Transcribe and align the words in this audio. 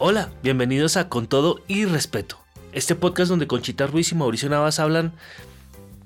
Hola, 0.00 0.32
bienvenidos 0.44 0.96
a 0.96 1.08
Con 1.08 1.26
Todo 1.26 1.60
y 1.66 1.84
Respeto, 1.84 2.38
este 2.70 2.94
podcast 2.94 3.30
donde 3.30 3.48
Conchita 3.48 3.88
Ruiz 3.88 4.12
y 4.12 4.14
Mauricio 4.14 4.48
Navas 4.48 4.78
hablan 4.78 5.12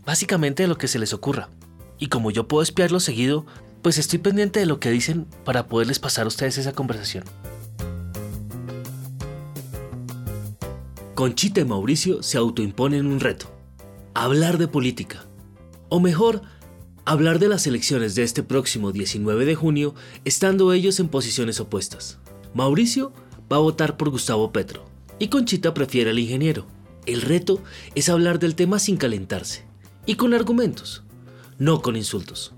básicamente 0.07 0.63
de 0.63 0.69
lo 0.71 0.79
que 0.79 0.89
se 0.89 0.99
les 0.99 1.13
ocurra. 1.13 1.51
Y 1.99 2.07
como 2.07 2.31
yo 2.31 2.49
puedo 2.49 2.63
espiarlo 2.63 3.01
seguido, 3.01 3.45
pues 3.83 3.99
estoy 3.99 4.19
pendiente 4.19 4.61
de 4.61 4.67
lo 4.67 4.81
que 4.81 4.91
dicen 4.91 5.27
para 5.45 5.67
poderles 5.67 5.99
pasar 5.99 6.25
a 6.25 6.29
ustedes 6.29 6.57
esa 6.57 6.73
conversación. 6.73 7.25
Conchita 11.15 11.61
y 11.61 11.67
Mauricio 11.67 12.23
se 12.23 12.39
autoimponen 12.39 13.07
un 13.07 13.21
reto. 13.21 13.55
Hablar 14.15 14.57
de 14.57 14.69
política. 14.69 15.27
O 15.91 16.01
mejor, 16.01 16.41
hablar 17.05 17.39
de 17.39 17.49
las 17.49 17.67
elecciones 17.67 18.15
de 18.15 18.23
este 18.23 18.43
próximo 18.43 18.91
19 18.91 19.45
de 19.45 19.55
junio 19.55 19.95
estando 20.25 20.73
ellos 20.73 20.99
en 20.99 21.09
posiciones 21.09 21.61
opuestas. 21.61 22.19
Mauricio 22.55 23.13
va 23.53 23.57
a 23.57 23.61
votar 23.61 23.99
por 23.99 24.09
Gustavo 24.09 24.51
Petro 24.51 24.87
y 25.19 25.29
Conchita 25.29 25.75
prefiere 25.75 26.11
al 26.11 26.19
ingeniero. 26.19 26.67
El 27.05 27.21
reto 27.21 27.61
es 27.95 28.09
hablar 28.09 28.39
del 28.39 28.55
tema 28.55 28.79
sin 28.79 28.97
calentarse 28.97 29.67
y 30.07 30.15
con 30.15 30.33
argumentos, 30.33 31.05
no 31.59 31.83
con 31.83 31.97
insultos. 31.97 32.55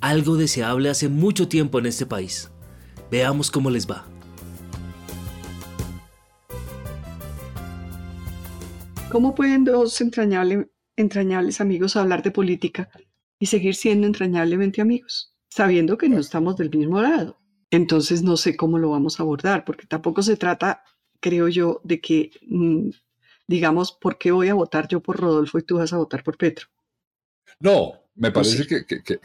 Algo 0.00 0.36
deseable 0.36 0.88
hace 0.88 1.08
mucho 1.08 1.48
tiempo 1.48 1.80
en 1.80 1.86
este 1.86 2.06
país. 2.06 2.50
Veamos 3.10 3.50
cómo 3.50 3.70
les 3.70 3.90
va. 3.90 4.06
¿Cómo 9.10 9.34
pueden 9.34 9.64
dos 9.64 10.00
entrañables 10.96 11.60
amigos 11.60 11.96
hablar 11.96 12.22
de 12.22 12.30
política 12.30 12.88
y 13.40 13.46
seguir 13.46 13.74
siendo 13.74 14.06
entrañablemente 14.06 14.80
amigos, 14.80 15.34
sabiendo 15.48 15.98
que 15.98 16.08
no 16.08 16.18
estamos 16.18 16.56
del 16.56 16.70
mismo 16.70 17.00
lado? 17.00 17.40
Entonces 17.70 18.22
no 18.22 18.36
sé 18.36 18.56
cómo 18.56 18.78
lo 18.78 18.90
vamos 18.90 19.18
a 19.18 19.22
abordar, 19.22 19.64
porque 19.64 19.86
tampoco 19.86 20.22
se 20.22 20.36
trata, 20.36 20.84
creo 21.20 21.48
yo, 21.48 21.80
de 21.84 22.00
que 22.00 22.30
mm, 22.46 22.90
digamos, 23.46 23.92
¿por 23.92 24.18
qué 24.18 24.30
voy 24.30 24.48
a 24.48 24.54
votar 24.54 24.88
yo 24.88 25.00
por 25.00 25.18
Rodolfo 25.18 25.58
y 25.58 25.62
tú 25.62 25.78
vas 25.78 25.92
a 25.92 25.98
votar 25.98 26.22
por 26.22 26.36
Petro? 26.36 26.68
No, 27.60 27.94
me 28.14 28.30
pues 28.30 28.54
parece 28.54 28.84
que, 28.84 29.20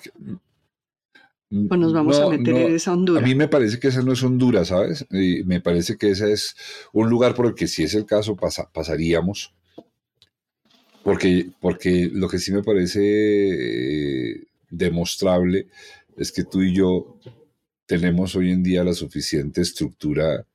pues 1.67 1.81
nos 1.81 1.92
vamos 1.92 2.17
a 2.17 2.30
meter 2.30 2.56
en 2.56 2.75
esa 2.75 2.94
Honduras. 2.94 3.22
A 3.22 3.28
mí 3.28 3.36
me 3.36 3.50
parece 3.50 3.78
que 3.78 3.89
esa 3.89 4.02
no 4.02 4.14
es 4.14 4.23
Honduras, 4.23 4.69
¿sabes? 4.69 5.06
Y 5.12 5.44
me 5.44 5.59
parece 5.59 5.97
que 5.97 6.12
ese 6.12 6.31
es 6.31 6.56
un 6.94 7.09
lugar 7.09 7.36
por 7.36 7.45
el 7.45 7.56
que 7.56 7.67
si 7.67 7.84
es 7.84 7.94
el 7.94 8.06
caso 8.06 8.38
pasaríamos. 8.38 9.53
Porque, 11.03 11.50
porque 11.59 12.09
lo 12.14 12.30
que 12.30 12.38
sí 12.38 12.53
me 12.53 12.64
parece 12.64 13.02
eh, 13.02 14.44
demostrable 14.69 15.67
es 16.16 16.31
que 16.31 16.45
tú 16.45 16.62
y 16.62 16.73
yo 16.73 17.17
tenemos 17.92 18.38
hoy 18.38 18.52
en 18.52 18.64
día 18.64 18.86
la 18.86 18.94
suficiente 18.94 19.59
estructura 19.59 20.47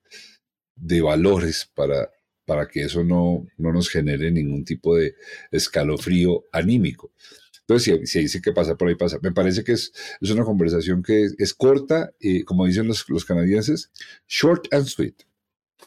de 0.75 1.03
valores 1.03 1.71
para, 1.75 2.11
para 2.47 2.67
que 2.67 2.85
eso 2.85 3.05
no, 3.05 3.47
no 3.59 3.75
nos 3.75 3.91
genere 3.91 4.31
ningún 4.31 4.65
tipo 4.65 4.97
de 4.97 5.15
escalofrío 5.51 6.47
anímico. 6.51 7.13
Entonces, 7.61 8.09
si, 8.09 8.21
dice 8.21 8.41
que 8.41 8.53
pasa 8.53 8.79
por 8.79 8.89
ahí, 8.89 8.95
pasa. 8.95 9.19
Me 9.21 9.33
parece 9.33 9.65
que 9.65 9.73
es, 9.73 9.93
es 10.19 10.31
una 10.31 10.45
conversación 10.45 11.03
que 11.03 11.29
es, 11.37 11.53
corta 11.53 12.11
y, 12.19 12.43
como 12.43 12.65
dicen 12.65 12.87
los, 12.87 13.07
los, 13.11 13.27
canadienses, 13.27 13.91
short 14.27 14.73
and 14.73 14.87
sweet. 14.87 15.17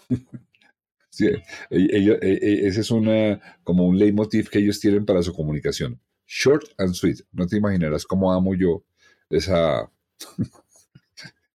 e, 1.19 1.41
e, 1.71 2.19
e, 2.21 2.67
ese 2.67 2.81
es 2.81 2.91
una, 2.91 3.41
como 3.63 3.87
un 3.87 3.97
leitmotiv 3.97 4.51
que 4.51 4.59
ellos 4.59 4.79
tienen 4.79 5.03
para 5.03 5.23
su 5.23 5.33
comunicación. 5.33 5.99
Short 6.27 6.65
and 6.77 6.93
sweet. 6.93 7.21
No 7.31 7.47
te 7.47 7.57
imaginarás 7.57 8.05
cómo 8.05 8.31
amo 8.31 8.53
yo 8.53 8.83
esa, 9.31 9.91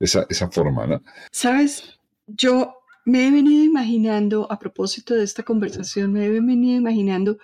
esa, 0.01 0.27
esa 0.29 0.51
forma, 0.51 0.87
¿no? 0.87 1.03
Sabes, 1.31 1.99
yo 2.27 2.77
me 3.05 3.27
he 3.27 3.31
venido 3.31 3.65
imaginando, 3.65 4.51
a 4.51 4.59
propósito 4.59 5.15
de 5.15 5.25
esta 5.25 5.43
conversación, 5.43 6.13
me 6.13 6.25
he 6.25 6.31
venido 6.31 6.77
imaginando 6.77 7.39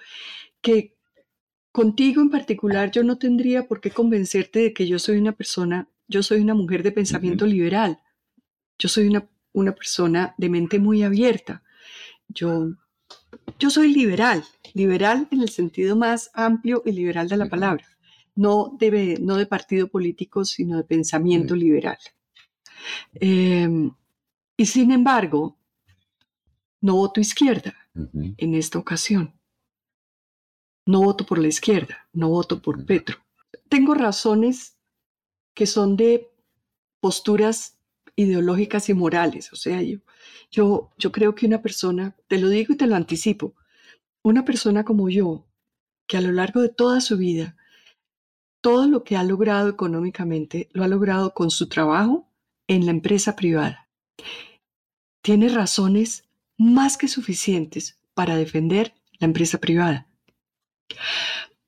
que 0.60 0.96
Contigo 1.72 2.20
en 2.20 2.30
particular 2.30 2.90
yo 2.90 3.04
no 3.04 3.18
tendría 3.18 3.68
por 3.68 3.80
qué 3.80 3.90
convencerte 3.92 4.58
de 4.58 4.74
que 4.74 4.88
yo 4.88 4.98
soy 4.98 5.18
una 5.18 5.32
persona, 5.32 5.88
yo 6.08 6.22
soy 6.22 6.40
una 6.40 6.54
mujer 6.54 6.82
de 6.82 6.90
pensamiento 6.90 7.46
liberal, 7.46 8.00
yo 8.76 8.88
soy 8.88 9.06
una, 9.06 9.28
una, 9.52 9.72
persona 9.72 10.34
de 10.36 10.48
mente 10.48 10.80
muy 10.80 11.04
abierta, 11.04 11.62
yo, 12.26 12.72
yo 13.60 13.70
soy 13.70 13.94
liberal, 13.94 14.42
liberal 14.74 15.28
en 15.30 15.42
el 15.42 15.50
sentido 15.50 15.94
más 15.94 16.32
amplio 16.34 16.82
y 16.84 16.90
liberal 16.90 17.28
de 17.28 17.36
la 17.36 17.48
palabra, 17.48 17.86
no 18.34 18.76
de, 18.80 19.18
no 19.20 19.36
de 19.36 19.46
partido 19.46 19.86
político, 19.86 20.44
sino 20.44 20.76
de 20.76 20.84
pensamiento 20.84 21.54
liberal. 21.54 21.98
Em, 23.14 23.92
y 24.56 24.66
sin 24.66 24.90
embargo, 24.90 25.56
no 26.80 26.96
voto 26.96 27.20
izquierda 27.20 27.74
en 27.94 28.54
esta 28.54 28.78
ocasión. 28.78 29.34
No 30.86 31.02
voto 31.02 31.26
por 31.26 31.38
la 31.38 31.48
izquierda, 31.48 32.08
no 32.12 32.30
voto 32.30 32.60
por 32.60 32.84
Petro. 32.84 33.18
Tengo 33.68 33.94
razones 33.94 34.76
que 35.54 35.66
son 35.66 35.96
de 35.96 36.30
posturas 37.00 37.76
ideológicas 38.16 38.88
y 38.88 38.94
morales. 38.94 39.52
O 39.52 39.56
sea, 39.56 39.82
yo, 39.82 39.98
yo, 40.50 40.90
yo 40.98 41.12
creo 41.12 41.34
que 41.34 41.46
una 41.46 41.62
persona, 41.62 42.16
te 42.28 42.38
lo 42.38 42.48
digo 42.48 42.74
y 42.74 42.76
te 42.76 42.86
lo 42.86 42.96
anticipo, 42.96 43.54
una 44.22 44.44
persona 44.44 44.84
como 44.84 45.08
yo, 45.08 45.46
que 46.06 46.16
a 46.16 46.20
lo 46.20 46.32
largo 46.32 46.60
de 46.60 46.68
toda 46.68 47.00
su 47.00 47.16
vida, 47.16 47.56
todo 48.60 48.86
lo 48.86 49.04
que 49.04 49.16
ha 49.16 49.24
logrado 49.24 49.68
económicamente, 49.68 50.68
lo 50.72 50.84
ha 50.84 50.88
logrado 50.88 51.32
con 51.34 51.50
su 51.50 51.68
trabajo 51.68 52.29
en 52.70 52.86
la 52.86 52.92
empresa 52.92 53.34
privada. 53.34 53.88
Tiene 55.22 55.48
razones 55.48 56.22
más 56.56 56.96
que 56.96 57.08
suficientes 57.08 57.98
para 58.14 58.36
defender 58.36 58.94
la 59.18 59.26
empresa 59.26 59.58
privada. 59.58 60.06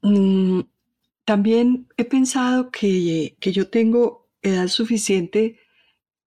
Mm, 0.00 0.60
también 1.24 1.88
he 1.96 2.04
pensado 2.04 2.70
que, 2.70 3.36
yo 3.40 3.68
tengo 3.68 4.28
edad 4.42 4.68
suficiente 4.68 5.58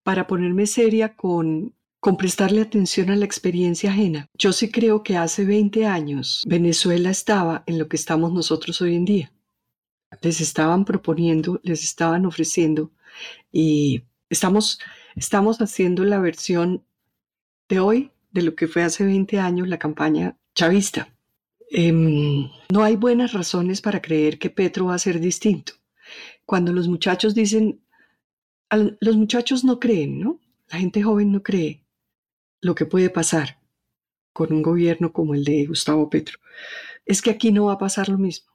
para 0.02 0.26
ponerme 0.26 0.66
seria 0.66 1.16
con, 1.16 1.74
con 1.98 2.18
prestarle 2.18 2.60
atención 2.60 3.08
a 3.08 3.16
la 3.16 3.24
experiencia 3.24 3.90
ajena. 3.90 4.28
Yo 4.34 4.52
sí 4.52 4.70
creo 4.70 5.02
que 5.02 5.16
hace 5.16 5.46
20 5.46 5.86
años 5.86 6.44
Venezuela 6.46 7.08
estaba 7.08 7.64
en 7.66 7.78
lo 7.78 7.88
que 7.88 7.96
estamos 7.96 8.30
nosotros 8.30 8.82
hoy 8.82 8.94
en 8.94 9.06
día. 9.06 9.32
Les 10.20 10.42
estaban 10.42 10.84
proponiendo, 10.84 11.60
les 11.62 11.82
estaban 11.82 12.26
ofreciendo 12.26 12.92
y 13.50 14.02
estamos, 14.30 14.80
estamos 15.14 15.60
haciendo 15.60 16.04
la 16.04 16.18
versión 16.18 16.84
de 17.68 17.80
hoy 17.80 18.10
de 18.30 18.42
lo 18.42 18.54
que 18.54 18.68
fue 18.68 18.82
hace 18.82 19.04
20 19.04 19.38
años 19.38 19.68
la 19.68 19.78
campaña 19.78 20.36
chavista. 20.54 21.14
Em, 21.70 22.48
no 22.72 22.82
hay 22.84 22.96
buenas 22.96 23.32
razones 23.32 23.80
para 23.80 24.00
creer 24.00 24.38
que 24.38 24.50
Petro 24.50 24.86
va 24.86 24.94
a 24.94 24.98
ser 24.98 25.20
distinto. 25.20 25.74
Cuando 26.44 26.72
los 26.72 26.88
muchachos 26.88 27.34
dicen, 27.34 27.80
los 29.00 29.16
muchachos 29.16 29.64
no 29.64 29.80
creen, 29.80 30.20
¿no? 30.20 30.40
La 30.68 30.78
gente 30.78 31.02
joven 31.02 31.32
no 31.32 31.42
cree 31.42 31.84
lo 32.60 32.74
que 32.74 32.86
puede 32.86 33.10
pasar 33.10 33.60
con 34.32 34.52
un 34.52 34.62
gobierno 34.62 35.12
como 35.12 35.34
el 35.34 35.44
de 35.44 35.66
Gustavo 35.66 36.10
Petro. 36.10 36.38
Es 37.04 37.22
que 37.22 37.30
aquí 37.30 37.52
no 37.52 37.66
va 37.66 37.74
a 37.74 37.78
pasar 37.78 38.08
lo 38.08 38.18
mismo. 38.18 38.52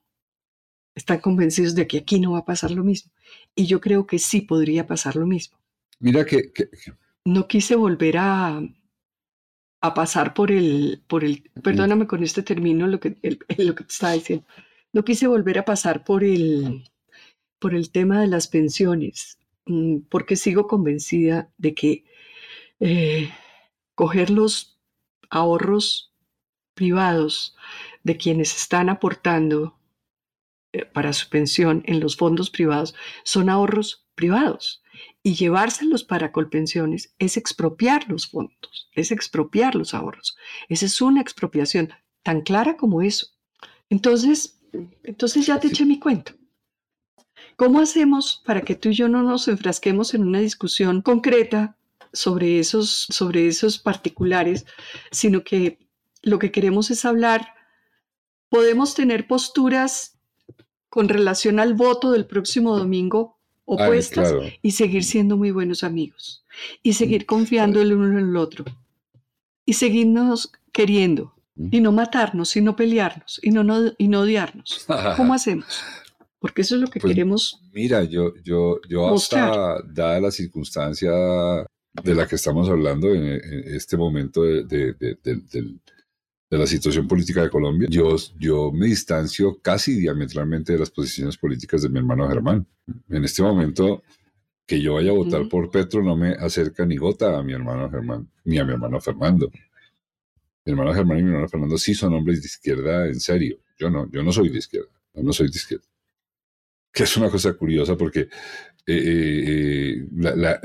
Están 0.93 1.19
convencidos 1.19 1.73
de 1.73 1.87
que 1.87 1.99
aquí 1.99 2.19
no 2.19 2.33
va 2.33 2.39
a 2.39 2.45
pasar 2.45 2.71
lo 2.71 2.83
mismo. 2.83 3.11
Y 3.55 3.65
yo 3.65 3.79
creo 3.79 4.05
que 4.05 4.19
sí 4.19 4.41
podría 4.41 4.85
pasar 4.87 5.15
lo 5.15 5.25
mismo. 5.25 5.57
Mira 6.01 6.25
que... 6.25 6.51
No 7.25 7.47
quise 7.47 7.75
volver 7.75 8.17
a, 8.17 8.59
a 9.81 9.93
pasar 9.93 10.33
por 10.33 10.51
el, 10.51 11.03
por 11.07 11.23
el, 11.23 11.49
perdóname 11.63 12.07
con 12.07 12.23
este 12.23 12.41
término 12.41 12.87
lo 12.87 12.99
que, 12.99 13.17
lo 13.57 13.75
que 13.75 13.83
te 13.83 13.91
estaba 13.91 14.13
diciendo, 14.13 14.45
no 14.93 15.03
quise 15.03 15.27
volver 15.27 15.59
a 15.59 15.65
pasar 15.65 16.03
por 16.03 16.23
el, 16.23 16.89
por 17.59 17.75
el 17.75 17.91
tema 17.91 18.19
de 18.19 18.27
las 18.27 18.47
pensiones, 18.47 19.37
mm, 19.67 19.99
porque 20.09 20.35
sigo 20.35 20.67
convencida 20.67 21.51
de 21.57 21.75
que 21.75 22.03
eh, 22.79 23.29
coger 23.93 24.31
los 24.31 24.79
ahorros 25.29 26.13
privados 26.73 27.55
de 28.03 28.17
quienes 28.17 28.55
están 28.55 28.89
aportando 28.89 29.77
eh, 30.73 30.85
para 30.85 31.13
su 31.13 31.29
pensión 31.29 31.83
en 31.85 31.99
los 31.99 32.17
fondos 32.17 32.49
privados 32.49 32.95
son 33.23 33.49
ahorros 33.49 34.07
privados 34.15 34.80
y 35.23 35.35
llevárselos 35.35 36.03
para 36.03 36.31
colpensiones 36.31 37.13
es 37.19 37.37
expropiar 37.37 38.09
los 38.09 38.27
fondos, 38.27 38.89
es 38.93 39.11
expropiar 39.11 39.75
los 39.75 39.93
ahorros. 39.93 40.37
Esa 40.69 40.85
es 40.85 41.01
una 41.01 41.21
expropiación 41.21 41.89
tan 42.23 42.41
clara 42.41 42.77
como 42.77 43.01
eso. 43.01 43.27
Entonces, 43.89 44.59
entonces 45.03 45.45
ya 45.45 45.59
te 45.59 45.67
eché 45.67 45.85
mi 45.85 45.99
cuento. 45.99 46.33
¿Cómo 47.55 47.79
hacemos 47.79 48.41
para 48.45 48.61
que 48.61 48.75
tú 48.75 48.89
y 48.89 48.93
yo 48.93 49.07
no 49.07 49.21
nos 49.21 49.47
enfrasquemos 49.47 50.13
en 50.13 50.23
una 50.23 50.39
discusión 50.39 51.01
concreta 51.01 51.77
sobre 52.13 52.59
esos, 52.59 53.07
sobre 53.09 53.47
esos 53.47 53.79
particulares, 53.79 54.65
sino 55.11 55.43
que 55.43 55.79
lo 56.21 56.39
que 56.39 56.51
queremos 56.51 56.91
es 56.91 57.05
hablar, 57.05 57.53
podemos 58.49 58.95
tener 58.95 59.27
posturas 59.27 60.19
con 60.89 61.07
relación 61.07 61.59
al 61.59 61.73
voto 61.73 62.11
del 62.11 62.25
próximo 62.25 62.77
domingo 62.77 63.39
opuestas 63.65 64.33
y 64.61 64.71
seguir 64.71 65.03
siendo 65.03 65.37
muy 65.37 65.51
buenos 65.51 65.83
amigos 65.83 66.43
y 66.83 66.93
seguir 66.93 67.25
confiando 67.25 67.81
el 67.81 67.93
uno 67.93 68.19
en 68.19 68.29
el 68.29 68.35
otro. 68.35 68.65
y 69.65 69.73
seguirnos 69.73 70.51
queriendo 70.71 71.33
y 71.71 71.79
no 71.81 71.91
matarnos 71.91 72.55
y 72.55 72.61
no 72.61 72.75
pelearnos 72.75 73.39
y 73.43 73.51
no, 73.51 73.63
no- 73.63 73.91
y 73.97 74.07
no 74.07 74.21
odiarnos. 74.21 74.85
¿Cómo 75.15 75.33
hacemos? 75.35 75.83
Porque 76.39 76.63
eso 76.63 76.75
es 76.75 76.81
lo 76.81 76.87
que 76.87 76.99
Pues, 76.99 77.13
queremos. 77.13 77.61
Mira, 77.71 78.03
yo, 78.03 78.33
yo, 78.43 78.81
yo 78.89 79.13
hasta, 79.13 79.45
Mostrar. 79.45 79.93
dada 79.93 80.19
la 80.19 80.31
circunstancia 80.31 81.11
de 81.11 82.15
la 82.15 82.27
que 82.27 82.35
estamos 82.35 82.67
hablando 82.67 83.13
en, 83.13 83.23
en 83.25 83.75
este 83.75 83.95
momento 83.95 84.41
de, 84.41 84.63
de- 84.63 84.93
de- 84.93 85.17
de- 85.23 85.41
del- 85.51 85.79
de 86.51 86.57
la 86.57 86.67
situación 86.67 87.07
política 87.07 87.41
de 87.41 87.49
Colombia, 87.49 87.87
yo, 87.89 88.15
yo 88.37 88.71
me 88.73 88.85
distancio 88.87 89.57
casi 89.61 89.95
diametralmente 89.95 90.73
de 90.73 90.79
las 90.79 90.91
posiciones 90.91 91.37
políticas 91.37 91.81
de 91.81 91.89
mi 91.89 91.99
hermano 91.99 92.27
Germán. 92.29 92.67
En 93.09 93.23
este 93.23 93.41
momento, 93.41 94.03
que 94.67 94.81
yo 94.81 94.95
vaya 94.95 95.11
a 95.11 95.15
votar 95.15 95.41
Ujú. 95.41 95.49
por 95.49 95.71
Petro 95.71 96.03
no 96.03 96.15
me 96.17 96.31
acerca 96.33 96.85
ni 96.85 96.97
gota 96.97 97.37
a 97.39 97.41
mi 97.43 97.53
hermano 97.53 97.89
Germán, 97.89 98.29
ni 98.43 98.59
a 98.59 98.65
mi 98.65 98.73
hermano 98.73 98.99
Fernando. 98.99 99.49
Mi 100.65 100.71
hermano 100.73 100.93
Germán 100.93 101.19
y 101.19 101.23
mi 101.23 101.29
hermano 101.29 101.47
Fernando 101.47 101.77
sí 101.77 101.93
son 101.95 102.13
hombres 102.13 102.41
de 102.41 102.47
izquierda 102.47 103.07
en 103.07 103.19
serio. 103.19 103.57
Yo 103.79 103.89
no, 103.89 104.11
yo 104.11 104.21
no 104.21 104.31
soy 104.33 104.49
de 104.49 104.59
izquierda. 104.59 104.89
Yo 105.15 105.23
no 105.23 105.33
soy 105.33 105.47
de 105.49 105.57
izquierda. 105.57 105.85
Que 106.93 107.03
es 107.03 107.15
una 107.17 107.29
cosa 107.29 107.53
curiosa 107.53 107.95
porque 107.97 108.19
eh, 108.21 108.27
eh, 108.87 109.43
eh, 109.47 110.07
la, 110.17 110.35
la- 110.35 110.61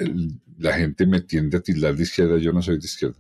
la 0.59 0.73
gente 0.73 1.07
me 1.07 1.21
tiende 1.21 1.59
a 1.59 1.61
tildar 1.61 1.95
de 1.95 2.03
izquierda, 2.03 2.39
yo 2.39 2.53
no 2.53 2.61
soy 2.63 2.79
de 2.79 2.87
izquierda. 2.87 3.19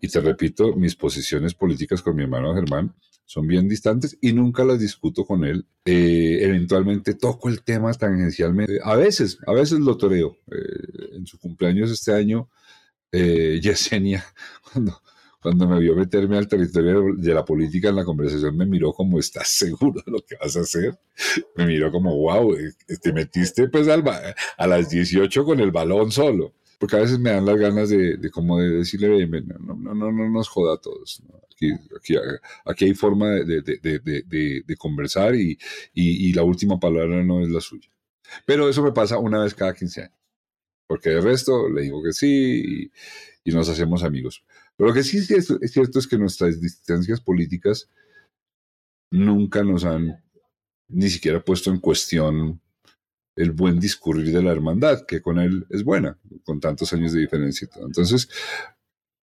Y 0.00 0.08
te 0.08 0.20
repito, 0.20 0.74
mis 0.74 0.96
posiciones 0.96 1.54
políticas 1.54 2.02
con 2.02 2.16
mi 2.16 2.22
hermano 2.22 2.54
Germán 2.54 2.94
son 3.28 3.46
bien 3.46 3.68
distantes 3.68 4.16
y 4.22 4.32
nunca 4.32 4.64
las 4.64 4.78
discuto 4.78 5.26
con 5.26 5.44
él. 5.44 5.66
Eh, 5.84 6.38
eventualmente 6.40 7.14
toco 7.14 7.50
el 7.50 7.62
tema 7.62 7.92
tangencialmente. 7.92 8.78
A 8.82 8.96
veces, 8.96 9.38
a 9.46 9.52
veces 9.52 9.80
lo 9.80 9.98
toreo. 9.98 10.38
Eh, 10.50 11.16
en 11.16 11.26
su 11.26 11.38
cumpleaños 11.38 11.90
este 11.90 12.14
año, 12.14 12.48
eh, 13.12 13.60
Yesenia, 13.62 14.24
cuando, 14.72 15.02
cuando 15.42 15.68
me 15.68 15.78
vio 15.78 15.94
meterme 15.94 16.38
al 16.38 16.48
territorio 16.48 17.14
de 17.16 17.34
la 17.34 17.44
política 17.44 17.90
en 17.90 17.96
la 17.96 18.04
conversación, 18.04 18.56
me 18.56 18.64
miró 18.64 18.94
como, 18.94 19.18
¿estás 19.18 19.48
seguro 19.48 20.02
de 20.04 20.10
lo 20.10 20.20
que 20.20 20.36
vas 20.40 20.56
a 20.56 20.60
hacer? 20.60 20.98
Me 21.54 21.66
miró 21.66 21.92
como, 21.92 22.16
wow, 22.16 22.54
eh, 22.54 22.72
te 23.02 23.12
metiste 23.12 23.68
pues 23.68 23.88
a 23.88 24.66
las 24.66 24.88
18 24.88 25.44
con 25.44 25.60
el 25.60 25.70
balón 25.70 26.10
solo. 26.10 26.54
Porque 26.78 26.96
a 26.96 27.00
veces 27.00 27.18
me 27.18 27.30
dan 27.30 27.44
las 27.44 27.56
ganas 27.56 27.88
de, 27.90 28.16
de 28.16 28.30
como 28.30 28.58
de 28.60 28.68
decirle, 28.70 29.08
"Ven, 29.08 29.30
ven, 29.30 29.48
no, 29.60 29.74
no, 29.74 29.94
no, 29.94 30.12
no 30.12 30.30
nos 30.30 30.48
joda 30.48 30.74
a 30.74 30.80
todos. 30.80 31.22
¿no? 31.28 31.40
Aquí, 31.52 31.72
aquí, 31.96 32.14
aquí 32.64 32.84
hay 32.84 32.94
forma 32.94 33.30
de- 33.30 33.62
de- 33.62 34.62
de 34.64 34.76
conversar 34.76 35.34
y, 35.34 35.58
y- 35.92 36.28
y 36.28 36.32
la 36.32 36.44
última 36.44 36.78
palabra 36.78 37.22
no 37.24 37.40
es 37.42 37.48
la 37.48 37.60
suya. 37.60 37.90
Pero 38.46 38.68
eso 38.68 38.82
me 38.82 38.92
pasa 38.92 39.18
una 39.18 39.42
vez 39.42 39.54
cada 39.54 39.74
15 39.74 40.02
años. 40.02 40.14
Porque 40.86 41.10
de 41.10 41.20
resto 41.20 41.68
le 41.68 41.82
digo 41.82 42.02
que 42.02 42.12
sí 42.12 42.90
y, 43.44 43.50
y 43.50 43.52
nos 43.52 43.68
hacemos 43.68 44.04
amigos. 44.04 44.44
Pero 44.76 44.88
lo 44.90 44.94
que 44.94 45.02
sí 45.02 45.18
es 45.18 45.26
cierto, 45.26 45.58
es 45.60 45.72
cierto 45.72 45.98
es 45.98 46.06
que 46.06 46.16
nuestras 46.18 46.60
distancias 46.60 47.20
políticas 47.20 47.90
nunca 49.10 49.62
nos 49.64 49.84
han 49.84 50.22
ni 50.88 51.08
siquiera 51.10 51.44
puesto 51.44 51.70
en 51.70 51.80
cuestión 51.80 52.60
el 53.38 53.52
buen 53.52 53.78
discurrir 53.78 54.32
de 54.32 54.42
la 54.42 54.50
hermandad, 54.50 55.06
que 55.06 55.22
con 55.22 55.38
él 55.38 55.64
es 55.70 55.84
buena, 55.84 56.18
con 56.44 56.58
tantos 56.58 56.92
años 56.92 57.12
de 57.12 57.20
diferencia. 57.20 57.68
Entonces, 57.80 58.28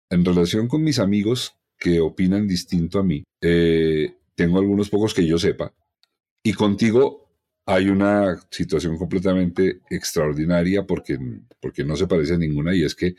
en 0.09 0.23
relación 0.23 0.67
con 0.69 0.81
mis 0.81 0.99
amigos 0.99 1.55
que 1.77 1.99
opinan 1.99 2.47
distinto 2.47 2.99
a 2.99 3.03
mí, 3.03 3.23
eh, 3.41 4.15
tengo 4.35 4.59
algunos 4.59 4.89
pocos 4.89 5.13
que 5.13 5.27
yo 5.27 5.37
sepa, 5.37 5.73
y 6.41 6.53
contigo 6.53 7.27
hay 7.69 7.89
una 7.89 8.39
situación 8.49 8.97
completamente 8.97 9.81
extraordinaria 9.89 10.87
porque, 10.87 11.19
porque 11.59 11.83
no 11.83 11.97
se 11.97 12.07
parece 12.07 12.35
a 12.35 12.37
ninguna, 12.37 12.73
y 12.73 12.85
es 12.85 12.95
que 12.95 13.15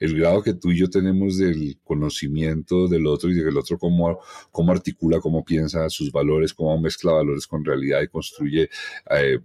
el 0.00 0.18
grado 0.18 0.42
que 0.42 0.54
tú 0.54 0.72
y 0.72 0.78
yo 0.78 0.90
tenemos 0.90 1.38
del 1.38 1.78
conocimiento 1.84 2.88
del 2.88 3.06
otro 3.06 3.30
y 3.30 3.34
del 3.34 3.56
otro 3.56 3.78
cómo, 3.78 4.18
cómo 4.50 4.72
articula, 4.72 5.20
cómo 5.20 5.44
piensa 5.44 5.88
sus 5.88 6.10
valores, 6.10 6.52
cómo 6.52 6.76
mezcla 6.80 7.12
valores 7.12 7.46
con 7.46 7.64
realidad 7.64 8.02
y 8.02 8.08
construye 8.08 8.68
eh, 9.08 9.38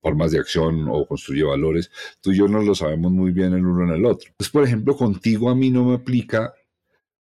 formas 0.00 0.32
de 0.32 0.38
acción 0.38 0.86
o 0.90 1.06
construye 1.06 1.42
valores, 1.44 1.90
tú 2.20 2.32
y 2.32 2.36
yo 2.38 2.48
nos 2.48 2.64
lo 2.64 2.74
sabemos 2.74 3.12
muy 3.12 3.32
bien 3.32 3.52
el 3.52 3.64
uno 3.66 3.84
en 3.84 3.90
el 3.98 4.04
otro. 4.06 4.28
Entonces, 4.30 4.50
por 4.52 4.64
ejemplo, 4.64 4.96
contigo 4.96 5.50
a 5.50 5.54
mí 5.54 5.70
no 5.70 5.84
me 5.84 5.94
aplica 5.96 6.54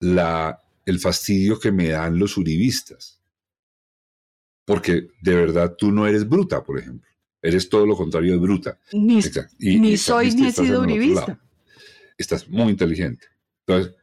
la, 0.00 0.62
el 0.84 0.98
fastidio 0.98 1.58
que 1.58 1.72
me 1.72 1.88
dan 1.88 2.18
los 2.18 2.36
uribistas. 2.36 3.20
Porque 4.64 5.08
de 5.22 5.34
verdad 5.34 5.74
tú 5.78 5.90
no 5.92 6.06
eres 6.06 6.28
bruta, 6.28 6.62
por 6.62 6.78
ejemplo. 6.78 7.08
Eres 7.40 7.68
todo 7.68 7.86
lo 7.86 7.96
contrario 7.96 8.32
de 8.32 8.38
bruta. 8.38 8.78
Ni. 8.92 9.20
Y- 9.58 9.78
ni 9.80 9.92
y 9.92 9.96
soy 9.96 10.34
ni 10.34 10.48
he 10.48 10.52
sido 10.52 10.82
uribista. 10.82 11.40
Estás 12.18 12.48
muy 12.48 12.70
inteligente. 12.70 13.26
Entonces, 13.66 13.94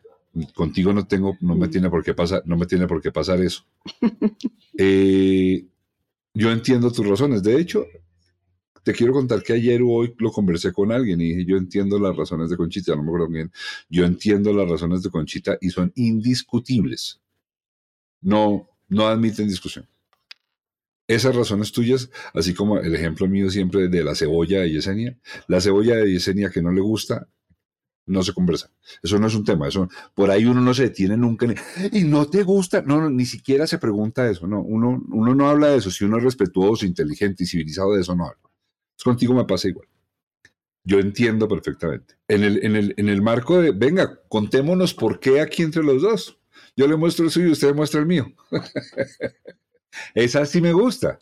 contigo 0.54 0.92
no 0.94 1.06
tengo, 1.06 1.38
no 1.42 1.54
me 1.56 1.68
Mm. 1.68 1.70
tiene 1.70 1.90
por 1.90 2.04
qué 2.04 2.14
pasar, 2.14 2.42
no 2.46 2.58
me 2.58 2.66
tiene 2.66 2.88
por 2.88 3.02
qué 3.02 3.12
pasar 3.12 3.42
eso. 3.42 3.64
Eh, 4.78 5.66
yo 6.34 6.52
entiendo 6.52 6.92
tus 6.92 7.08
razones. 7.08 7.42
De 7.44 7.58
hecho, 7.60 7.86
te 8.86 8.94
quiero 8.94 9.14
contar 9.14 9.42
que 9.44 9.54
ayer 9.54 9.82
o 9.82 9.90
hoy 9.90 10.14
lo 10.20 10.32
conversé 10.32 10.72
con 10.72 10.92
alguien 10.92 11.20
y 11.20 11.30
dije, 11.30 11.46
yo 11.46 11.58
entiendo 11.58 11.98
las 12.00 12.16
razones 12.16 12.52
de 12.52 12.56
Conchita, 12.56 12.96
no 12.96 13.02
me 13.02 13.10
acuerdo 13.10 13.28
bien. 13.28 13.52
Yo 13.90 14.06
entiendo 14.06 14.54
las 14.54 14.70
razones 14.70 15.02
de 15.02 15.10
Conchita 15.10 15.58
y 15.60 15.72
son 15.72 15.92
indiscutibles. 15.96 17.20
No, 18.22 18.70
no 18.88 19.08
admiten 19.08 19.48
discusión. 19.48 19.88
Esas 21.08 21.36
razones 21.36 21.72
tuyas, 21.72 22.10
así 22.34 22.54
como 22.54 22.78
el 22.80 22.94
ejemplo 22.96 23.28
mío 23.28 23.50
siempre 23.50 23.88
de 23.88 24.04
la 24.04 24.14
cebolla 24.16 24.62
de 24.62 24.72
Yesenia, 24.72 25.18
la 25.48 25.62
cebolla 25.62 25.96
de 25.98 26.12
Yesenia 26.12 26.50
que 26.52 26.62
no 26.62 26.72
le 26.72 26.82
gusta, 26.82 27.28
no 28.08 28.22
se 28.24 28.34
conversa. 28.34 28.70
Eso 29.02 29.18
no 29.18 29.26
es 29.26 29.34
un 29.34 29.44
tema. 29.44 29.68
Eso, 29.68 29.90
por 30.14 30.30
ahí 30.30 30.46
uno 30.46 30.62
no 30.62 30.76
se 30.76 30.84
detiene 30.84 31.18
nunca. 31.18 31.48
ni- 31.48 31.56
Y 31.92 32.04
no 32.04 32.28
te 32.28 32.44
gusta. 32.44 32.84
No, 32.84 33.02
no, 33.02 33.10
ni 33.10 33.26
siquiera 33.26 33.66
se 33.66 33.80
pregunta 33.80 34.30
eso. 34.30 34.46
No, 34.46 34.62
uno, 34.62 35.04
uno 35.10 35.34
no 35.34 35.50
habla 35.50 35.70
de 35.70 35.78
eso. 35.78 35.90
Si 35.90 36.06
uno 36.06 36.18
es 36.18 36.24
respetuoso, 36.24 36.86
inteligente 36.86 37.44
y 37.44 37.48
civilizado, 37.48 37.94
de 37.96 38.02
eso 38.02 38.16
no 38.16 38.26
habla. 38.26 38.40
Contigo 39.04 39.34
me 39.34 39.46
pasa 39.46 39.68
igual. 39.68 39.88
Yo 40.84 41.00
entiendo 41.00 41.48
perfectamente. 41.48 42.16
En 42.28 42.44
el, 42.44 42.64
en, 42.64 42.76
el, 42.76 42.94
en 42.98 43.10
el 43.10 43.22
marco 43.22 43.60
de, 43.60 43.72
venga, 43.72 44.20
contémonos 44.30 44.94
por 44.94 45.20
qué 45.20 45.42
aquí 45.42 45.64
entre 45.64 45.84
los 45.84 46.02
dos. 46.02 46.38
Yo 46.76 46.88
le 46.88 46.96
muestro 46.96 47.26
el 47.26 47.32
suyo 47.32 47.48
y 47.48 47.52
usted 47.52 47.74
muestra 47.74 48.00
el 48.00 48.06
mío. 48.06 48.32
Esa 50.14 50.46
sí 50.46 50.62
me 50.62 50.74
gusta. 50.74 51.20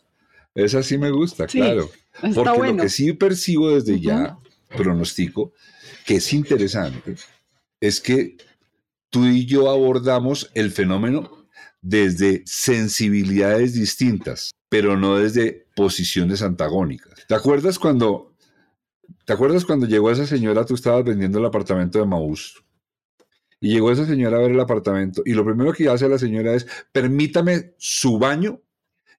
Esa 0.54 0.82
sí 0.82 0.98
me 0.98 1.10
gusta, 1.10 1.48
Sí, 1.48 1.58
claro. 1.58 1.90
Está 2.22 2.34
Porque 2.34 2.58
bueno. 2.58 2.76
lo 2.76 2.82
que 2.84 2.88
sí 2.88 3.12
percibo 3.12 3.70
desde 3.74 4.00
ya, 4.00 4.38
pronostico, 4.68 5.52
que 6.06 6.16
es 6.16 6.32
interesante, 6.32 7.16
es 7.80 8.00
que 8.00 8.36
tú 9.10 9.26
y 9.26 9.46
yo 9.46 9.68
abordamos 9.68 10.50
el 10.54 10.70
fenómeno 10.70 11.43
desde 11.84 12.42
sensibilidades 12.46 13.74
distintas, 13.74 14.52
pero 14.70 14.96
no 14.96 15.18
desde 15.18 15.66
posiciones 15.76 16.40
antagónicas. 16.40 17.26
¿Te 17.28 17.34
acuerdas 17.34 17.78
cuando, 17.78 18.34
te 19.26 19.34
acuerdas 19.34 19.66
cuando 19.66 19.86
llegó 19.86 20.10
esa 20.10 20.26
señora, 20.26 20.64
tú 20.64 20.74
estabas 20.74 21.04
vendiendo 21.04 21.38
el 21.38 21.44
apartamento 21.44 21.98
de 21.98 22.06
Maús? 22.06 22.64
Y 23.60 23.68
llegó 23.74 23.92
esa 23.92 24.06
señora 24.06 24.38
a 24.38 24.40
ver 24.40 24.52
el 24.52 24.60
apartamento 24.60 25.22
y 25.26 25.34
lo 25.34 25.44
primero 25.44 25.74
que 25.74 25.88
hace 25.88 26.08
la 26.08 26.18
señora 26.18 26.54
es, 26.54 26.66
permítame 26.90 27.74
su 27.76 28.18
baño 28.18 28.62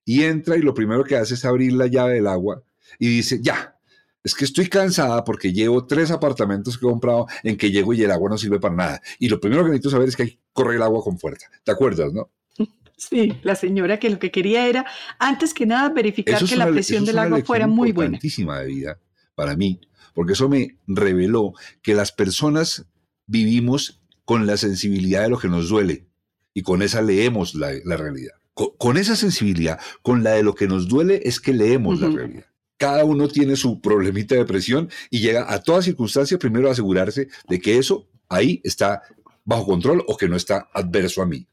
y 0.03 0.24
entra 0.24 0.57
y 0.57 0.62
lo 0.62 0.74
primero 0.74 1.03
que 1.03 1.17
hace 1.17 1.36
es 1.36 1.45
abrir 1.45 1.74
la 1.74 1.86
llave 1.86 2.15
del 2.15 2.27
agua 2.27 2.63
y 2.98 3.10
dice, 3.10 3.39
ya, 3.43 3.79
es 4.24 4.34
que 4.34 4.45
estoy 4.45 4.69
cansada 4.69 5.24
porque 5.24 5.53
llevo 5.53 5.86
tres 5.86 6.10
apartamentos 6.10 6.79
que 6.79 6.86
he 6.88 6.89
comprado 6.89 7.27
en 7.43 7.57
que 7.57 7.69
llego 7.69 7.93
y 7.93 8.01
el 8.01 8.10
agua 8.10 8.31
no 8.31 8.39
sirve 8.39 8.60
para 8.60 8.75
nada. 8.75 9.01
Y 9.19 9.29
lo 9.29 9.39
primero 9.39 9.63
que 9.63 9.69
necesito 9.69 9.91
saber 9.91 10.10
es 10.10 10.15
que 10.15 10.24
hay 10.24 10.31
que 10.31 10.39
correr 10.51 10.77
el 10.77 10.81
agua 10.81 11.03
con 11.03 11.19
fuerza. 11.19 11.48
¿Te 11.63 11.72
acuerdas, 11.72 12.12
no? 12.12 12.31
Sí, 12.97 13.33
la 13.43 13.55
señora 13.55 14.00
que 14.00 14.09
lo 14.09 14.19
que 14.19 14.31
quería 14.31 14.67
era, 14.67 14.85
antes 15.19 15.53
que 15.53 15.65
nada, 15.65 15.89
verificar 15.89 16.35
Eso 16.35 16.47
que 16.47 16.55
la 16.55 16.65
una 16.65 16.74
presión 16.74 17.03
del 17.03 17.19
agua 17.19 17.41
fuera 17.43 17.67
muy 17.67 17.91
buena. 17.91 18.17
de 18.21 18.65
vida 18.65 19.00
para 19.35 19.57
mí, 19.57 19.81
porque 20.13 20.33
eso 20.33 20.47
me 20.47 20.77
reveló 20.88 21.53
que 21.81 21.93
las 21.93 22.13
personas 22.13 22.85
vivimos 23.27 24.01
con 24.24 24.47
la 24.47 24.55
sensibilidad 24.55 25.24
de 25.24 25.29
lo 25.29 25.38
que 25.38 25.50
nos 25.50 25.67
duele 25.67 26.07
y 26.53 26.62
con 26.62 26.81
esa 26.81 27.01
leemos 27.01 27.53
la, 27.53 27.71
la 27.83 27.97
realidad. 27.97 28.33
Con, 28.53 28.69
con 28.77 28.97
esa 28.97 29.17
sensibilidad, 29.17 29.77
con 30.01 30.24
la 30.24 30.31
de 30.31 30.43
lo 30.43 30.55
que 30.55 30.67
nos 30.67 30.88
duele, 30.88 31.21
es 31.25 31.41
que 31.41 31.53
leemos 31.53 32.00
la 32.00 32.09
realidad. 32.09 32.45
Cada 32.77 33.03
uno 33.03 33.27
tiene 33.27 33.57
su 33.57 33.81
problemita 33.81 34.35
de 34.35 34.45
presión 34.45 34.89
y 35.09 35.19
llega 35.19 35.51
a 35.51 35.62
toda 35.62 35.81
circunstancia 35.81 36.39
primero 36.39 36.69
a 36.69 36.71
asegurarse 36.71 37.27
de 37.50 37.59
que 37.59 37.77
eso 37.77 38.07
ahí 38.29 38.62
está 38.63 39.01
bajo 39.43 39.65
control 39.65 40.03
o 40.07 40.17
que 40.17 40.29
no 40.29 40.35
está 40.35 40.69
adverso 40.74 41.21
a 41.21 41.25
mí. 41.25 41.47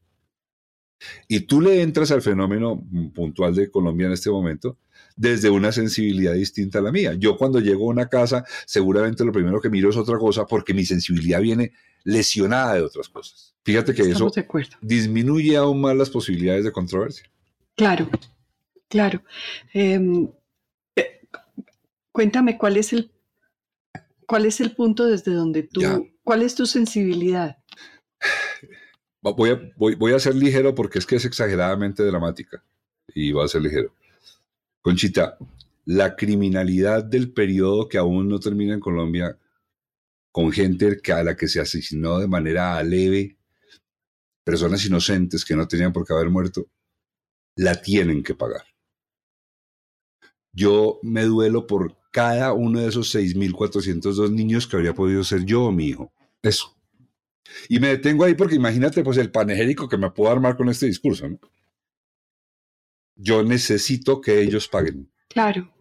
Y 1.27 1.41
tú 1.41 1.61
le 1.61 1.81
entras 1.81 2.11
al 2.11 2.21
fenómeno 2.21 2.75
mm, 2.75 3.09
puntual 3.09 3.55
de 3.55 3.69
Colombia 3.69 4.07
en 4.07 4.13
este 4.13 4.29
momento 4.29 4.77
desde 5.15 5.49
una 5.49 5.71
sensibilidad 5.71 6.33
distinta 6.33 6.79
a 6.79 6.81
la 6.81 6.91
mía. 6.91 7.13
Yo 7.13 7.37
cuando 7.37 7.59
llego 7.59 7.85
a 7.85 7.93
una 7.93 8.09
casa, 8.09 8.45
seguramente 8.65 9.23
lo 9.23 9.31
primero 9.31 9.61
que 9.61 9.69
miro 9.69 9.89
es 9.89 9.97
otra 9.97 10.17
cosa 10.17 10.45
porque 10.45 10.73
mi 10.73 10.85
sensibilidad 10.85 11.41
viene 11.41 11.71
lesionada 12.03 12.75
de 12.75 12.81
otras 12.81 13.09
cosas. 13.09 13.55
Fíjate 13.63 13.93
que 13.93 14.01
eso 14.01 14.27
Estamos 14.27 14.69
disminuye 14.81 15.55
aún 15.55 15.81
más 15.81 15.95
las 15.95 16.09
posibilidades 16.09 16.65
de 16.65 16.71
controversia. 16.71 17.29
Claro, 17.75 18.09
claro. 18.89 19.23
Em, 19.73 20.29
eh, 20.95 21.21
cuéntame 22.11 22.57
cuál 22.57 22.77
es 22.77 22.91
el 22.93 23.11
cuál 24.25 24.45
es 24.45 24.59
el 24.61 24.71
punto 24.71 25.05
desde 25.05 25.33
donde 25.33 25.63
tú, 25.63 25.81
Ya. 25.81 26.01
cuál 26.23 26.41
es 26.41 26.55
tu 26.55 26.65
sensibilidad. 26.65 27.57
Voy 29.31 29.49
a, 29.51 29.73
voy, 29.77 29.95
voy 29.95 30.13
a 30.13 30.19
ser 30.19 30.35
ligero 30.35 30.75
porque 30.75 30.99
es 30.99 31.05
que 31.05 31.15
es 31.15 31.25
exageradamente 31.25 32.03
dramática 32.03 32.63
y 33.13 33.31
va 33.31 33.45
a 33.45 33.47
ser 33.47 33.61
ligero. 33.61 33.93
Conchita, 34.81 35.37
la 35.85 36.15
criminalidad 36.15 37.03
del 37.03 37.31
periodo 37.31 37.87
que 37.87 37.97
aún 37.97 38.27
no 38.27 38.39
termina 38.39 38.73
en 38.73 38.79
Colombia, 38.79 39.37
con 40.31 40.51
gente 40.51 40.99
a 41.13 41.23
la 41.23 41.35
que 41.35 41.47
se 41.47 41.59
asesinó 41.59 42.19
de 42.19 42.27
manera 42.27 42.81
leve, 42.83 43.37
personas 44.43 44.85
inocentes 44.85 45.45
que 45.45 45.55
no 45.55 45.67
tenían 45.67 45.93
por 45.93 46.05
qué 46.05 46.13
haber 46.13 46.29
muerto, 46.29 46.67
la 47.55 47.81
tienen 47.81 48.23
que 48.23 48.33
pagar. 48.33 48.63
Yo 50.51 50.99
me 51.01 51.23
duelo 51.23 51.65
por 51.65 51.97
cada 52.11 52.53
uno 52.53 52.79
de 52.79 52.87
esos 52.87 53.13
6.402 53.13 54.31
niños 54.31 54.67
que 54.67 54.75
habría 54.75 54.93
podido 54.93 55.23
ser 55.23 55.45
yo 55.45 55.65
o 55.65 55.71
mi 55.71 55.87
hijo. 55.87 56.11
Eso. 56.41 56.72
Y 57.69 57.79
me 57.79 57.89
detengo 57.89 58.23
ahí 58.23 58.35
porque 58.35 58.55
imagínate 58.55 59.03
pues 59.03 59.17
el 59.17 59.31
panegérico 59.31 59.87
que 59.87 59.97
me 59.97 60.11
puedo 60.11 60.31
armar 60.31 60.57
con 60.57 60.69
este 60.69 60.85
discurso. 60.85 61.27
Yo 63.15 63.43
necesito 63.43 64.21
que 64.21 64.41
ellos 64.41 64.67
paguen. 64.67 65.11
Claro, 65.29 65.73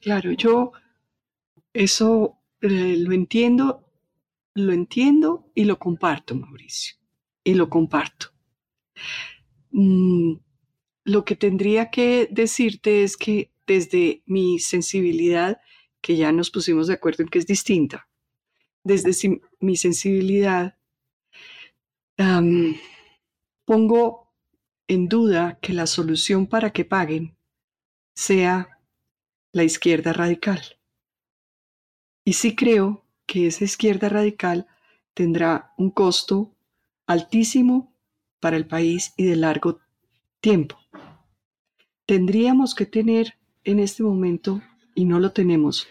claro. 0.00 0.32
Yo 0.32 0.72
eso 1.72 2.38
eh, 2.60 2.96
lo 2.98 3.12
entiendo, 3.12 3.84
lo 4.54 4.72
entiendo 4.72 5.50
y 5.54 5.64
lo 5.64 5.78
comparto, 5.78 6.34
Mauricio. 6.34 6.96
Y 7.44 7.54
lo 7.54 7.68
comparto. 7.68 8.32
Mm, 9.70 10.34
lo 11.04 11.24
que 11.24 11.36
tendría 11.36 11.90
que 11.90 12.28
decirte 12.30 13.02
es 13.02 13.16
que 13.16 13.52
desde 13.66 14.22
mi 14.26 14.58
sensibilidad, 14.58 15.60
que 16.00 16.16
ya 16.16 16.32
nos 16.32 16.50
pusimos 16.50 16.86
de 16.86 16.94
acuerdo 16.94 17.22
en 17.22 17.28
que 17.28 17.38
es 17.38 17.46
distinta, 17.46 18.08
desde 18.82 19.40
mi 19.60 19.76
sensibilidad, 19.76 20.77
pongo 23.64 24.32
en 24.88 25.08
duda 25.08 25.58
que 25.60 25.72
la 25.72 25.86
solución 25.86 26.46
para 26.46 26.72
que 26.72 26.84
paguen 26.84 27.36
sea 28.14 28.80
la 29.52 29.62
izquierda 29.62 30.12
radical. 30.12 30.60
Y 32.24 32.32
sí 32.32 32.56
creo 32.56 33.04
que 33.26 33.46
esa 33.46 33.64
izquierda 33.64 34.08
radical 34.08 34.66
tendrá 35.14 35.72
un 35.76 35.90
costo 35.90 36.54
altísimo 37.06 37.94
para 38.40 38.56
el 38.56 38.66
país 38.66 39.14
y 39.16 39.24
de 39.24 39.36
largo 39.36 39.80
tiempo. 40.40 40.78
Tendríamos 42.06 42.74
que 42.74 42.86
tener 42.86 43.38
en 43.64 43.78
este 43.78 44.02
momento, 44.02 44.62
y 44.94 45.04
no 45.04 45.20
lo 45.20 45.32
tenemos, 45.32 45.86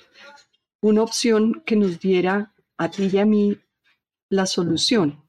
una 0.82 1.04
opción 1.04 1.62
que 1.66 1.76
nos 1.76 2.00
diera 2.00 2.54
a 2.78 2.90
ti 2.90 3.10
y 3.12 3.18
a 3.18 3.26
mí 3.26 3.58
la 4.30 4.46
solución, 4.46 5.27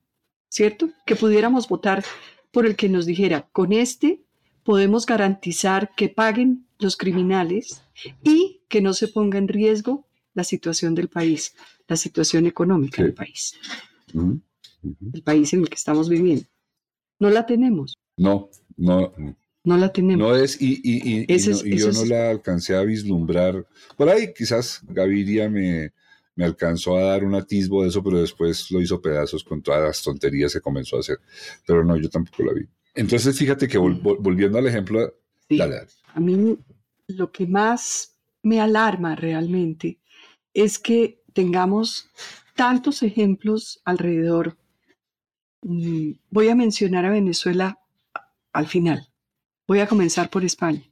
¿cierto? 0.48 0.90
Que 1.06 1.16
pudiéramos 1.16 1.68
votar 1.68 2.04
por 2.50 2.66
el 2.66 2.76
que 2.76 2.88
nos 2.88 3.06
dijera, 3.06 3.48
con 3.52 3.72
este 3.72 4.22
podemos 4.64 5.06
garantizar 5.06 5.92
que 5.96 6.08
paguen 6.08 6.66
los 6.78 6.96
criminales 6.96 7.82
y 8.22 8.60
que 8.68 8.80
no 8.80 8.92
se 8.92 9.08
ponga 9.08 9.38
en 9.38 9.48
riesgo 9.48 10.06
la 10.34 10.44
situación 10.44 10.94
del 10.94 11.08
país, 11.08 11.54
la 11.86 11.96
situación 11.96 12.46
económica 12.46 13.02
del 13.02 13.14
país, 13.14 13.54
el 14.14 15.22
país 15.22 15.52
en 15.52 15.60
el 15.60 15.68
que 15.68 15.74
estamos 15.74 16.08
viviendo. 16.08 16.44
No 17.18 17.30
la 17.30 17.46
tenemos. 17.46 17.96
No, 18.16 18.50
no. 18.76 19.12
No 19.64 19.76
la 19.76 19.92
tenemos. 19.92 20.28
No 20.28 20.36
es, 20.36 20.60
y, 20.62 20.80
y, 20.82 21.26
y, 21.28 21.78
yo 21.78 21.92
no 21.92 22.04
la 22.04 22.30
alcancé 22.30 22.76
a 22.76 22.82
vislumbrar. 22.82 23.66
Por 23.96 24.08
ahí 24.08 24.32
quizás 24.32 24.80
Gaviria 24.86 25.50
me, 25.50 25.92
me 26.38 26.44
alcanzó 26.44 26.96
a 26.96 27.02
dar 27.02 27.24
un 27.24 27.34
atisbo 27.34 27.82
de 27.82 27.88
eso, 27.88 28.00
pero 28.00 28.20
después 28.20 28.70
lo 28.70 28.80
hizo 28.80 29.02
pedazos 29.02 29.42
con 29.42 29.60
todas 29.60 29.82
las 29.82 30.00
tonterías 30.00 30.52
que 30.52 30.60
comenzó 30.60 30.96
a 30.96 31.00
hacer. 31.00 31.18
Pero 31.66 31.82
no, 31.82 31.96
yo 31.96 32.08
tampoco 32.08 32.44
la 32.44 32.52
vi. 32.52 32.64
Entonces, 32.94 33.36
fíjate 33.36 33.66
que 33.66 33.76
volviendo 33.76 34.56
al 34.56 34.68
ejemplo, 34.68 35.14
a 36.14 36.20
mí 36.20 36.56
lo 37.08 37.32
que 37.32 37.44
más 37.48 38.20
me 38.44 38.60
alarma 38.60 39.16
realmente 39.16 39.98
es 40.54 40.78
que 40.78 41.24
tengamos 41.32 42.08
tantos 42.54 43.02
ejemplos 43.02 43.82
alrededor. 43.84 44.56
Mm, 45.62 46.12
voy 46.30 46.50
a 46.50 46.54
mencionar 46.54 47.04
a 47.04 47.10
Venezuela 47.10 47.80
al 48.52 48.68
final. 48.68 49.08
Voy 49.66 49.80
a 49.80 49.88
comenzar 49.88 50.30
por 50.30 50.44
España 50.44 50.88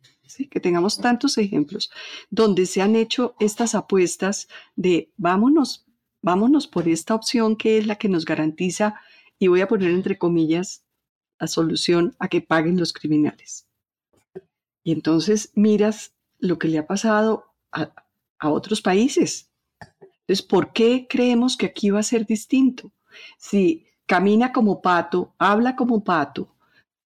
que 0.50 0.60
tengamos 0.60 0.98
tantos 0.98 1.38
ejemplos 1.38 1.90
donde 2.30 2.66
se 2.66 2.82
han 2.82 2.96
hecho 2.96 3.34
estas 3.38 3.74
apuestas 3.74 4.48
de 4.74 5.10
vámonos, 5.16 5.86
vámonos 6.22 6.66
por 6.66 6.88
esta 6.88 7.14
opción 7.14 7.56
que 7.56 7.78
es 7.78 7.86
la 7.86 7.96
que 7.96 8.08
nos 8.08 8.24
garantiza, 8.24 9.00
y 9.38 9.48
voy 9.48 9.60
a 9.60 9.68
poner 9.68 9.90
entre 9.90 10.18
comillas, 10.18 10.84
la 11.38 11.46
solución 11.46 12.16
a 12.18 12.28
que 12.28 12.40
paguen 12.40 12.78
los 12.78 12.92
criminales. 12.92 13.66
Y 14.82 14.92
entonces 14.92 15.52
miras 15.54 16.14
lo 16.38 16.58
que 16.58 16.68
le 16.68 16.78
ha 16.78 16.86
pasado 16.86 17.52
a, 17.72 17.92
a 18.38 18.50
otros 18.50 18.80
países. 18.80 19.50
Entonces, 20.20 20.42
¿por 20.46 20.72
qué 20.72 21.06
creemos 21.08 21.56
que 21.56 21.66
aquí 21.66 21.90
va 21.90 22.00
a 22.00 22.04
ser 22.04 22.26
distinto? 22.26 22.92
Si 23.38 23.86
camina 24.06 24.52
como 24.52 24.80
pato, 24.80 25.34
habla 25.38 25.76
como 25.76 26.02
pato, 26.02 26.48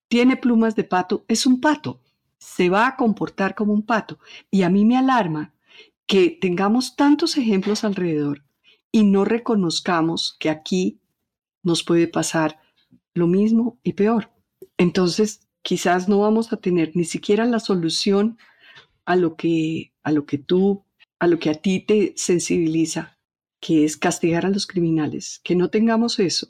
tiene 0.09 0.37
plumas 0.37 0.77
de 0.77 0.85
pato, 0.85 1.25
es 1.29 1.47
un 1.47 1.61
pato 1.61 2.01
se 2.41 2.71
va 2.71 2.89
a 2.89 2.97
comportar 2.97 3.55
como 3.55 3.73
un 3.73 3.83
pato. 3.83 4.19
Y 4.51 4.63
a 4.63 4.71
mí 4.71 4.85
me 4.85 4.97
alarma 4.97 5.55
que 6.07 6.31
tengamos 6.31 6.97
tantos 6.97 7.37
ejemplos 7.37 7.85
alrededor 7.85 8.43
y 8.91 9.05
no 9.05 9.25
reconozcamos 9.25 10.37
que 10.41 10.51
aquí 10.51 11.01
nos 11.63 11.85
puede 11.85 12.09
pasar 12.09 12.59
lo 13.15 13.27
mismo 13.29 13.79
y 13.85 13.93
peor. 13.93 14.33
Entonces, 14.79 15.47
quizás 15.63 16.09
no 16.09 16.21
vamos 16.21 16.53
a 16.53 16.57
tener 16.57 16.97
ni 16.97 17.05
siquiera 17.05 17.45
la 17.45 17.61
solución 17.61 18.39
a 19.05 19.15
lo 19.15 19.37
que 19.37 19.93
a 20.03 20.13
lo 20.13 20.25
que 20.25 20.39
tú 20.39 20.85
a 21.19 21.27
lo 21.27 21.39
que 21.39 21.51
a 21.51 21.55
ti 21.55 21.81
te 21.81 22.15
sensibiliza, 22.17 23.19
que 23.61 23.85
es 23.85 23.99
castigar 23.99 24.47
a 24.47 24.51
los 24.51 24.67
criminales, 24.67 25.41
que 25.45 25.55
no 25.55 25.69
tengamos 25.69 26.19
eso, 26.19 26.49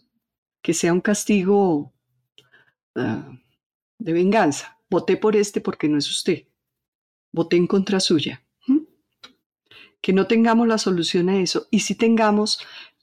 que 0.63 0.75
sea 0.75 0.93
un 0.93 1.01
castigo 1.01 1.93
ah, 2.95 3.37
de 3.99 4.13
venganza, 4.13 4.80
voté 4.91 5.17
por 5.17 5.37
este 5.37 5.61
porque 5.61 5.89
no 5.89 5.97
es 5.97 6.11
usted, 6.11 6.47
voté 7.33 7.57
en 7.57 7.67
contra 7.67 8.01
suya. 8.01 8.45
Que 10.03 10.13
no 10.15 10.27
tengamos 10.27 10.67
la 10.67 10.79
solución 10.79 11.29
a 11.29 11.41
eso 11.41 11.67
y 11.71 11.81
si 11.81 11.95
tengamos 11.95 12.61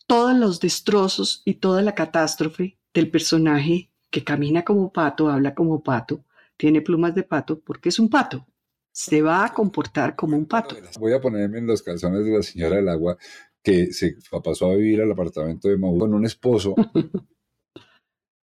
todos 0.08 0.36
los 0.36 0.60
destrozos 0.60 1.44
y 1.46 1.56
toda 1.56 1.82
la 1.82 1.94
catástrofe 1.94 2.78
del 2.94 3.12
personaje 3.12 3.92
que 4.10 4.24
camina 4.24 4.64
como 4.64 4.92
pato, 4.92 5.30
habla 5.30 5.54
como 5.54 5.84
pato, 5.84 6.26
tiene 6.56 6.82
plumas 6.82 7.14
de 7.14 7.24
pato, 7.24 7.60
porque 7.60 7.90
es 7.90 8.00
un 8.00 8.10
pato. 8.10 8.48
Se 8.92 9.22
va 9.22 9.46
a 9.46 9.54
comportar 9.54 10.16
como 10.16 10.36
un 10.36 10.48
pato. 10.48 10.76
Voy 11.00 11.14
a 11.14 11.22
ponerme 11.22 11.60
en 11.60 11.68
los 11.68 11.84
calzones 11.84 12.26
de 12.26 12.32
la 12.32 12.42
señora 12.42 12.78
del 12.78 12.90
agua 12.90 13.18
que 13.62 13.92
se 13.92 14.18
pasó 14.44 14.72
a 14.72 14.76
vivir 14.76 15.02
al 15.02 15.12
apartamento 15.12 15.68
de 15.68 15.78
Mau 15.78 16.00
con 16.00 16.14
un 16.14 16.26
esposo 16.26 16.74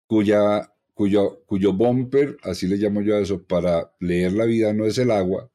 cuya 0.06 0.72
cuyo, 0.98 1.44
cuyo 1.46 1.72
bumper, 1.72 2.38
así 2.42 2.66
le 2.66 2.76
llamo 2.76 3.02
yo 3.02 3.14
a 3.14 3.20
eso, 3.20 3.40
para 3.44 3.92
leer 4.00 4.32
la 4.32 4.46
vida 4.46 4.72
no 4.72 4.84
es 4.84 4.98
el 4.98 5.12
agua, 5.12 5.48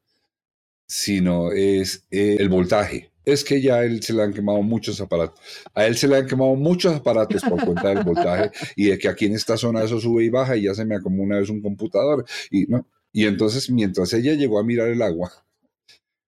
sino 0.87 1.51
es 1.51 2.07
eh, 2.11 2.37
el 2.39 2.47
voltaje. 2.47 3.11
Es 3.25 3.43
que 3.43 3.61
ya 3.61 3.75
a 3.75 3.83
él 3.83 4.01
se 4.01 4.13
le 4.13 4.23
han 4.23 4.31
quemado 4.31 4.61
muchos 4.61 5.01
aparatos. 5.01 5.37
A 5.73 5.85
él 5.85 5.97
se 5.97 6.07
le 6.07 6.15
han 6.15 6.27
quemado 6.27 6.55
muchos 6.55 6.95
aparatos 6.95 7.41
por 7.41 7.61
cuenta 7.65 7.89
del 7.89 8.05
voltaje 8.05 8.51
y 8.77 8.85
de 8.85 8.97
que 8.97 9.09
aquí 9.09 9.25
en 9.25 9.33
esta 9.33 9.57
zona 9.57 9.83
eso 9.83 9.99
sube 9.99 10.23
y 10.23 10.29
baja 10.29 10.55
y 10.55 10.63
ya 10.63 10.73
se 10.75 10.85
me 10.85 10.95
acomodó 10.95 11.23
una 11.23 11.39
vez 11.39 11.49
un 11.49 11.61
computador. 11.61 12.23
Y, 12.49 12.65
¿no? 12.67 12.87
y 13.11 13.25
entonces, 13.25 13.69
mientras 13.69 14.13
ella 14.13 14.35
llegó 14.35 14.59
a 14.59 14.63
mirar 14.63 14.87
el 14.87 15.01
agua, 15.01 15.29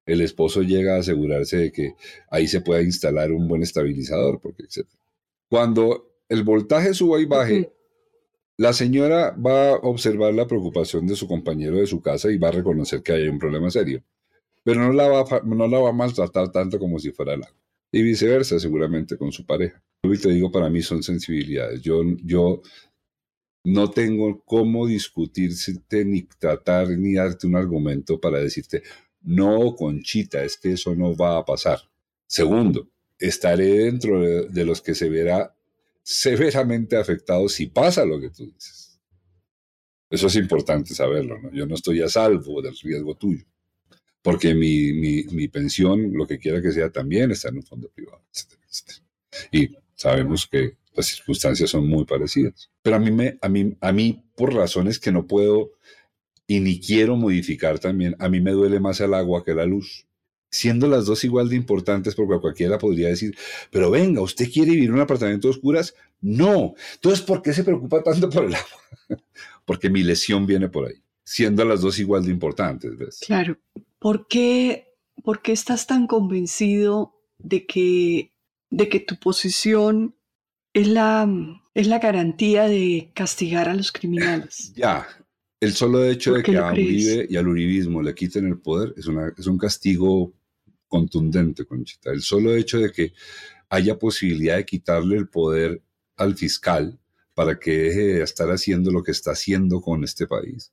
el 0.06 0.20
esposo 0.20 0.62
llega 0.62 0.96
a 0.96 1.00
asegurarse 1.00 1.56
de 1.56 1.72
que 1.72 1.94
ahí 2.30 2.50
se 2.50 2.60
pueda 2.60 2.82
instalar 2.82 3.32
un 3.32 3.48
buen 3.48 3.64
estabilizador, 3.64 4.42
porque 4.42 4.64
etc. 4.64 4.86
Cuando 5.48 6.18
el 6.28 6.44
voltaje 6.44 6.94
suba 6.94 7.22
y 7.22 7.26
baje, 7.26 7.75
la 8.58 8.74
señora 8.74 9.32
va 9.32 9.72
a 9.72 9.76
observar 9.76 10.34
la 10.34 10.48
preocupación 10.48 11.06
de 11.08 11.16
su 11.16 11.28
compañero 11.28 11.78
de 11.78 11.88
su 11.88 12.02
casa 12.02 12.32
y 12.32 12.38
va 12.38 12.50
a 12.50 12.52
reconocer 12.52 13.04
que 13.04 13.14
hay 13.14 13.28
un 13.28 13.40
problema 13.40 13.70
serio, 13.70 14.04
pero 14.64 14.82
no 14.82 14.94
la 14.94 15.08
va 15.08 15.90
a, 15.90 15.94
maltratar 15.94 16.52
tanto 16.52 16.80
como 16.80 16.98
si 17.00 17.12
fuera 17.12 17.36
la 17.36 17.48
Y 17.92 18.02
viceversa, 18.02 18.60
seguramente 18.60 19.18
con 19.18 19.32
su 19.32 19.46
pareja. 19.46 19.82
Y 20.04 20.18
te 20.18 20.30
digo, 20.30 20.52
para 20.52 20.70
mí 20.70 20.82
son 20.82 21.04
sensibilidades. 21.04 21.82
Yo, 21.82 22.02
yo 22.24 22.62
no 23.66 23.90
tengo 23.90 24.42
cómo 24.46 24.88
discutirte, 24.88 26.06
ni 26.06 26.24
tratar, 26.24 26.90
ni 26.90 27.16
darte 27.16 27.48
un 27.48 27.56
argumento 27.56 28.20
para 28.20 28.40
decirte, 28.40 28.84
no, 29.22 29.76
Conchita, 29.76 30.44
es 30.44 30.58
que 30.58 30.74
eso 30.74 30.96
no 30.96 31.16
va 31.16 31.38
a 31.38 31.46
pasar. 31.46 31.80
Segundo, 32.28 32.88
estaré 33.20 33.66
dentro 33.86 34.22
de 34.22 34.66
los 34.66 34.82
que 34.82 34.96
se 34.96 35.10
verá 35.10 35.56
severamente 36.06 36.96
afectado 36.96 37.50
si 37.50 37.66
pasa 37.66 38.06
lo 38.06 38.22
que 38.22 38.30
tú 38.30 38.46
dices. 38.46 39.02
Eso 40.08 40.28
es 40.28 40.36
importante 40.36 40.94
saberlo, 40.94 41.40
¿no? 41.40 41.52
Yo 41.52 41.66
no 41.66 41.74
estoy 41.74 42.04
a 42.04 42.08
salvo 42.08 42.62
del 42.62 42.78
riesgo 42.78 43.16
tuyo, 43.16 43.44
porque 44.22 44.54
mi, 44.54 44.94
mi, 44.94 45.48
pensión, 45.48 46.14
lo 46.14 46.28
que 46.28 46.38
quiera 46.38 46.62
que 46.62 46.72
sea, 46.72 46.92
también 46.92 47.32
está 47.32 47.50
en 47.50 47.58
un 47.58 47.64
fondo 47.64 47.90
privado, 47.90 48.24
Y 49.52 49.76
sabemos 49.96 50.48
que 50.48 50.78
las 50.94 51.08
circunstancias 51.08 51.72
son 51.72 51.88
muy 51.88 52.06
parecidas. 52.06 52.70
Pero 52.84 52.98
a 52.98 53.00
mí, 53.00 53.10
me, 53.10 53.40
a 53.42 53.50
mí, 53.50 53.76
a 53.82 53.92
mí 53.92 54.24
por 54.36 54.54
razones 54.54 55.00
que 55.00 55.12
no 55.12 55.26
puedo 55.26 55.72
y 56.46 56.60
ni 56.60 56.80
quiero 56.80 57.16
modificar 57.16 57.80
también, 57.80 58.16
a 58.20 58.30
mí 58.30 58.42
me 58.42 58.52
duele 58.52 58.80
más 58.80 59.02
el 59.02 59.16
agua 59.16 59.44
que 59.44 59.56
la 59.56 59.66
luz. 59.66 60.08
Siendo 60.50 60.88
las 60.88 61.06
dos 61.06 61.24
igual 61.24 61.50
de 61.50 61.56
importantes, 61.56 62.16
porque 62.16 62.40
cualquiera 62.40 62.78
podría 62.78 63.10
decir, 63.10 63.36
pero 63.72 63.92
venga, 63.92 64.22
¿usted 64.22 64.50
quiere 64.52 64.72
vivir 64.72 64.90
en 64.90 64.96
un 64.96 65.02
apartamento 65.02 65.48
de 65.48 65.54
oscuras? 65.54 65.96
No. 66.22 66.76
Entonces, 66.94 67.22
¿por 67.22 67.42
qué 67.42 67.54
se 67.54 67.64
preocupa 67.64 68.02
tanto 68.04 68.30
por 68.30 68.46
el 68.46 68.56
agua? 68.56 68.70
porque 69.66 69.90
mi 69.90 70.04
lesión 70.04 70.46
viene 70.46 70.70
por 70.70 70.88
ahí, 70.88 71.02
siendo 71.24 71.66
las 71.66 71.82
dos 71.82 72.00
igual 72.00 72.26
de 72.26 72.32
importantes. 72.32 72.98
¿ves? 72.98 73.20
Claro. 73.26 73.58
¿Por 74.00 74.28
qué, 74.28 74.94
¿Por 75.24 75.42
qué 75.42 75.52
estás 75.52 75.88
tan 75.88 76.08
convencido 76.08 77.16
de 77.38 77.66
que, 77.66 78.32
de 78.70 78.90
que 78.90 79.00
tu 79.00 79.18
posición 79.18 80.16
es 80.74 80.88
la, 80.88 81.28
es 81.74 81.88
la 81.88 82.00
garantía 82.00 82.64
de 82.64 83.12
castigar 83.14 83.68
a 83.68 83.74
los 83.74 83.92
criminales? 83.92 84.74
Ya, 84.76 85.08
el 85.60 85.74
solo 85.74 86.04
hecho 86.06 86.34
de 86.34 86.44
que 86.44 86.58
a 86.58 86.72
Uribe 86.72 87.28
y 87.30 87.38
al 87.38 87.48
uribismo 87.48 88.02
le 88.02 88.14
quiten 88.14 88.48
el 88.48 88.60
poder 88.60 88.94
es, 88.98 89.08
una, 89.08 89.34
es 89.38 89.48
un 89.48 89.58
castigo 89.58 90.34
contundente, 90.88 91.66
Conchita. 91.66 92.12
El 92.12 92.22
solo 92.22 92.56
hecho 92.56 92.80
de 92.80 92.92
que 92.92 93.14
haya 93.70 93.98
posibilidad 93.98 94.58
de 94.58 94.66
quitarle 94.66 95.18
el 95.18 95.28
poder 95.28 95.82
al 96.18 96.36
fiscal 96.36 97.00
para 97.34 97.60
que 97.60 97.72
deje 97.72 98.02
de 98.02 98.24
estar 98.24 98.50
haciendo 98.50 98.92
lo 98.92 99.04
que 99.04 99.12
está 99.12 99.32
haciendo 99.32 99.82
con 99.82 100.04
este 100.04 100.28
país, 100.28 100.72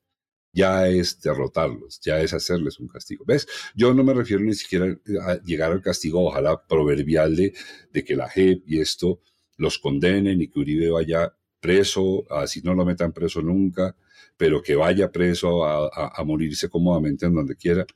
ya 0.52 0.88
es 0.88 1.20
derrotarlos, 1.20 2.00
ya 2.00 2.20
es 2.20 2.32
hacerles 2.34 2.78
un 2.78 2.88
castigo. 2.88 3.24
¿Ves? 3.26 3.48
Yo 3.74 3.94
no 3.94 4.04
me 4.04 4.14
refiero 4.14 4.42
ni 4.42 4.54
siquiera 4.54 4.96
a 5.22 5.42
llegar 5.42 5.72
al 5.72 5.80
castigo, 5.80 6.26
ojalá 6.26 6.64
proverbial 6.66 7.34
de, 7.34 7.54
de 7.92 8.04
que 8.04 8.14
la 8.14 8.28
JEP 8.28 8.62
y 8.66 8.80
esto 8.80 9.20
los 9.56 9.78
condenen 9.78 10.40
y 10.40 10.48
que 10.48 10.60
Uribe 10.60 10.90
vaya 10.90 11.34
preso, 11.62 12.26
así 12.28 12.60
no 12.60 12.74
lo 12.74 12.84
metan 12.84 13.12
preso 13.12 13.40
nunca, 13.40 13.94
pero 14.36 14.60
que 14.60 14.74
vaya 14.74 15.12
preso 15.12 15.64
a, 15.64 16.24
morirse 16.24 16.68
cómodamente 16.68 17.24
en 17.26 17.34
donde 17.34 17.56
quiera. 17.56 17.86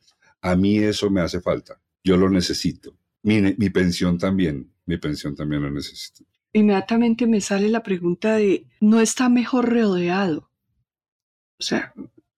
A 0.41 0.55
mí 0.55 0.79
eso 0.79 1.11
me 1.11 1.21
hace 1.21 1.41
falta. 1.41 1.81
Yo 2.05 2.17
lo 2.17 2.31
necesito. 2.31 2.97
Mi, 3.25 3.43
mi 3.43 3.69
pensión 3.71 4.19
también, 4.19 4.71
mi 4.87 4.97
pensión 4.99 5.35
también 5.35 5.63
lo 5.63 5.71
necesito. 5.71 6.25
Inmediatamente 6.53 7.27
me 7.27 7.41
sale 7.41 7.69
la 7.69 7.83
pregunta 7.83 8.37
de, 8.37 8.67
¿no 8.81 9.01
está 9.01 9.29
mejor 9.29 9.69
rodeado? 9.69 10.49
O 11.59 11.63
sea, 11.63 11.93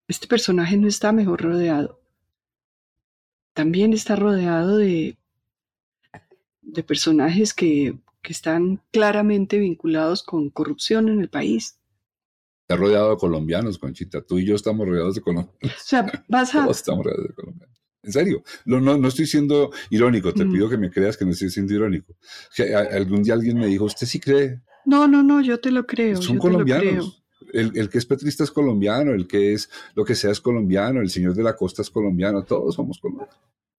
este 0.09 0.27
personaje 0.27 0.79
no 0.79 0.89
está 0.89 1.13
mejor 1.13 1.43
rodeado. 1.43 2.01
También 3.53 3.93
está 3.93 4.17
rodeado 4.17 4.79
de, 4.79 5.19
de 6.63 6.83
personajes 6.83 7.53
que, 7.53 7.99
que 8.29 8.35
están 8.35 8.83
claramente 8.93 9.59
vinculados 9.59 10.23
con 10.23 10.51
corrupción 10.51 11.09
en 11.09 11.19
el 11.23 11.31
país. 11.31 11.79
Está 12.61 12.77
rodeado 12.77 13.13
de 13.13 13.17
colombianos, 13.17 13.79
Conchita. 13.79 14.21
Tú 14.21 14.39
y 14.39 14.45
yo 14.45 14.55
estamos 14.55 14.87
rodeados 14.87 15.15
de 15.15 15.23
colombianos. 15.23 15.63
O 15.63 15.83
sea, 15.83 16.25
vas 16.29 16.55
a... 16.55 16.65
Todos 16.65 16.77
estamos 16.77 17.07
rodeados 17.07 17.29
de 17.29 17.35
colombianos. 17.35 17.79
En 18.03 18.13
serio, 18.13 18.43
no, 18.67 18.81
no, 18.81 19.09
estoy 19.09 19.25
siendo 19.25 19.71
irónico, 19.89 20.35
te 20.35 20.45
mm. 20.45 20.53
pido 20.53 20.69
que 20.69 20.77
me 20.77 20.91
creas 20.91 21.17
que 21.17 21.25
no 21.25 21.31
estoy 21.31 21.49
siendo 21.49 21.73
irónico. 21.73 22.17
Que 22.55 22.75
algún 22.75 23.23
día 23.23 23.33
alguien 23.33 23.59
me 23.59 23.67
dijo, 23.67 23.87
¿usted 23.87 24.07
sí 24.07 24.21
cree? 24.21 24.61
No, 24.85 25.09
no, 25.09 25.23
no, 25.23 25.41
yo 25.41 25.59
te 25.59 25.71
lo 25.71 25.87
creo. 25.87 26.21
Son 26.21 26.37
colombianos. 26.37 27.25
El, 27.55 27.79
el, 27.79 27.89
que 27.89 27.97
es 27.97 28.05
petrista 28.05 28.45
es 28.45 28.51
colombiano, 28.51 29.15
el 29.15 29.27
que 29.27 29.55
es 29.55 29.71
lo 29.95 30.05
que 30.05 30.15
sea 30.15 30.33
es 30.33 30.41
colombiano, 30.41 31.01
el 31.01 31.09
señor 31.09 31.33
de 31.33 31.45
la 31.45 31.57
costa 31.57 31.81
es 31.81 31.89
colombiano, 31.89 32.43
todos 32.43 32.75
somos 32.75 32.99
colombianos. 32.99 33.39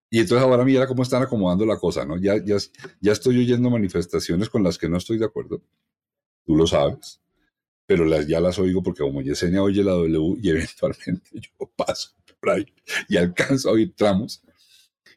Y 0.10 0.20
entonces 0.20 0.44
ahora 0.46 0.66
mira 0.66 0.88
cómo 0.88 1.04
están 1.04 1.22
acomodando 1.22 1.66
la 1.66 1.78
cosa, 1.78 2.06
¿no? 2.06 2.18
Ya, 2.18 2.44
ya, 2.44 2.58
ya 3.00 3.12
estoy 3.12 3.39
oyendo 3.39 3.70
manifestaciones 3.70 4.50
con 4.50 4.63
las 4.63 4.78
que 4.78 4.89
no 4.89 4.98
estoy 4.98 5.18
de 5.18 5.25
acuerdo. 5.25 5.62
Tú 6.46 6.56
lo 6.56 6.66
sabes 6.66 7.22
pero 7.89 8.06
las, 8.06 8.28
ya 8.28 8.39
las 8.39 8.60
oigo 8.60 8.84
porque 8.84 9.01
como 9.01 9.24
Yesenia 9.24 9.63
oye 9.63 9.84
la 9.84 9.94
W 9.94 10.38
y 10.39 10.52
eventualmente 10.52 11.32
yo 11.34 11.72
paso 11.76 12.12
por 12.39 12.52
ahí 12.52 12.65
y 13.08 13.17
alcanzo 13.17 13.67
a 13.69 13.72
oír 13.72 13.95
tramos 13.95 14.43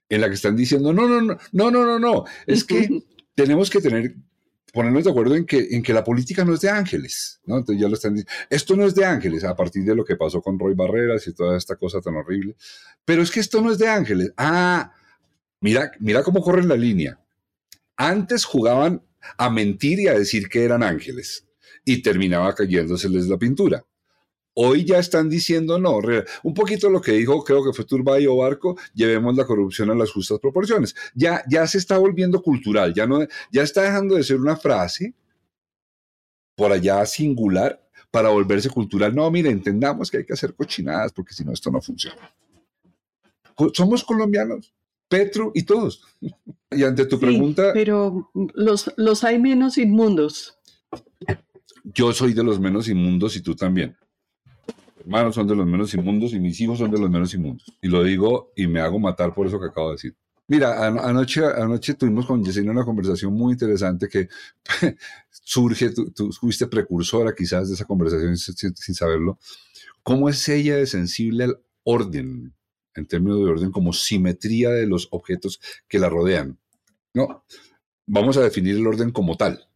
en 0.08 0.22
la 0.22 0.28
que 0.28 0.34
están 0.34 0.56
diciendo, 0.56 0.90
no, 0.90 1.06
no, 1.06 1.20
no, 1.20 1.38
no, 1.52 1.70
no, 1.70 1.84
no, 1.84 1.98
no, 1.98 2.24
es 2.46 2.64
que 2.64 2.88
tenemos 3.34 3.68
que 3.68 3.82
tener, 3.82 4.14
ponernos 4.72 5.04
de 5.04 5.10
acuerdo 5.10 5.36
en 5.36 5.44
que, 5.44 5.68
en 5.70 5.82
que 5.82 5.92
la 5.92 6.02
política 6.02 6.44
no 6.44 6.54
es 6.54 6.60
de 6.60 6.70
ángeles, 6.70 7.40
¿no? 7.44 7.58
Entonces 7.58 7.80
ya 7.80 7.88
lo 7.88 7.94
están 7.94 8.14
diciendo, 8.14 8.32
esto 8.48 8.74
no 8.74 8.86
es 8.86 8.94
de 8.94 9.04
ángeles, 9.04 9.44
a 9.44 9.54
partir 9.54 9.84
de 9.84 9.94
lo 9.94 10.04
que 10.04 10.16
pasó 10.16 10.40
con 10.40 10.58
Roy 10.58 10.74
Barreras 10.74 11.26
y 11.28 11.34
toda 11.34 11.56
esta 11.58 11.76
cosa 11.76 12.00
tan 12.00 12.16
horrible, 12.16 12.56
pero 13.04 13.22
es 13.22 13.30
que 13.30 13.40
esto 13.40 13.60
no 13.60 13.70
es 13.70 13.78
de 13.78 13.88
ángeles. 13.88 14.32
Ah, 14.36 14.92
mira, 15.60 15.92
mira 16.00 16.22
cómo 16.22 16.42
corren 16.42 16.68
la 16.68 16.76
línea. 16.76 17.20
Antes 17.96 18.44
jugaban 18.44 19.02
a 19.36 19.50
mentir 19.50 20.00
y 20.00 20.08
a 20.08 20.18
decir 20.18 20.48
que 20.48 20.64
eran 20.64 20.82
ángeles 20.82 21.46
y 21.84 22.02
terminaba 22.02 22.54
cayéndoseles 22.54 23.26
la 23.26 23.38
pintura. 23.38 23.84
Hoy 24.54 24.84
ya 24.84 24.98
están 24.98 25.30
diciendo 25.30 25.78
no, 25.78 25.98
un 26.42 26.54
poquito 26.54 26.90
lo 26.90 27.00
que 27.00 27.12
dijo, 27.12 27.42
creo 27.42 27.64
que 27.64 27.72
fue 27.72 27.84
Turbay 27.84 28.26
o 28.26 28.36
Barco, 28.36 28.76
llevemos 28.94 29.34
la 29.36 29.46
corrupción 29.46 29.90
a 29.90 29.94
las 29.94 30.10
justas 30.10 30.38
proporciones. 30.38 30.94
Ya, 31.14 31.42
ya 31.48 31.66
se 31.66 31.78
está 31.78 31.96
volviendo 31.96 32.42
cultural, 32.42 32.92
ya, 32.92 33.06
no, 33.06 33.26
ya 33.50 33.62
está 33.62 33.82
dejando 33.82 34.16
de 34.16 34.24
ser 34.24 34.36
una 34.36 34.56
frase 34.56 35.14
por 36.54 36.70
allá 36.70 37.04
singular 37.06 37.82
para 38.10 38.28
volverse 38.28 38.68
cultural. 38.68 39.14
No, 39.14 39.30
mire, 39.30 39.48
entendamos 39.48 40.10
que 40.10 40.18
hay 40.18 40.26
que 40.26 40.34
hacer 40.34 40.54
cochinadas 40.54 41.12
porque 41.12 41.32
si 41.32 41.44
no 41.44 41.52
esto 41.52 41.70
no 41.70 41.80
funciona. 41.80 42.34
Somos 43.72 44.04
colombianos, 44.04 44.74
Petro 45.08 45.50
y 45.54 45.62
todos. 45.62 46.04
Y 46.74 46.84
ante 46.84 47.04
tu 47.04 47.20
pregunta... 47.20 47.72
Pero 47.74 48.30
los, 48.54 48.90
los 48.96 49.24
hay 49.24 49.38
menos 49.38 49.76
inmundos 49.76 50.58
yo 51.84 52.12
soy 52.12 52.32
de 52.32 52.44
los 52.44 52.60
menos 52.60 52.88
inmundos 52.88 53.36
y 53.36 53.42
tú 53.42 53.54
también. 53.54 53.96
Hermanos 55.02 55.34
son 55.34 55.46
de 55.46 55.54
los 55.54 55.66
menos 55.66 55.92
inmundos 55.94 56.32
y 56.32 56.40
mis 56.40 56.60
hijos 56.60 56.78
son 56.78 56.90
de 56.90 56.98
los 56.98 57.10
menos 57.10 57.32
inmundos. 57.34 57.76
Y 57.80 57.88
lo 57.88 58.02
digo 58.02 58.52
y 58.56 58.66
me 58.66 58.80
hago 58.80 58.98
matar 58.98 59.34
por 59.34 59.46
eso 59.46 59.58
que 59.60 59.66
acabo 59.66 59.88
de 59.88 59.94
decir. 59.94 60.16
Mira, 60.48 60.86
anoche, 60.86 61.44
anoche 61.44 61.94
tuvimos 61.94 62.26
con 62.26 62.44
Yesenia 62.44 62.72
una 62.72 62.84
conversación 62.84 63.32
muy 63.32 63.52
interesante 63.52 64.08
que 64.08 64.28
surge, 65.30 65.90
tú, 65.90 66.32
fuiste 66.32 66.66
precursora 66.66 67.34
quizás 67.34 67.68
de 67.68 67.74
esa 67.74 67.84
conversación 67.84 68.36
sin, 68.36 68.74
sin, 68.74 68.94
saberlo. 68.94 69.38
¿Cómo 70.02 70.28
es 70.28 70.48
ella 70.48 70.76
de 70.76 70.86
sensible 70.86 71.44
al 71.44 71.58
orden, 71.84 72.54
en 72.94 73.06
términos 73.06 73.38
de 73.38 73.44
orden, 73.44 73.70
como 73.70 73.92
simetría 73.92 74.70
de 74.70 74.86
los 74.86 75.08
objetos 75.10 75.60
que 75.88 75.98
la 75.98 76.08
rodean? 76.08 76.58
No, 77.14 77.44
vamos 78.06 78.36
a 78.36 78.42
definir 78.42 78.76
el 78.76 78.86
orden 78.86 79.10
como 79.10 79.36
tal 79.36 79.66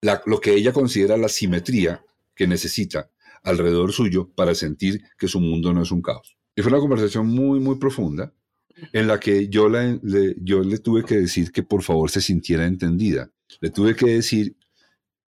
lo 0.00 0.40
que 0.40 0.54
ella 0.54 0.72
considera 0.72 1.16
la 1.16 1.28
simetría 1.28 2.04
que 2.34 2.46
necesita 2.46 3.10
alrededor 3.42 3.92
suyo 3.92 4.30
para 4.34 4.54
sentir 4.54 5.02
que 5.18 5.28
su 5.28 5.40
mundo 5.40 5.72
no 5.72 5.82
es 5.82 5.90
un 5.90 6.02
caos. 6.02 6.36
Y 6.56 6.62
fue 6.62 6.72
una 6.72 6.80
conversación 6.80 7.26
muy, 7.26 7.60
muy 7.60 7.76
profunda 7.76 8.32
en 8.92 9.06
la 9.06 9.18
que 9.20 9.48
yo, 9.48 9.68
le, 9.68 10.00
yo 10.40 10.62
le 10.62 10.78
tuve 10.78 11.04
que 11.04 11.16
decir 11.16 11.52
que 11.52 11.62
por 11.62 11.82
favor 11.82 12.10
se 12.10 12.20
sintiera 12.20 12.66
entendida. 12.66 13.30
Le 13.60 13.70
tuve 13.70 13.94
que 13.94 14.06
decir 14.06 14.56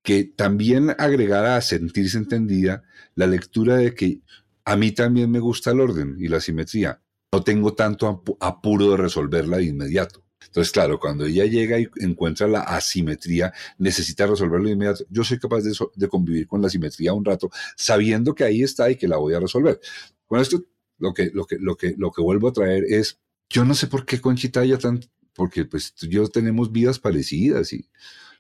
que 0.04 0.24
también 0.24 0.95
agregara 0.98 1.56
a 1.56 1.62
sentirse 1.62 2.17
entendida 2.17 2.84
la 3.15 3.28
lectura 3.28 3.76
de 3.78 3.93
que 3.93 4.22
a 4.65 4.76
mí 4.76 4.91
también 4.91 5.32
me 5.32 5.39
gusta 5.39 5.72
el 5.72 5.80
orden 5.80 6.15
y 6.19 6.28
la 6.28 6.41
simetría. 6.41 7.02
No 7.32 7.43
tengo 7.43 7.74
tanto 7.74 8.24
apuro 8.39 8.91
de 8.91 8.98
resolverla 8.98 9.58
de 9.58 9.65
inmediato. 9.65 10.24
Entonces, 10.49 10.71
claro, 10.71 10.99
cuando 10.99 11.25
ella 11.25 11.45
llega 11.45 11.79
y 11.79 11.88
encuentra 11.97 12.47
la 12.47 12.62
asimetría, 12.62 13.53
necesita 13.77 14.25
resolverlo 14.25 14.65
de 14.65 14.73
inmediato. 14.73 15.05
Yo 15.09 15.23
soy 15.23 15.38
capaz 15.38 15.62
de, 15.62 16.07
convivir 16.07 16.47
con 16.47 16.59
la 16.59 16.67
asimetría 16.67 17.13
un 17.13 17.23
rato, 17.23 17.51
sabiendo 17.75 18.33
que 18.33 18.43
ahí 18.43 18.63
está 18.63 18.89
y 18.89 18.95
que 18.95 19.07
la 19.07 19.17
voy 19.17 19.35
a 19.35 19.39
resolver. 19.39 19.79
Con 20.25 20.39
esto, 20.39 20.63
lo 20.97 21.13
que, 21.13 21.29
lo 21.31 21.45
que, 21.45 21.57
lo 21.59 21.75
que, 21.77 21.93
lo 21.97 22.12
que 22.12 22.21
vuelvo 22.23 22.47
a 22.47 22.53
traer 22.53 22.83
es, 22.85 23.19
yo 23.47 23.63
no 23.63 23.75
sé 23.75 23.88
por 23.88 24.05
qué 24.05 24.19
Conchita 24.19 24.65
ya 24.65 24.79
tan, 24.79 25.01
porque 25.33 25.65
pues 25.65 25.93
yo 25.95 26.27
tenemos 26.27 26.71
vidas 26.71 26.97
parecidas 26.97 27.71
y 27.71 27.88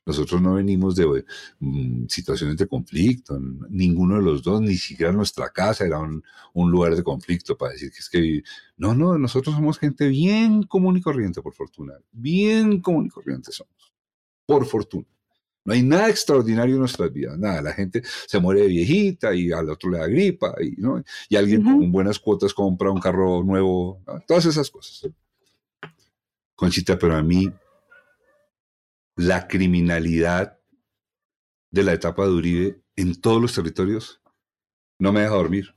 nosotros 0.05 0.41
no 0.41 0.55
venimos 0.55 0.95
de 0.95 1.25
mm, 1.59 2.07
situaciones 2.07 2.57
de 2.57 2.67
conflicto, 2.67 3.39
ninguno 3.69 4.15
de 4.15 4.23
los 4.23 4.41
dos, 4.41 4.61
ni 4.61 4.75
siquiera 4.75 5.11
nuestra 5.11 5.49
casa 5.49 5.85
era 5.85 5.99
un, 5.99 6.23
lugar 6.71 6.95
de 6.95 7.03
conflicto 7.03 7.57
para 7.57 7.73
decir 7.73 7.91
que 7.91 7.99
es 7.99 8.09
que... 8.09 8.43
No, 8.77 8.95
no, 8.95 9.17
nosotros 9.17 9.55
somos 9.55 9.77
gente 9.77 10.07
bien 10.07 10.63
común 10.63 10.97
y 10.97 11.01
corriente, 11.01 11.41
por 11.41 11.53
fortuna. 11.53 11.93
Bien 12.11 12.81
común 12.81 13.05
y 13.05 13.09
corriente 13.09 13.51
somos, 13.51 13.93
por 14.45 14.65
fortuna. 14.65 15.07
No 15.65 15.73
hay 15.73 15.83
nada 15.83 16.09
extraordinario 16.09 16.75
en 16.75 16.79
nuestras 16.79 17.13
vidas, 17.13 17.37
nada. 17.37 17.61
La 17.61 17.73
gente 17.73 18.01
se 18.25 18.39
muere 18.39 18.61
de 18.61 18.67
viejita 18.67 19.35
y 19.35 19.51
al 19.51 19.69
otro 19.69 19.91
le 19.91 19.99
da 19.99 20.07
gripa 20.07 20.55
y, 20.59 20.81
¿no? 20.81 21.03
y 21.27 21.35
alguien 21.35 21.61
con 21.63 21.91
buenas 21.91 22.17
cuotas 22.17 22.53
compra 22.53 22.89
un 22.89 22.99
carro 22.99 23.43
nuevo, 23.43 24.01
todas 24.25 24.45
esas 24.45 24.71
cosas. 24.71 25.11
Conchita, 26.55 26.97
pero 26.97 27.15
a 27.15 27.21
mí 27.21 27.51
la 29.19 29.49
criminalidad 29.49 30.61
de 31.71 31.83
la 31.83 31.91
etapa 31.91 32.23
de 32.23 32.31
Uribe 32.31 32.81
en 32.95 33.19
todos 33.19 33.41
los 33.41 33.53
territorios 33.53 34.21
no 34.97 35.11
me 35.11 35.19
deja 35.19 35.35
dormir. 35.35 35.75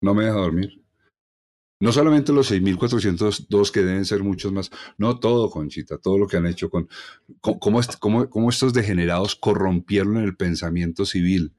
No 0.00 0.14
me 0.14 0.26
deja 0.26 0.36
dormir. 0.36 0.84
No 1.80 1.90
solamente 1.90 2.32
los 2.32 2.52
6.402 2.52 3.72
que 3.72 3.82
deben 3.82 4.04
ser 4.04 4.22
muchos 4.22 4.52
más, 4.52 4.70
no 4.98 5.18
todo, 5.18 5.50
Conchita, 5.50 5.98
todo 5.98 6.16
lo 6.16 6.28
que 6.28 6.36
han 6.36 6.46
hecho 6.46 6.70
con 6.70 6.88
cómo, 7.40 7.80
estos 8.50 8.72
degenerados 8.72 9.34
corrompieron 9.34 10.18
el 10.18 10.36
pensamiento 10.36 11.06
civil. 11.06 11.56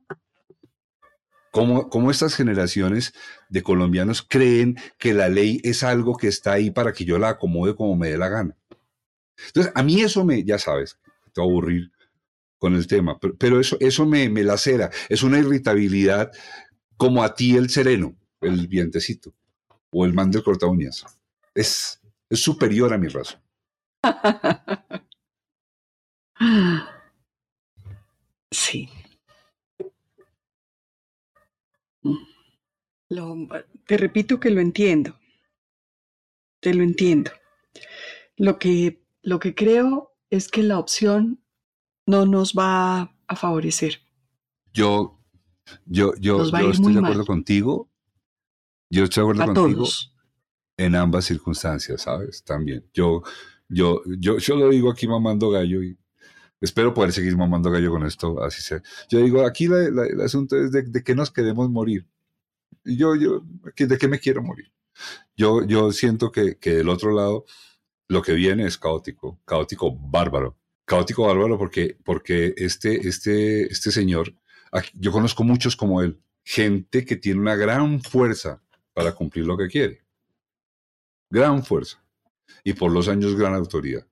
Cómo, 1.52 2.10
estas 2.10 2.36
generaciones 2.36 3.13
de 3.50 3.63
colombianos 3.63 4.22
creen 4.22 4.78
que 4.98 5.13
la 5.13 5.28
ley 5.28 5.60
es 5.65 5.84
algo 5.84 6.15
que 6.15 6.30
está 6.30 6.54
ahí 6.54 6.72
para 6.72 6.94
que 6.94 7.04
yo 7.04 7.20
la 7.20 7.30
acomode 7.30 7.76
como 7.76 7.98
me 7.98 8.12
dé 8.12 8.18
la 8.18 8.30
gana. 8.30 8.59
Entonces, 9.47 9.71
a 9.75 9.84
mí 9.84 10.02
eso 10.02 10.25
me, 10.25 10.43
ya 10.43 10.58
sabes, 10.58 10.97
te 11.34 11.41
voy 11.41 11.49
a 11.49 11.52
aburrir 11.52 11.91
con 12.58 12.75
el 12.75 12.88
tema, 12.88 13.17
pero, 13.39 13.60
eso, 13.60 13.78
eso 13.80 14.06
me, 14.06 14.30
me 14.30 14.43
lacera, 14.43 14.89
es 15.08 15.23
una 15.23 15.39
irritabilidad 15.39 16.32
como 16.97 17.23
a 17.23 17.34
ti 17.34 17.56
el 17.56 17.69
sereno, 17.69 18.17
el 18.41 18.67
vientecito 18.67 19.34
o 19.91 20.06
el 20.06 20.13
man 20.13 20.32
del 20.32 20.43
corta 20.43 20.67
uñas. 20.67 21.06
Es, 21.56 22.02
es 22.30 22.39
superior 22.41 22.93
a 22.93 22.97
mi 22.97 23.08
razón. 23.08 23.41
Sí. 28.52 28.89
te 33.86 33.97
repito 33.97 34.39
que 34.39 34.49
lo 34.49 34.62
entiendo. 34.62 35.19
Te 36.60 36.73
lo 36.73 36.84
entiendo. 36.84 37.32
Lo 38.38 38.58
que, 38.58 39.02
lo 39.21 39.39
que 39.39 39.55
creo 39.55 40.15
es 40.29 40.47
que 40.49 40.63
la 40.63 40.79
opción 40.79 41.43
no 42.05 42.25
nos 42.25 42.53
va 42.53 43.15
a 43.27 43.36
favorecer. 43.36 44.01
Yo, 44.73 45.19
yo, 45.86 46.13
yo, 46.19 46.49
yo 46.49 46.71
estoy 46.71 46.93
de 46.93 46.99
acuerdo 46.99 47.25
contigo 47.25 47.89
yo 48.89 49.03
estoy 49.03 49.23
de 49.23 49.32
acuerdo 49.32 49.53
contigo 49.53 49.86
en 50.77 50.95
ambas 50.95 51.25
circunstancias, 51.25 52.01
¿sabes? 52.01 52.43
También. 52.43 52.86
Yo, 52.93 53.21
yo, 53.67 54.01
yo, 54.19 54.38
yo 54.38 54.55
lo 54.55 54.69
digo 54.69 54.91
aquí 54.91 55.08
mamando 55.08 55.51
gallo 55.51 55.84
y 55.84 55.97
espero 56.60 56.93
poder 56.93 57.12
seguir 57.12 57.38
mamando 57.38 57.69
gallo 57.69 57.91
con 57.91 58.05
esto, 58.05 58.41
así 58.43 58.62
sea. 58.62 58.82
Yo 59.10 59.19
digo, 59.19 59.45
aquí 59.45 59.65
el 59.65 60.21
asunto 60.21 60.58
es 60.58 60.71
de, 60.71 60.84
de, 60.84 61.03
que 61.03 61.15
nos 61.15 61.32
queremos 61.32 61.69
morir. 61.69 62.08
Yo, 62.84 63.15
yo, 63.15 63.43
¿de 63.75 63.97
qué 63.97 64.08
me 64.08 64.19
quiero 64.19 64.41
morir? 64.41 64.71
Yo, 65.36 65.63
yo 65.65 65.91
siento 65.91 66.32
que, 66.32 66.58
que 66.58 66.75
del 66.75 66.89
otro 66.89 67.12
lado 67.12 67.45
lo 68.10 68.22
que 68.22 68.34
viene 68.34 68.65
es 68.65 68.78
caótico, 68.78 69.39
caótico 69.45 69.95
bárbaro. 69.95 70.58
Caótico 70.84 71.28
bárbaro 71.28 71.58
porque, 71.58 71.95
porque 72.04 72.54
este, 72.58 73.08
este, 73.08 73.72
este 73.72 73.91
señor, 73.91 74.34
yo 74.95 75.12
conozco 75.12 75.43
muchos 75.43 75.76
como 75.76 76.02
él, 76.02 76.19
gente 76.43 77.06
que 77.06 77.15
tiene 77.15 77.39
una 77.39 77.56
gran 77.56 78.02
fuerza 78.02 78.62
para 78.93 79.13
cumplir 79.13 79.45
lo 79.45 79.56
que 79.56 79.67
quiere. 79.67 80.04
Gran 81.30 81.63
fuerza. 81.63 82.04
Y 82.63 82.74
por 82.74 82.91
los 82.91 83.08
años 83.08 83.36
gran 83.36 83.54
autoridad. 83.54 84.06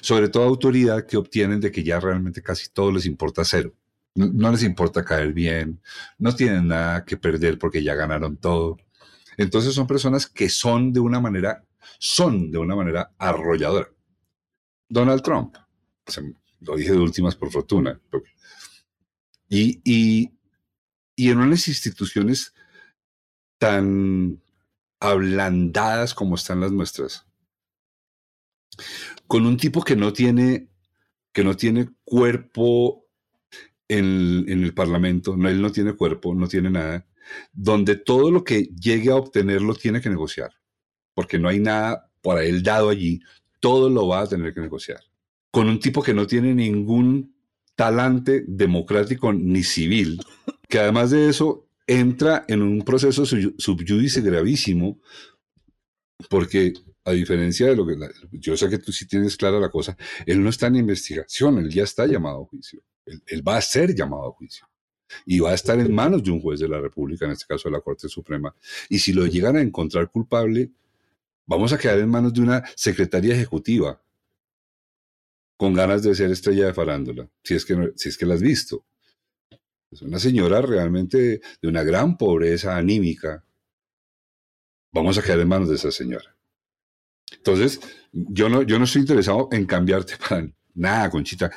Sobre 0.00 0.28
todo 0.28 0.42
autoridad 0.42 1.06
que 1.06 1.16
obtienen 1.16 1.60
de 1.60 1.70
que 1.70 1.84
ya 1.84 2.00
realmente 2.00 2.42
casi 2.42 2.68
todo 2.70 2.90
les 2.90 3.06
importa 3.06 3.44
cero. 3.44 3.72
No, 4.16 4.50
les 4.50 4.64
importa 4.64 5.04
caer 5.04 5.32
bien, 5.32 5.80
no 6.18 6.34
tienen 6.34 6.68
nada 6.68 7.04
que 7.04 7.16
perder 7.16 7.58
porque 7.58 7.82
ya 7.82 7.94
ganaron 7.94 8.36
todo. 8.38 8.78
Entonces 9.36 9.74
son 9.74 9.86
personas 9.86 10.26
que 10.26 10.48
son 10.48 10.92
de 10.92 11.00
una 11.00 11.20
manera, 11.20 11.64
son 11.98 12.50
de 12.50 12.58
una 12.58 12.76
manera 12.76 13.14
arrolladora. 13.18 13.90
Donald 14.88 15.22
Trump, 15.22 15.56
lo 16.60 16.76
dije 16.76 16.92
de 16.92 16.98
últimas 16.98 17.34
por 17.36 17.50
fortuna, 17.50 18.00
y, 19.48 19.80
y, 19.84 20.32
y 21.14 21.30
en 21.30 21.38
unas 21.38 21.68
instituciones 21.68 22.52
tan 23.58 24.42
ablandadas 25.00 26.14
como 26.14 26.34
están 26.34 26.60
las 26.60 26.72
nuestras. 26.72 27.26
Con 29.26 29.46
un 29.46 29.56
tipo 29.56 29.82
que 29.82 29.96
no 29.96 30.12
tiene, 30.12 30.68
que 31.32 31.44
no 31.44 31.56
tiene 31.56 31.88
cuerpo 32.04 33.06
en, 33.88 34.44
en 34.48 34.62
el 34.62 34.74
Parlamento, 34.74 35.36
no, 35.36 35.48
él 35.48 35.60
no 35.62 35.72
tiene 35.72 35.94
cuerpo, 35.94 36.34
no 36.34 36.48
tiene 36.48 36.70
nada, 36.70 37.06
donde 37.52 37.96
todo 37.96 38.30
lo 38.30 38.44
que 38.44 38.64
llegue 38.80 39.10
a 39.10 39.16
obtenerlo 39.16 39.74
tiene 39.74 40.00
que 40.00 40.10
negociar, 40.10 40.52
porque 41.16 41.38
no 41.38 41.48
hay 41.48 41.58
nada 41.58 42.10
para 42.20 42.44
él 42.44 42.62
dado 42.62 42.90
allí, 42.90 43.22
todo 43.58 43.88
lo 43.88 44.06
va 44.06 44.20
a 44.20 44.26
tener 44.26 44.52
que 44.52 44.60
negociar. 44.60 45.00
Con 45.50 45.66
un 45.66 45.80
tipo 45.80 46.02
que 46.02 46.12
no 46.12 46.26
tiene 46.26 46.54
ningún 46.54 47.34
talante 47.74 48.44
democrático 48.46 49.32
ni 49.32 49.62
civil, 49.62 50.20
que 50.68 50.78
además 50.78 51.10
de 51.10 51.30
eso 51.30 51.66
entra 51.86 52.44
en 52.48 52.60
un 52.60 52.82
proceso 52.82 53.24
subyúdice 53.24 54.20
gravísimo, 54.20 55.00
porque 56.28 56.74
a 57.04 57.12
diferencia 57.12 57.66
de 57.68 57.76
lo 57.76 57.86
que 57.86 57.96
yo 58.32 58.58
sé 58.58 58.68
que 58.68 58.78
tú 58.78 58.92
sí 58.92 59.06
tienes 59.06 59.34
clara 59.38 59.58
la 59.58 59.70
cosa, 59.70 59.96
él 60.26 60.42
no 60.42 60.50
está 60.50 60.66
en 60.66 60.76
investigación, 60.76 61.56
él 61.58 61.70
ya 61.70 61.84
está 61.84 62.06
llamado 62.06 62.42
a 62.42 62.46
juicio, 62.46 62.82
él, 63.06 63.46
va 63.46 63.56
a 63.56 63.62
ser 63.62 63.94
llamado 63.94 64.28
a 64.28 64.32
juicio 64.32 64.68
y 65.24 65.38
va 65.38 65.52
a 65.52 65.54
estar 65.54 65.78
en 65.78 65.94
manos 65.94 66.22
de 66.22 66.30
un 66.30 66.42
juez 66.42 66.60
de 66.60 66.68
la 66.68 66.78
República, 66.78 67.24
en 67.24 67.30
este 67.30 67.46
caso 67.46 67.70
de 67.70 67.72
la 67.72 67.80
Corte 67.80 68.06
Suprema. 68.06 68.54
Y 68.90 68.98
si 68.98 69.14
lo 69.14 69.24
llegan 69.24 69.56
a 69.56 69.62
encontrar 69.62 70.10
culpable, 70.10 70.72
vamos 71.46 71.72
a 71.72 71.78
quedar 71.78 71.98
en 71.98 72.08
manos 72.08 72.34
de 72.34 72.42
una 72.42 72.64
secretaria 72.74 73.34
ejecutiva 73.34 74.02
con 75.56 75.72
ganas 75.72 76.02
de 76.02 76.14
ser 76.14 76.30
estrella 76.30 76.66
de 76.66 76.74
farándula, 76.74 77.30
si 77.42 77.54
es 77.54 77.64
que, 77.64 77.92
si 77.96 78.10
es 78.10 78.18
que 78.18 78.26
la 78.26 78.34
has 78.34 78.42
visto. 78.42 78.84
Es 79.90 80.02
una 80.02 80.18
señora 80.18 80.60
realmente 80.60 81.40
de 81.62 81.68
una 81.68 81.82
gran 81.82 82.18
pobreza 82.18 82.76
anímica. 82.76 83.44
Vamos 84.92 85.16
a 85.16 85.22
quedar 85.22 85.40
en 85.40 85.48
manos 85.48 85.68
de 85.68 85.76
esa 85.76 85.90
señora. 85.90 86.36
Entonces, 87.32 87.80
yo 88.12 88.48
no, 88.48 88.62
yo 88.62 88.78
no 88.78 88.84
estoy 88.84 89.02
interesado 89.02 89.48
en 89.52 89.66
cambiarte 89.66 90.14
para 90.28 90.48
nada, 90.74 91.10
Conchita. 91.10 91.50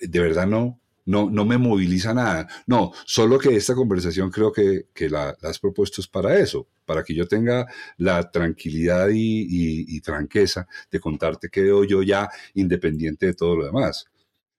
De 0.00 0.20
verdad 0.20 0.46
no, 0.46 0.80
no, 1.04 1.30
no 1.30 1.44
me 1.44 1.58
moviliza 1.58 2.14
nada. 2.14 2.48
No, 2.66 2.92
solo 3.04 3.38
que 3.38 3.56
esta 3.56 3.74
conversación 3.74 4.30
creo 4.30 4.52
que, 4.52 4.86
que 4.94 5.08
la, 5.10 5.36
has 5.42 5.58
propuesto 5.58 6.00
es 6.00 6.08
para 6.08 6.38
eso, 6.38 6.68
para 6.84 7.02
que 7.02 7.14
yo 7.14 7.26
tenga 7.26 7.66
la 7.96 8.30
tranquilidad 8.30 9.08
y, 9.08 9.46
y, 9.48 10.00
tranqueza 10.00 10.66
de 10.90 11.00
contarte 11.00 11.48
que 11.48 11.62
veo 11.62 11.84
yo 11.84 12.02
ya 12.02 12.28
independiente 12.54 13.26
de 13.26 13.34
todo 13.34 13.56
lo 13.56 13.66
demás. 13.66 14.06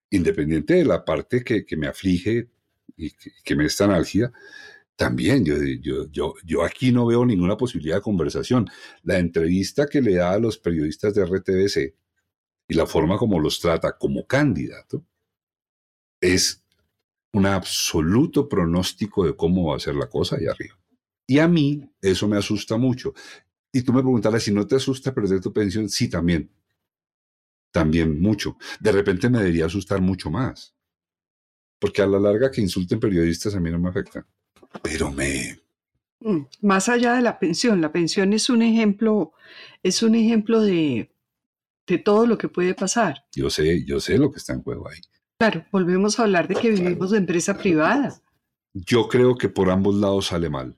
Independiente 0.10 0.75
de 0.75 0.86
la 0.86 1.06
parte 1.06 1.43
que, 1.43 1.65
que 1.65 1.77
me 1.77 1.88
aflige 1.88 2.49
y 2.97 3.12
que, 3.43 3.56
me 3.56 3.65
es 3.65 3.77
tan 3.77 3.91
álgida, 3.91 4.32
también 4.95 5.45
yo, 5.45 5.56
yo, 5.82 6.08
yo, 6.12 6.36
yo 6.45 6.63
aquí 6.63 6.91
no 6.91 7.08
veo 7.08 7.25
ninguna 7.25 7.58
posibilidad 7.58 7.97
de 7.97 8.01
conversación. 8.01 8.69
La 9.03 9.17
entrevista 9.19 9.88
que 9.88 10.01
le 10.01 10.15
da 10.15 10.34
a 10.34 10.39
los 10.39 10.58
periodistas 10.60 11.15
de 11.15 11.25
RTBC 11.25 11.95
y 12.67 12.73
la 12.75 12.86
forma 12.86 13.17
como 13.17 13.39
los 13.39 13.60
trata 13.60 13.97
como 13.97 14.25
candidato 14.27 15.06
es 16.31 16.63
un 17.33 17.45
absoluto 17.45 18.47
pronóstico 18.47 19.25
de 19.25 19.36
cómo 19.36 19.69
va 19.69 19.77
a 19.77 19.79
ser 19.79 19.95
la 19.95 20.09
cosa 20.09 20.38
ahí 20.38 20.47
arriba. 20.47 20.79
Y 21.27 21.39
a 21.39 21.47
mí 21.47 21.89
eso 22.01 22.27
me 22.27 22.38
asusta 22.38 22.77
mucho. 22.77 23.13
Y 23.71 23.81
tú 23.81 23.93
me 23.93 24.01
preguntarás 24.01 24.43
si 24.43 24.51
no 24.51 24.67
te 24.67 24.75
asusta 24.75 25.13
perder 25.13 25.41
tu 25.41 25.51
pensión. 25.51 25.89
Sí, 25.89 26.09
también. 26.09 26.51
También 27.71 28.21
mucho. 28.21 28.57
De 28.79 28.91
repente 28.91 29.29
me 29.29 29.39
debería 29.39 29.65
asustar 29.65 29.99
mucho 29.99 30.29
más 30.29 30.73
porque 31.83 32.01
a 32.01 32.07
la 32.07 32.17
larga 32.17 32.49
que 32.49 32.62
insulten 32.62 32.97
periodistas 32.97 33.55
a 33.55 33.59
mí 33.59 33.69
no 33.69 33.77
me 33.77 33.89
afecta. 33.89 34.25
Pero 34.81 35.12
me... 35.12 35.59
Mm, 36.21 36.43
más 36.62 36.88
allá 36.88 37.15
de 37.15 37.21
la 37.21 37.38
pensión, 37.38 37.81
la 37.81 37.91
pensión 37.91 38.31
es 38.31 38.49
un 38.49 38.62
ejemplo, 38.62 39.33
es 39.83 40.01
un 40.01 40.15
ejemplo 40.15 40.62
de, 40.62 41.12
de 41.86 41.97
todo 41.97 42.25
lo 42.25 42.38
que 42.38 42.47
puede 42.47 42.73
pasar. 42.73 43.25
Yo 43.36 43.49
sé, 43.49 43.83
yo 43.83 43.99
sé 43.99 44.17
lo 44.17 44.31
que 44.31 44.38
está 44.38 44.53
en 44.53 44.63
juego 44.63 44.88
ahí. 44.88 45.01
Claro, 45.39 45.65
volvemos 45.72 46.19
a 46.19 46.24
hablar 46.24 46.48
de 46.48 46.56
que 46.56 46.69
vivimos 46.69 47.12
de 47.12 47.17
empresa 47.17 47.58
privada. 47.58 48.22
Yo 48.74 49.08
creo 49.08 49.36
que 49.36 49.50
por 49.50 49.69
ambos 49.69 49.96
lados 49.96 50.28
sale 50.28 50.50
mal. 50.50 50.78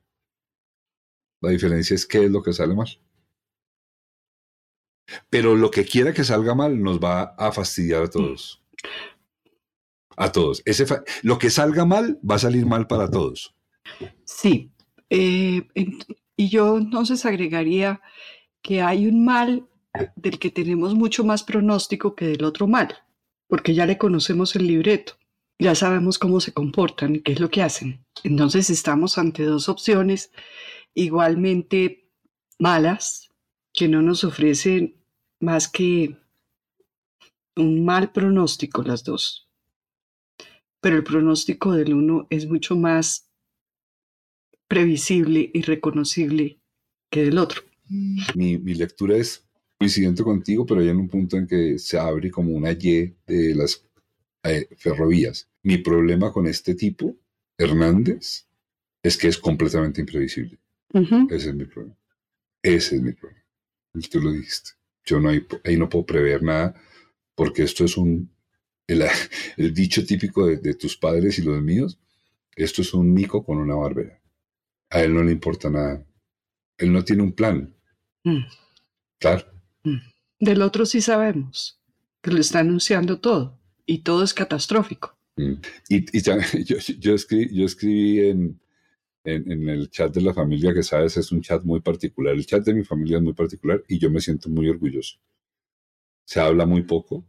La 1.42 1.52
diferencia 1.52 1.96
es 1.96 2.06
qué 2.06 2.26
es 2.26 2.32
lo 2.32 2.42
que 2.42 2.54
sale 2.54 2.74
mal. 2.74 2.88
Pero 5.30 5.56
lo 5.56 5.70
que 5.70 5.86
quiera 5.86 6.14
que 6.14 6.24
salga 6.24 6.56
mal 6.56 6.82
nos 6.82 7.00
va 7.00 7.36
a 7.38 7.52
fastidiar 7.52 8.04
a 8.04 8.10
todos. 8.10 8.64
A 10.18 10.32
todos. 10.32 10.62
Ese 10.66 10.86
lo 11.22 11.38
que 11.38 11.50
salga 11.50 11.86
mal 11.86 12.20
va 12.28 12.36
a 12.36 12.40
salir 12.40 12.66
mal 12.66 12.88
para 12.88 13.10
todos. 13.10 13.56
Sí. 14.24 14.72
Eh, 15.10 15.68
y 16.36 16.50
yo 16.50 16.78
entonces 16.78 17.26
agregaría 17.26 18.02
que 18.62 18.82
hay 18.82 19.08
un 19.08 19.24
mal 19.24 19.68
del 20.16 20.40
que 20.40 20.50
tenemos 20.50 20.96
mucho 20.96 21.24
más 21.24 21.44
pronóstico 21.44 22.16
que 22.16 22.26
del 22.26 22.44
otro 22.44 22.68
mal, 22.68 22.98
porque 23.48 23.74
ya 23.74 23.86
le 23.86 23.98
conocemos 23.98 24.56
el 24.56 24.68
libreto, 24.68 25.18
ya 25.60 25.76
sabemos 25.76 26.20
cómo 26.20 26.40
se 26.40 26.54
comportan 26.54 27.16
y 27.16 27.22
qué 27.22 27.34
es 27.34 27.40
lo 27.40 27.50
que 27.50 27.62
hacen. 27.62 28.06
Entonces 28.24 28.70
estamos 28.70 29.18
ante 29.18 29.44
dos 29.44 29.70
opciones 29.70 30.32
igualmente 30.94 32.10
malas 32.60 33.30
que 33.74 33.88
no 33.88 34.02
nos 34.02 34.24
ofrecen 34.24 35.04
más 35.40 35.68
que 35.68 36.18
un 37.56 37.86
mal 37.86 38.12
pronóstico 38.12 38.84
las 38.84 39.04
dos 39.04 39.46
pero 40.86 40.98
el 40.98 41.04
pronóstico 41.04 41.72
del 41.74 41.96
uno 41.96 42.28
es 42.30 42.46
mucho 42.46 42.76
más 42.76 43.28
previsible 44.68 45.50
y 45.52 45.64
reconocible 45.64 46.62
que 47.10 47.24
del 47.24 47.40
otro. 47.40 47.64
mi, 48.36 48.60
mi 48.60 48.76
lectura 48.76 49.18
es 49.18 49.50
coincidente 49.78 50.24
contigo, 50.24 50.66
pero 50.66 50.82
hay 50.82 50.90
un 50.90 51.08
punto 51.10 51.38
en 51.38 51.48
que 51.48 51.78
se 51.80 51.98
abre 51.98 52.32
como 52.32 52.52
una 52.52 52.72
Y 52.72 53.16
de 53.26 53.56
las 53.56 53.86
eh, 54.44 54.68
ferrovías. 54.78 55.50
Mi 55.64 55.78
problema 55.78 56.32
con 56.32 56.48
este 56.48 56.76
tipo, 56.76 57.18
Hernández, 57.58 58.48
es 59.04 59.18
que 59.18 59.28
es 59.28 59.38
completamente 59.38 60.02
imprevisible. 60.02 60.60
Ese 61.30 61.50
es 61.50 61.56
mi 61.56 61.66
problema. 61.66 61.98
Ese 62.62 62.96
es 62.96 63.02
mi 63.02 63.12
problema. 63.14 63.44
Y 63.94 64.02
tú 64.08 64.22
lo 64.22 64.32
dijiste. 64.32 64.72
Yo 65.06 65.20
no 65.20 65.30
ahí 65.30 65.78
no 65.78 65.90
puedo 65.90 66.06
prever 66.06 66.42
nada 66.42 66.76
porque 67.36 67.64
esto 67.64 67.86
es 67.86 67.98
un, 67.98 68.32
el, 68.88 69.04
dicho 69.74 70.06
típico 70.06 70.48
de, 70.48 70.74
tus 70.74 70.98
padres 70.98 71.38
y 71.38 71.44
los 71.44 71.62
míos, 71.62 72.00
esto 72.56 72.82
es 72.82 72.94
un 72.94 73.14
mico 73.14 73.44
con 73.44 73.58
una 73.58 73.76
barbera. 73.76 74.20
A 74.90 75.02
él 75.02 75.14
no 75.14 75.24
le 75.24 75.32
importa 75.32 75.70
nada. 75.70 76.06
Él 76.78 76.92
no 76.92 77.04
tiene 77.04 77.24
un 77.24 77.34
plan. 77.34 77.76
Mm. 78.24 78.46
Claro. 79.20 79.55
Del 80.40 80.62
otro 80.62 80.86
sí 80.86 81.02
sabemos, 81.02 81.80
que 82.22 82.32
le 82.32 82.42
está 82.42 82.60
anunciando 82.60 83.20
todo 83.20 83.60
y 83.86 84.00
todo 84.00 84.24
es 84.24 84.34
catastrófico. 84.34 85.18
Mm. 85.38 85.54
Y, 85.90 86.22
yo, 87.00 87.16
escribí, 87.16 88.20
en, 88.20 88.60
el 89.24 89.90
chat 89.90 90.14
de 90.14 90.22
la 90.22 90.34
familia, 90.34 90.74
que 90.74 90.84
sabes, 90.84 91.18
es 91.18 91.32
un 91.32 91.42
chat 91.42 91.64
muy 91.64 91.82
particular. 91.82 92.34
El 92.34 92.46
chat 92.46 92.64
de 92.64 92.74
mi 92.74 92.84
familia 92.84 93.18
es 93.18 93.24
muy 93.24 93.34
particular 93.34 93.84
y 93.88 94.00
yo 94.00 94.10
me 94.10 94.22
siento 94.22 94.50
muy 94.50 94.70
orgulloso. 94.70 95.18
Se 96.26 96.40
habla 96.40 96.66
muy 96.66 96.84
poco, 96.84 97.26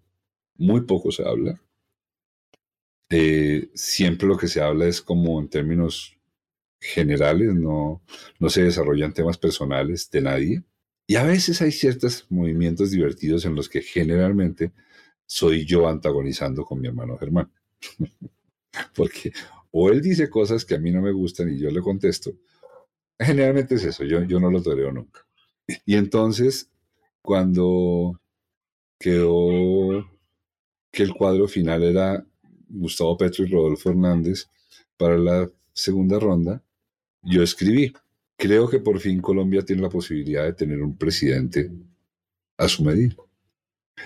muy 0.57 0.83
poco 0.83 1.13
se 1.13 1.27
habla. 1.27 1.61
Eh, 3.09 3.71
siempre 3.75 4.27
lo 4.27 4.37
que 4.37 4.49
se 4.49 4.61
habla 4.61 4.87
es 4.87 5.01
como 5.01 5.41
en 5.41 5.49
términos 5.49 6.17
generales, 6.81 7.55
no 7.55 8.03
se 8.49 8.63
desarrollan 8.65 9.13
temas 9.13 9.39
personales 9.39 10.11
de 10.11 10.21
nadie. 10.21 10.63
Y 11.07 11.17
a 11.17 11.23
veces 11.23 11.63
hay 11.63 11.73
ciertos 11.73 12.27
movimientos 12.31 12.91
divertidos 12.91 13.45
en 13.45 13.55
los 13.55 13.69
que 13.69 13.81
generalmente 13.83 14.73
soy 15.25 15.65
yo 15.65 15.89
antagonizando 15.89 16.65
con 16.65 16.81
mi 16.81 16.89
hermano 16.89 17.17
Germán. 17.19 17.51
Porque 18.95 19.33
o 19.71 19.91
él 19.91 20.01
dice 20.01 20.31
cosas 20.31 20.65
que 20.65 20.75
a 20.75 20.79
mí 20.79 20.91
no 20.91 21.03
me 21.03 21.13
gustan 21.13 21.53
y 21.53 21.59
yo 21.59 21.71
le 21.71 21.81
contesto. 21.81 22.33
Generalmente 23.19 23.77
es 23.77 23.85
eso, 23.85 24.05
yo, 24.05 24.23
yo 24.25 24.41
no 24.41 24.51
lo 24.51 24.63
tolero 24.63 24.93
nunca. 24.93 25.27
Y 25.85 25.97
entonces, 25.97 26.71
cuando 27.23 28.21
quedó 28.99 30.09
que 30.91 31.03
el 31.03 31.13
cuadro 31.13 31.47
final 31.49 31.83
era 31.83 32.27
Gustavo 32.69 33.17
Petro 33.17 33.45
y 33.45 33.49
Rodolfo 33.49 33.91
Hernández 33.91 34.49
para 34.97 35.19
la 35.19 35.51
segunda 35.73 36.19
ronda, 36.19 36.63
yo 37.23 37.43
escribí, 37.43 37.93
creo 38.37 38.69
que 38.69 38.81
por 38.81 39.01
fin 39.01 39.21
Colombia 39.21 39.63
tiene 39.63 39.83
la 39.83 39.89
posibilidad 39.89 40.45
de 40.45 40.53
tener 40.53 40.83
un 40.83 40.97
presidente 40.97 41.71
a 42.57 42.69
su 42.69 42.85
medida. 42.85 43.17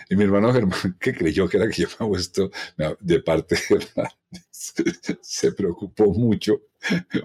Y 0.08 0.16
mi 0.16 0.24
hermano 0.24 0.52
Germán, 0.52 0.96
que 1.00 1.14
creyó 1.14 1.48
que 1.48 1.56
era 1.56 1.68
que 1.68 1.82
yo 1.82 1.88
me 1.88 1.94
había 1.98 2.08
puesto 2.08 2.50
de 3.00 3.20
parte 3.20 3.56
de 3.56 3.76
Hernández, 3.76 5.18
se 5.22 5.52
preocupó 5.52 6.12
mucho 6.12 6.62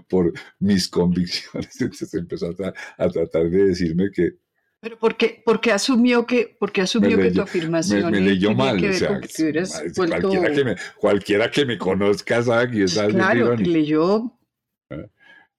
por 0.07 0.33
mis 0.59 0.87
convicciones. 0.87 1.69
Entonces 1.79 2.13
empezó 2.13 2.49
a, 2.97 3.09
tratar 3.09 3.49
de 3.49 3.65
decirme 3.65 4.09
que. 4.11 4.33
Pero 4.81 4.99
¿por 4.99 5.17
qué, 5.17 5.41
porque 5.43 5.71
asumió 5.71 6.27
que, 6.27 6.55
porque 6.59 6.81
asumió 6.81 7.17
que 7.17 7.31
tu 7.31 7.41
afirmación 7.41 8.11
me, 8.11 8.21
leyó 8.21 8.53
mal? 8.53 8.83
O 8.83 8.93
sea, 8.93 9.19
cualquiera, 9.95 10.53
que 10.53 10.63
me, 10.63 10.75
cualquiera 10.99 11.49
que 11.49 11.65
me 11.65 11.77
conozca 11.77 12.43
sabe 12.43 12.69
que 12.69 12.83
es 12.83 12.95
algo 12.95 13.17
Claro, 13.17 13.55
leyó 13.55 14.37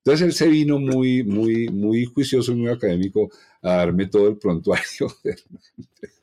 entonces 0.07 0.25
él 0.25 0.33
se 0.35 0.47
vino 0.47 0.79
muy, 0.79 1.25
muy, 1.25 1.69
muy 1.69 2.05
juicioso, 2.05 2.55
muy 2.55 2.71
académico 2.71 3.29
a 3.61 3.79
darme 3.79 4.07
todo 4.07 4.29
el 4.29 4.39
prontuario. 4.39 5.09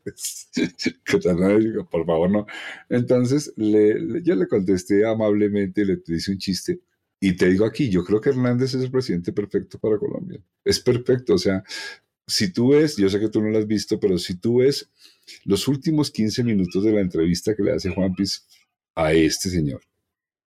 por 1.92 2.06
favor, 2.06 2.32
no. 2.32 2.46
Entonces 2.88 3.52
le, 3.58 4.24
yo 4.24 4.36
le 4.36 4.48
contesté 4.48 5.06
amablemente, 5.06 5.84
le 5.84 6.00
hice 6.08 6.32
un 6.32 6.38
chiste. 6.38 6.80
Y 7.20 7.36
te 7.36 7.50
digo 7.50 7.66
aquí, 7.66 7.90
yo 7.90 8.06
creo 8.06 8.22
que 8.22 8.30
Hernández 8.30 8.74
es 8.74 8.84
el 8.84 8.92
presidente 8.92 9.34
perfecto 9.34 9.78
para 9.78 9.98
Colombia. 9.98 10.42
Es 10.64 10.80
perfecto. 10.80 11.34
O 11.34 11.38
sea, 11.38 11.62
si 12.26 12.54
tú 12.54 12.70
ves, 12.70 12.96
yo 12.96 13.10
sé 13.10 13.20
que 13.20 13.28
tú 13.28 13.42
no 13.42 13.50
lo 13.50 13.58
has 13.58 13.68
visto, 13.68 14.00
pero 14.00 14.18
si 14.18 14.36
tú 14.36 14.60
ves 14.60 14.90
los 15.44 15.68
últimos 15.68 16.10
15 16.10 16.42
minutos 16.46 16.86
de 16.86 16.94
la 16.94 17.02
entrevista 17.02 17.54
que 17.54 17.64
le 17.64 17.74
hace 17.74 17.90
Juan 17.90 18.16
Piz 18.16 18.48
a 18.96 19.12
este 19.12 19.50
señor, 19.50 19.82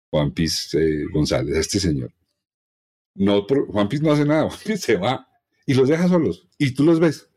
Juan 0.10 0.34
Piz 0.34 0.74
eh, 0.74 1.06
González, 1.14 1.56
a 1.56 1.60
este 1.62 1.80
señor, 1.80 2.12
no, 3.16 3.46
Juan 3.70 3.90
Piz 3.90 4.02
no 4.02 4.12
hace 4.12 4.26
nada, 4.26 4.44
Juan 4.50 4.60
Piz 4.66 4.82
se 4.82 4.98
va 4.98 5.28
y 5.66 5.74
los 5.74 5.88
deja 5.88 6.08
solos. 6.08 6.48
Y 6.58 6.72
tú 6.72 6.84
los 6.84 7.00
ves. 7.00 7.30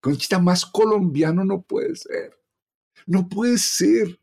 Conchita, 0.00 0.38
más 0.38 0.64
colombiano 0.64 1.44
no 1.44 1.62
puede 1.62 1.96
ser. 1.96 2.32
No 3.06 3.28
puede 3.28 3.58
ser. 3.58 4.18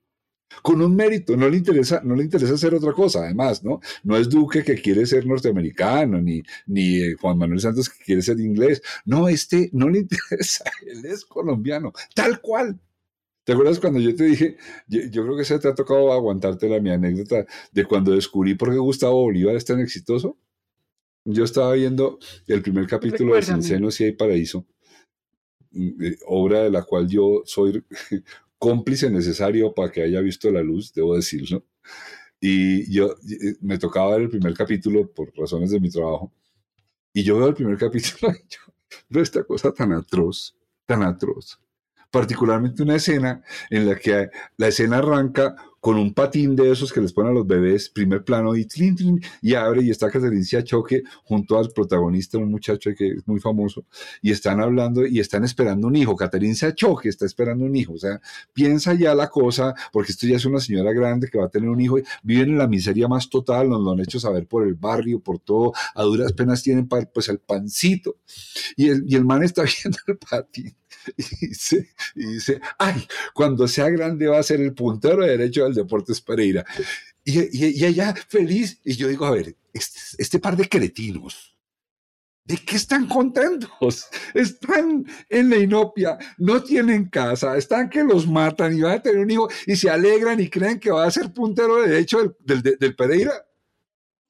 Con 0.62 0.82
un 0.82 0.96
mérito, 0.96 1.36
no 1.36 1.50
le 1.50 1.58
interesa, 1.58 2.02
no 2.04 2.15
le 2.15 2.24
interesa 2.24 2.54
hacer 2.54 2.74
otra 2.74 2.94
cosa, 2.94 3.20
además, 3.20 3.63
¿no? 3.63 3.82
No 4.04 4.15
es 4.15 4.30
Duque 4.30 4.63
que 4.63 4.82
quiere 4.82 5.06
ser 5.06 5.26
norteamericano, 5.26 6.22
ni, 6.22 6.44
ni 6.68 7.02
eh, 7.02 7.15
Juan 7.20 7.38
Manuel 7.38 7.60
Santos 7.60 7.89
que 7.89 8.04
quiere 8.04 8.22
ser 8.22 8.39
inglés. 8.39 8.82
No, 9.04 9.28
este 9.28 9.70
no 9.74 9.89
le 9.89 10.00
interesa, 10.30 10.63
él 10.86 11.06
es 11.06 11.26
colombiano, 11.26 11.91
tal 12.13 12.39
cual. 12.39 12.80
¿Te 13.45 13.53
acuerdas 13.53 13.79
cuando 13.79 13.99
yo 13.99 14.15
te 14.15 14.23
dije, 14.23 14.58
yo, 14.88 15.23
creo 15.23 15.38
que 15.38 15.45
se 15.45 15.60
te 15.60 15.67
ha 15.67 15.75
tocado 15.75 16.12
aguantarte 16.12 16.67
la 16.67 16.79
mi 16.79 16.89
anécdota 16.89 17.45
de 17.71 17.86
cuando 17.86 18.12
descubrí 18.12 18.55
por 18.55 18.71
qué 18.71 18.77
Gustavo 18.77 19.21
Bolívar 19.21 19.55
es 19.55 19.65
tan 19.65 19.79
exitoso? 19.79 20.39
Yo 21.25 21.43
estaba 21.43 21.73
viendo 21.73 22.17
el 22.47 22.63
primer 22.63 22.88
capítulo 22.88 23.36
de 23.36 23.43
Sin 23.43 23.62
Seno 23.62 23.91
Si 23.91 24.03
hay 24.03 24.13
Paraíso, 24.13 24.65
mm, 25.71 26.03
eh, 26.03 26.17
obra 26.25 26.63
de 26.63 26.71
la 26.71 26.84
cual 26.84 27.08
yo 27.08 27.43
soy 27.45 27.84
cómplice 28.58 29.12
necesario 29.12 29.75
para 29.75 29.91
que 29.91 30.01
haya 30.01 30.21
visto 30.21 30.49
la 30.49 30.63
luz, 30.63 30.91
debo 30.91 31.15
decirlo. 31.15 31.63
Y 32.41 32.91
yo 32.91 33.12
eh, 33.12 33.58
me 33.62 33.77
tocaba 33.77 34.13
ver 34.13 34.21
el 34.23 34.29
primer 34.29 34.55
capítulo 34.55 35.12
por 35.13 35.31
razones 35.38 35.69
de 35.69 35.79
mi 35.79 35.91
trabajo. 35.91 36.34
Y 37.13 37.23
yo 37.23 37.38
veo 37.38 37.47
el 37.49 37.53
primer 37.53 37.77
capítulo 37.86 38.31
y 38.31 38.41
yo 38.49 38.60
veo 39.10 39.21
esta 39.21 39.43
cosa 39.43 39.71
tan 39.71 39.93
atroz, 39.93 40.58
tan 40.88 41.03
atroz 41.03 41.60
particularmente 42.15 42.82
una 42.82 42.95
escena 42.95 43.43
en 43.69 43.86
la 43.86 43.97
que 43.97 44.30
la 44.56 44.69
escena 44.69 44.99
arranca 44.99 45.54
con 45.82 45.97
un 45.97 46.13
patín 46.13 46.56
de 46.56 46.71
esos 46.71 46.93
que 46.93 47.01
les 47.01 47.12
ponen 47.12 47.32
a 47.32 47.34
los 47.34 47.45
bebés, 47.45 47.89
primer 47.89 48.23
plano, 48.23 48.56
y, 48.56 48.65
y 49.41 49.54
abre 49.54 49.84
y 49.84 49.89
está 49.91 50.10
Catherine 50.10 50.63
Choque 50.63 51.04
junto 51.25 51.60
al 51.60 51.71
protagonista, 51.71 52.38
un 52.38 52.49
muchacho 52.49 52.91
que 52.97 53.10
es 53.10 53.28
muy 53.28 53.41
famoso, 53.41 53.86
y 54.21 54.32
están 54.32 54.62
hablando 54.62 55.06
y 55.06 55.19
están 55.19 55.43
esperando 55.43 55.88
un 55.88 55.95
hijo. 55.97 56.15
Catherine 56.15 56.56
Choque 56.73 57.10
está 57.10 57.25
esperando 57.25 57.65
un 57.65 57.75
hijo. 57.75 57.93
O 57.93 57.99
sea, 57.99 58.21
piensa 58.54 58.93
ya 58.93 59.13
la 59.13 59.28
cosa, 59.28 59.75
porque 59.91 60.13
esto 60.13 60.25
ya 60.25 60.38
es 60.38 60.45
una 60.45 60.62
señora 60.62 60.93
grande 60.93 61.28
que 61.30 61.38
va 61.38 61.45
a 61.45 61.49
tener 61.49 61.69
un 61.69 61.82
hijo, 61.82 61.97
viven 62.23 62.51
en 62.51 62.58
la 62.58 62.67
miseria 62.67 63.10
más 63.10 63.30
total, 63.30 63.69
nos 63.69 63.84
lo 63.84 63.91
han 63.91 63.99
hecho 63.99 64.21
saber 64.21 64.47
por 64.47 64.65
el 64.65 64.75
barrio, 64.75 65.19
por 65.19 65.39
todo, 65.39 65.73
a 65.93 66.01
duras 66.04 66.32
penas 66.32 66.63
tienen 66.63 66.88
pues 66.88 67.28
el 67.28 67.39
pancito. 67.39 68.15
Y 68.78 68.88
el, 68.88 69.04
y 69.06 69.15
el 69.15 69.25
man 69.25 69.43
está 69.43 69.63
viendo 69.84 69.99
el 70.08 70.17
patín 70.17 70.75
y 71.18 71.48
dice, 71.48 71.89
y 72.15 72.38
ay, 72.80 73.08
cuando 73.34 73.68
sea 73.68 73.89
grande 73.89 74.28
va 74.28 74.39
a 74.39 74.44
ser 74.44 74.62
el 74.62 74.74
puntero 74.74 75.24
de 75.24 75.32
derecho 75.32 75.63
del 75.63 75.74
Deportes 75.74 76.22
Pereira. 76.22 76.65
Y, 77.24 77.58
y, 77.58 77.86
ella 77.86 78.13
feliz, 78.28 78.80
y 78.84 78.96
yo 78.96 79.08
digo, 79.08 79.26
a 79.26 79.32
ver, 79.32 79.56
este, 79.74 80.00
este, 80.20 80.39
par 80.39 80.56
de 80.56 80.70
cretinos, 80.70 81.58
¿de 82.44 82.58
qué 82.58 82.76
están 82.76 83.08
contentos? 83.08 84.06
Están 84.34 85.06
en 85.30 85.50
la 85.50 85.58
inopia, 85.58 86.18
no 86.38 86.62
tienen 86.62 87.10
casa, 87.10 87.58
están 87.58 87.89
que 87.89 88.04
los 88.04 88.28
matan 88.28 88.78
y 88.78 88.82
van 88.82 89.00
a 89.00 89.02
tener 89.02 89.20
un 89.20 89.32
hijo 89.32 89.50
y 89.65 89.76
se 89.76 89.89
alegran 89.89 90.39
y 90.39 90.50
creen 90.50 90.80
que 90.80 90.91
va 90.91 91.06
a 91.06 91.12
ser 91.12 91.34
puntero 91.34 91.82
de 91.82 91.89
derecho 91.89 92.36
del, 92.39 92.62
del, 92.62 92.78
del 92.78 92.96
Pereira. 92.96 93.34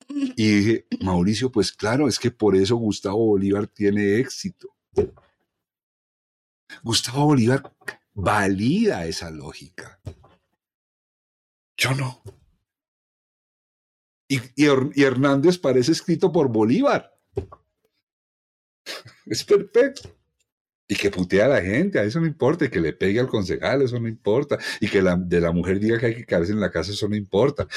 Y 0.07 0.55
dije, 0.55 0.87
Mauricio, 1.01 1.51
pues 1.51 1.71
claro, 1.71 2.07
es 2.07 2.19
que 2.19 2.31
por 2.31 2.55
eso 2.55 2.75
Gustavo 2.75 3.25
Bolívar 3.25 3.67
tiene 3.67 4.19
éxito. 4.19 4.69
Gustavo 6.83 7.25
Bolívar 7.25 7.73
valida 8.13 9.05
esa 9.05 9.29
lógica. 9.29 9.99
Yo 11.77 11.93
no. 11.93 12.21
Y, 14.27 14.39
Hernández 15.03 15.57
parece 15.59 15.91
escrito 15.91 16.31
por 16.31 16.49
Bolívar. 16.49 17.13
Es 19.25 19.43
perfecto. 19.43 20.15
Y 20.87 20.95
que 20.95 21.09
putea 21.09 21.45
a 21.45 21.49
la 21.49 21.61
gente, 21.61 21.97
a 21.97 22.03
eso 22.03 22.19
no 22.19 22.27
importa, 22.27 22.65
y 22.65 22.69
que 22.69 22.79
le 22.79 22.93
pegue 22.93 23.19
al 23.19 23.27
concejal, 23.27 23.81
eso 23.81 23.99
no 23.99 24.07
importa, 24.07 24.59
y 24.79 24.87
que 24.87 25.01
de 25.01 25.41
la 25.41 25.51
mujer 25.51 25.79
diga 25.79 25.97
que 25.97 26.05
hay 26.05 26.15
que 26.15 26.25
quedarse 26.27 26.51
en 26.51 26.59
la 26.59 26.69
casa, 26.69 26.91
eso 26.91 27.09
no 27.09 27.15
importa. 27.15 27.67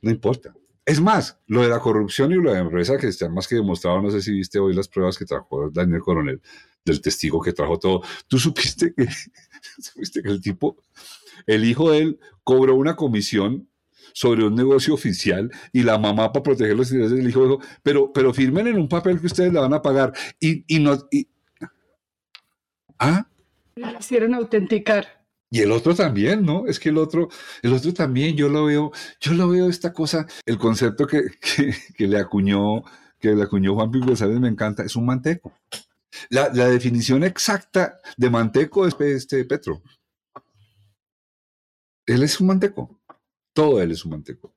No 0.00 0.10
importa. 0.10 0.54
Es 0.86 0.98
más, 0.98 1.38
lo 1.46 1.60
de 1.60 1.68
la 1.68 1.78
corrupción 1.78 2.32
y 2.32 2.36
lo 2.36 2.50
de 2.50 2.56
la 2.56 2.62
empresa 2.62 2.96
que 2.96 3.06
está 3.06 3.28
más 3.28 3.46
que 3.46 3.56
demostrado, 3.56 4.00
no 4.00 4.10
sé 4.10 4.22
si 4.22 4.32
viste 4.32 4.58
hoy 4.58 4.72
las 4.74 4.88
pruebas 4.88 5.18
que 5.18 5.26
trajo 5.26 5.70
Daniel 5.70 6.00
Coronel, 6.00 6.40
del 6.84 7.00
testigo 7.00 7.40
que 7.40 7.52
trajo 7.52 7.78
todo. 7.78 8.02
Tú 8.28 8.38
supiste 8.38 8.92
que, 8.94 9.06
supiste 9.78 10.22
que 10.22 10.30
el 10.30 10.40
tipo, 10.40 10.76
el 11.46 11.64
hijo 11.64 11.90
de 11.90 11.98
él, 11.98 12.20
cobró 12.44 12.74
una 12.74 12.96
comisión 12.96 13.68
sobre 14.14 14.44
un 14.44 14.54
negocio 14.54 14.94
oficial 14.94 15.50
y 15.72 15.82
la 15.82 15.98
mamá 15.98 16.32
para 16.32 16.42
proteger 16.42 16.76
los 16.76 16.90
intereses 16.90 17.16
del 17.16 17.28
hijo 17.28 17.42
dijo, 17.42 17.60
pero, 17.82 18.12
pero 18.12 18.34
firmen 18.34 18.66
en 18.66 18.78
un 18.78 18.88
papel 18.88 19.20
que 19.20 19.26
ustedes 19.26 19.52
le 19.52 19.60
van 19.60 19.74
a 19.74 19.82
pagar 19.82 20.12
y, 20.38 20.64
y 20.66 20.80
no... 20.80 20.98
¿Ah? 22.98 23.26
Hicieron 23.98 24.34
autenticar. 24.34 25.22
Y 25.50 25.60
el 25.60 25.72
otro 25.72 25.94
también, 25.94 26.44
¿no? 26.44 26.66
Es 26.66 26.78
que 26.78 26.88
el 26.88 26.98
otro, 26.98 27.28
el 27.62 27.72
otro 27.72 27.92
también, 27.92 28.36
yo 28.36 28.48
lo 28.48 28.64
veo, 28.64 28.90
yo 29.20 29.34
lo 29.34 29.48
veo 29.48 29.68
esta 29.68 29.92
cosa, 29.92 30.26
el 30.46 30.56
concepto 30.56 31.06
que, 31.06 31.24
que, 31.96 32.06
le 32.06 32.18
acuñó, 32.18 32.82
que 33.18 33.34
le 33.34 33.42
acuñó 33.42 33.74
Juan 33.74 33.90
Pico 33.90 34.06
González 34.06 34.40
me 34.40 34.48
encanta, 34.48 34.82
es 34.82 34.96
un 34.96 35.04
manteco. 35.04 35.52
La, 36.28 36.48
definición 36.50 37.24
exacta 37.24 38.00
de 38.16 38.30
manteco 38.30 38.86
es 38.86 38.94
este 39.00 39.44
Petro. 39.44 39.82
Él 42.06 42.22
es 42.22 42.40
un 42.40 42.48
manteco. 42.48 43.00
Todo 43.54 43.80
él 43.80 43.92
es 43.92 44.04
un 44.04 44.12
manteco. 44.12 44.54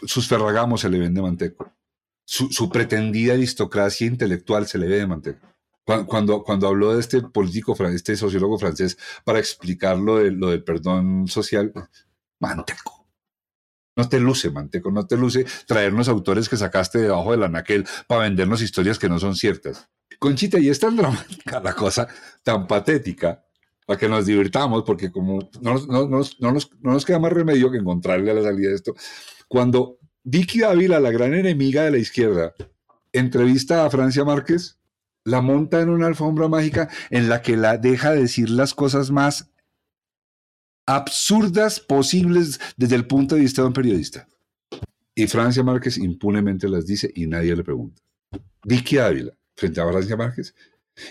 Sus 0.00 0.28
ferragamos 0.28 0.80
se 0.80 0.88
le 0.88 0.98
ven 0.98 1.14
de 1.14 1.22
manteco. 1.22 1.72
Su, 2.24 2.68
pretendida 2.68 3.34
aristocracia 3.34 4.06
intelectual 4.06 4.66
se 4.66 4.78
le 4.78 4.86
ve 4.86 4.96
de 4.96 5.06
manteco. 5.06 5.46
Cuando, 5.84 6.44
habló 6.66 6.94
de 6.94 7.00
este 7.00 7.22
político, 7.22 7.74
este 7.86 8.16
sociólogo 8.16 8.58
francés, 8.58 8.98
para 9.24 9.38
explicar 9.38 9.96
lo 9.96 10.18
del 10.18 10.62
perdón 10.62 11.26
social, 11.28 11.72
manteco. 12.38 12.97
No 13.98 14.08
te 14.08 14.20
luce, 14.20 14.50
Manteco, 14.50 14.92
no 14.92 15.08
te 15.08 15.16
luce 15.16 15.44
traernos 15.66 16.08
autores 16.08 16.48
que 16.48 16.56
sacaste 16.56 16.98
debajo 16.98 17.32
del 17.32 17.42
anaquel 17.42 17.84
para 18.06 18.22
vendernos 18.22 18.62
historias 18.62 18.96
que 18.96 19.08
no 19.08 19.18
son 19.18 19.34
ciertas. 19.34 19.88
Conchita, 20.20 20.60
y 20.60 20.68
es 20.68 20.78
tan 20.78 20.94
dramática 20.96 21.58
la 21.58 21.74
cosa, 21.74 22.06
tan 22.44 22.68
patética, 22.68 23.44
para 23.84 23.98
que 23.98 24.08
nos 24.08 24.24
divirtamos, 24.24 24.84
porque 24.84 25.10
como 25.10 25.50
no, 25.60 25.74
no, 25.88 26.08
no, 26.08 26.20
no, 26.38 26.52
nos, 26.52 26.70
no 26.80 26.92
nos 26.92 27.04
queda 27.04 27.18
más 27.18 27.32
remedio 27.32 27.72
que 27.72 27.78
encontrarle 27.78 28.30
a 28.30 28.34
la 28.34 28.42
salida 28.44 28.68
de 28.68 28.76
esto. 28.76 28.94
Cuando 29.48 29.98
Vicky 30.22 30.62
Ávila, 30.62 31.00
la 31.00 31.10
gran 31.10 31.34
enemiga 31.34 31.82
de 31.82 31.90
la 31.90 31.98
izquierda, 31.98 32.54
entrevista 33.12 33.84
a 33.84 33.90
Francia 33.90 34.24
Márquez, 34.24 34.78
la 35.24 35.40
monta 35.40 35.80
en 35.80 35.88
una 35.88 36.06
alfombra 36.06 36.46
mágica 36.46 36.88
en 37.10 37.28
la 37.28 37.42
que 37.42 37.56
la 37.56 37.78
deja 37.78 38.12
decir 38.12 38.48
las 38.48 38.74
cosas 38.74 39.10
más 39.10 39.50
absurdas 40.88 41.80
posibles 41.80 42.58
desde 42.78 42.96
el 42.96 43.06
punto 43.06 43.34
de 43.34 43.42
vista 43.42 43.60
de 43.60 43.68
un 43.68 43.74
periodista. 43.74 44.26
Y 45.14 45.26
Francia 45.26 45.62
Márquez 45.62 45.98
impunemente 45.98 46.66
las 46.66 46.86
dice 46.86 47.12
y 47.14 47.26
nadie 47.26 47.54
le 47.54 47.62
pregunta. 47.62 48.00
Vicky 48.64 48.96
Ávila, 48.96 49.32
frente 49.54 49.82
a 49.82 49.86
Francia 49.86 50.16
Márquez, 50.16 50.54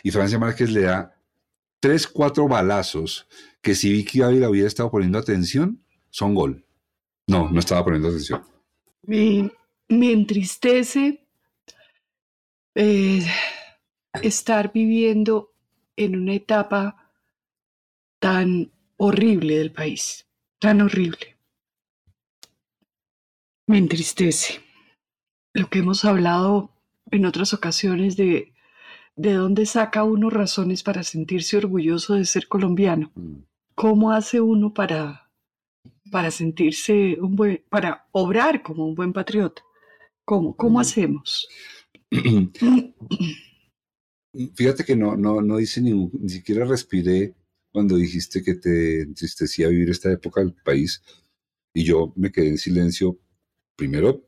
y 0.01 0.09
Francia 0.09 0.39
Márquez 0.39 0.71
le 0.71 0.81
da 0.81 1.15
tres, 1.79 2.07
cuatro 2.07 2.47
balazos 2.47 3.27
que 3.61 3.75
si 3.75 3.91
Vicky 3.91 4.23
Ávila 4.23 4.49
hubiera 4.49 4.67
estado 4.67 4.89
poniendo 4.89 5.19
atención, 5.19 5.83
son 6.09 6.33
gol. 6.33 6.65
No, 7.27 7.47
no 7.51 7.59
estaba 7.59 7.83
poniendo 7.83 8.07
atención. 8.07 8.41
Me, 9.03 9.51
me 9.89 10.11
entristece 10.11 11.23
eh, 12.73 13.23
estar 14.23 14.73
viviendo 14.73 15.53
en 15.95 16.15
una 16.15 16.33
etapa 16.33 17.11
tan 18.17 18.71
horrible 18.97 19.57
del 19.57 19.71
país, 19.71 20.27
tan 20.59 20.81
horrible. 20.81 21.37
Me 23.67 23.77
entristece 23.77 24.61
lo 25.53 25.69
que 25.69 25.79
hemos 25.79 26.05
hablado 26.05 26.71
en 27.11 27.25
otras 27.25 27.53
ocasiones 27.53 28.17
de 28.17 28.53
de 29.17 29.33
dónde 29.33 29.65
saca 29.65 30.03
uno 30.03 30.29
razones 30.29 30.83
para 30.83 31.03
sentirse 31.03 31.57
orgulloso 31.57 32.13
de 32.13 32.23
ser 32.23 32.47
colombiano. 32.47 33.11
Mm. 33.15 33.39
¿Cómo 33.75 34.11
hace 34.11 34.39
uno 34.39 34.73
para, 34.73 35.29
para 36.11 36.31
sentirse 36.31 37.17
un 37.19 37.35
buen, 37.35 37.63
para 37.69 38.07
obrar 38.11 38.61
como 38.61 38.85
un 38.85 38.95
buen 38.95 39.13
patriota? 39.13 39.63
¿Cómo, 40.23 40.55
cómo 40.55 40.77
mm. 40.77 40.81
hacemos? 40.81 41.47
Fíjate 44.55 44.85
que 44.85 44.95
no, 44.95 45.17
no, 45.17 45.41
no 45.41 45.57
dice 45.57 45.81
ni, 45.81 45.93
ni 45.93 46.29
siquiera 46.29 46.63
respiré 46.65 47.33
cuando 47.77 47.95
dijiste 47.95 48.41
que 48.41 48.55
te 48.55 49.01
entristecía 49.03 49.67
vivir 49.67 49.91
esta 49.91 50.11
época 50.11 50.41
del 50.41 50.51
país 50.51 50.99
y 51.75 51.83
yo 51.83 52.11
me 52.15 52.31
quedé 52.31 52.47
en 52.47 52.57
silencio, 52.57 53.19
primero 53.75 54.27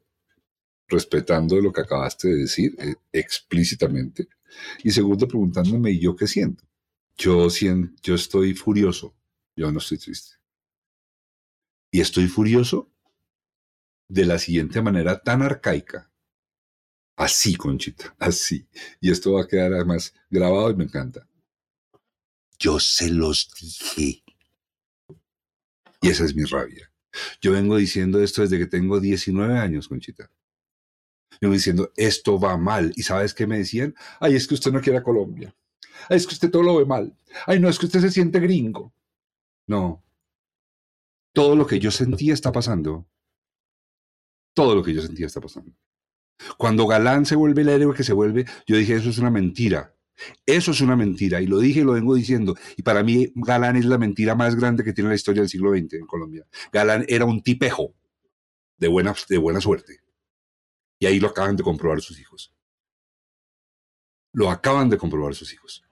respetando 0.88 1.60
lo 1.60 1.74
que 1.74 1.82
acabaste 1.82 2.28
de 2.28 2.36
decir 2.42 2.76
eh, 2.78 2.94
explícitamente 3.12 4.28
y 4.84 4.92
segundo 4.92 5.28
preguntándome, 5.28 5.90
¿y 5.90 6.00
yo 6.00 6.16
qué 6.16 6.28
siento? 6.28 6.64
Yo, 7.18 7.50
siento, 7.50 8.00
yo 8.04 8.14
estoy 8.14 8.54
furioso, 8.54 9.16
yo 9.56 9.72
no 9.72 9.80
estoy 9.80 9.98
triste. 9.98 10.36
Y 11.90 12.02
estoy 12.02 12.28
furioso 12.28 12.92
de 14.10 14.26
la 14.28 14.38
siguiente 14.38 14.80
manera 14.84 15.24
tan 15.24 15.42
arcaica 15.42 16.12
Así, 17.16 17.56
Conchita, 17.56 18.16
así. 18.20 18.68
Y 19.02 19.10
esto 19.10 19.34
va 19.34 19.42
a 19.42 19.48
quedar 19.48 19.74
además 19.74 20.14
grabado 20.30 20.70
y 20.70 20.76
me 20.76 20.84
encanta. 20.84 21.28
Yo 22.60 22.80
se 22.80 23.10
los 23.10 23.50
dije. 23.60 24.24
Y 26.02 26.10
esa 26.10 26.26
es 26.26 26.36
mi 26.36 26.43
rabia. 26.43 26.91
Yo 27.41 27.54
vengo 27.54 27.78
diciendo 27.78 28.22
esto 28.22 28.41
desde 28.41 28.58
que 28.58 28.67
tengo 28.67 29.00
19 29.00 29.58
años, 29.58 29.88
Conchita. 29.88 30.30
Yo 31.32 31.38
vengo 31.48 31.54
diciendo, 31.54 31.91
esto 31.95 32.39
va 32.39 32.58
mal. 32.58 32.91
¿Y 32.95 33.04
sabes 33.04 33.34
qué 33.34 33.48
me 33.48 33.58
decían? 33.58 33.95
Ay, 34.19 34.36
es 34.36 34.48
que 34.48 34.56
usted 34.56 34.72
no 34.72 34.82
quiere 34.82 35.00
a 35.00 35.04
Colombia. 35.04 35.56
Ay, 36.10 36.17
es 36.17 36.28
que 36.28 36.34
usted 36.34 36.52
todo 36.52 36.63
lo 36.63 36.78
ve 36.78 36.86
mal. 36.86 37.15
Ay, 37.45 37.60
no, 37.60 37.69
es 37.69 37.80
que 37.80 37.86
usted 37.86 38.02
se 38.02 38.12
siente 38.12 38.39
gringo. 38.39 38.93
No. 39.67 40.04
Todo 41.34 41.56
lo 41.56 41.65
que 41.65 41.80
yo 41.80 41.91
sentía 41.91 42.34
está 42.34 42.52
pasando. 42.52 43.08
Todo 44.54 44.76
lo 44.76 44.84
que 44.84 44.93
yo 44.93 45.02
sentía 45.02 45.28
está 45.28 45.39
pasando. 45.39 45.72
Cuando 46.58 46.88
Galán 46.88 47.26
se 47.26 47.36
vuelve 47.36 47.62
el 47.62 47.69
héroe 47.69 47.95
que 47.95 48.04
se 48.04 48.13
vuelve, 48.13 48.45
yo 48.65 48.78
dije, 48.78 48.95
eso 48.95 49.10
es 49.10 49.17
una 49.17 49.30
mentira. 49.30 49.95
Eso 50.45 50.71
es 50.71 50.82
una 50.82 50.95
mentira. 50.95 51.41
Y 51.41 51.47
lo 51.47 51.60
dije 51.60 51.82
y 51.82 51.84
lo 51.84 51.93
vengo 51.93 52.15
diciendo. 52.15 52.55
Y 52.77 52.84
para 52.84 53.03
mí, 53.03 53.32
Galán 53.36 53.75
es 53.75 53.86
la 53.86 53.97
mentira 53.97 54.36
más 54.36 54.55
grande 54.55 54.84
que 54.84 54.93
tiene 54.93 55.10
la 55.10 55.15
historia 55.15 55.41
del 55.41 55.49
siglo 55.49 55.71
XX 55.71 55.93
en 55.93 56.05
Colombia. 56.05 56.45
Galán 56.71 57.05
era 57.08 57.25
un 57.25 57.41
tipejo 57.41 57.93
de 58.77 58.88
buena, 58.88 59.13
de 59.27 59.38
buena 59.38 59.62
suerte. 59.62 59.99
Y 60.99 61.05
ahí 61.05 61.19
lo 61.19 61.29
acaban 61.29 61.55
de 61.55 61.63
comprobar 61.63 62.01
sus 62.01 62.19
hijos. 62.19 62.53
Lo 64.34 64.49
acaban 64.49 64.89
de 64.89 64.97
comprobar 64.97 65.34
sus 65.36 65.53
hijos. 65.53 65.84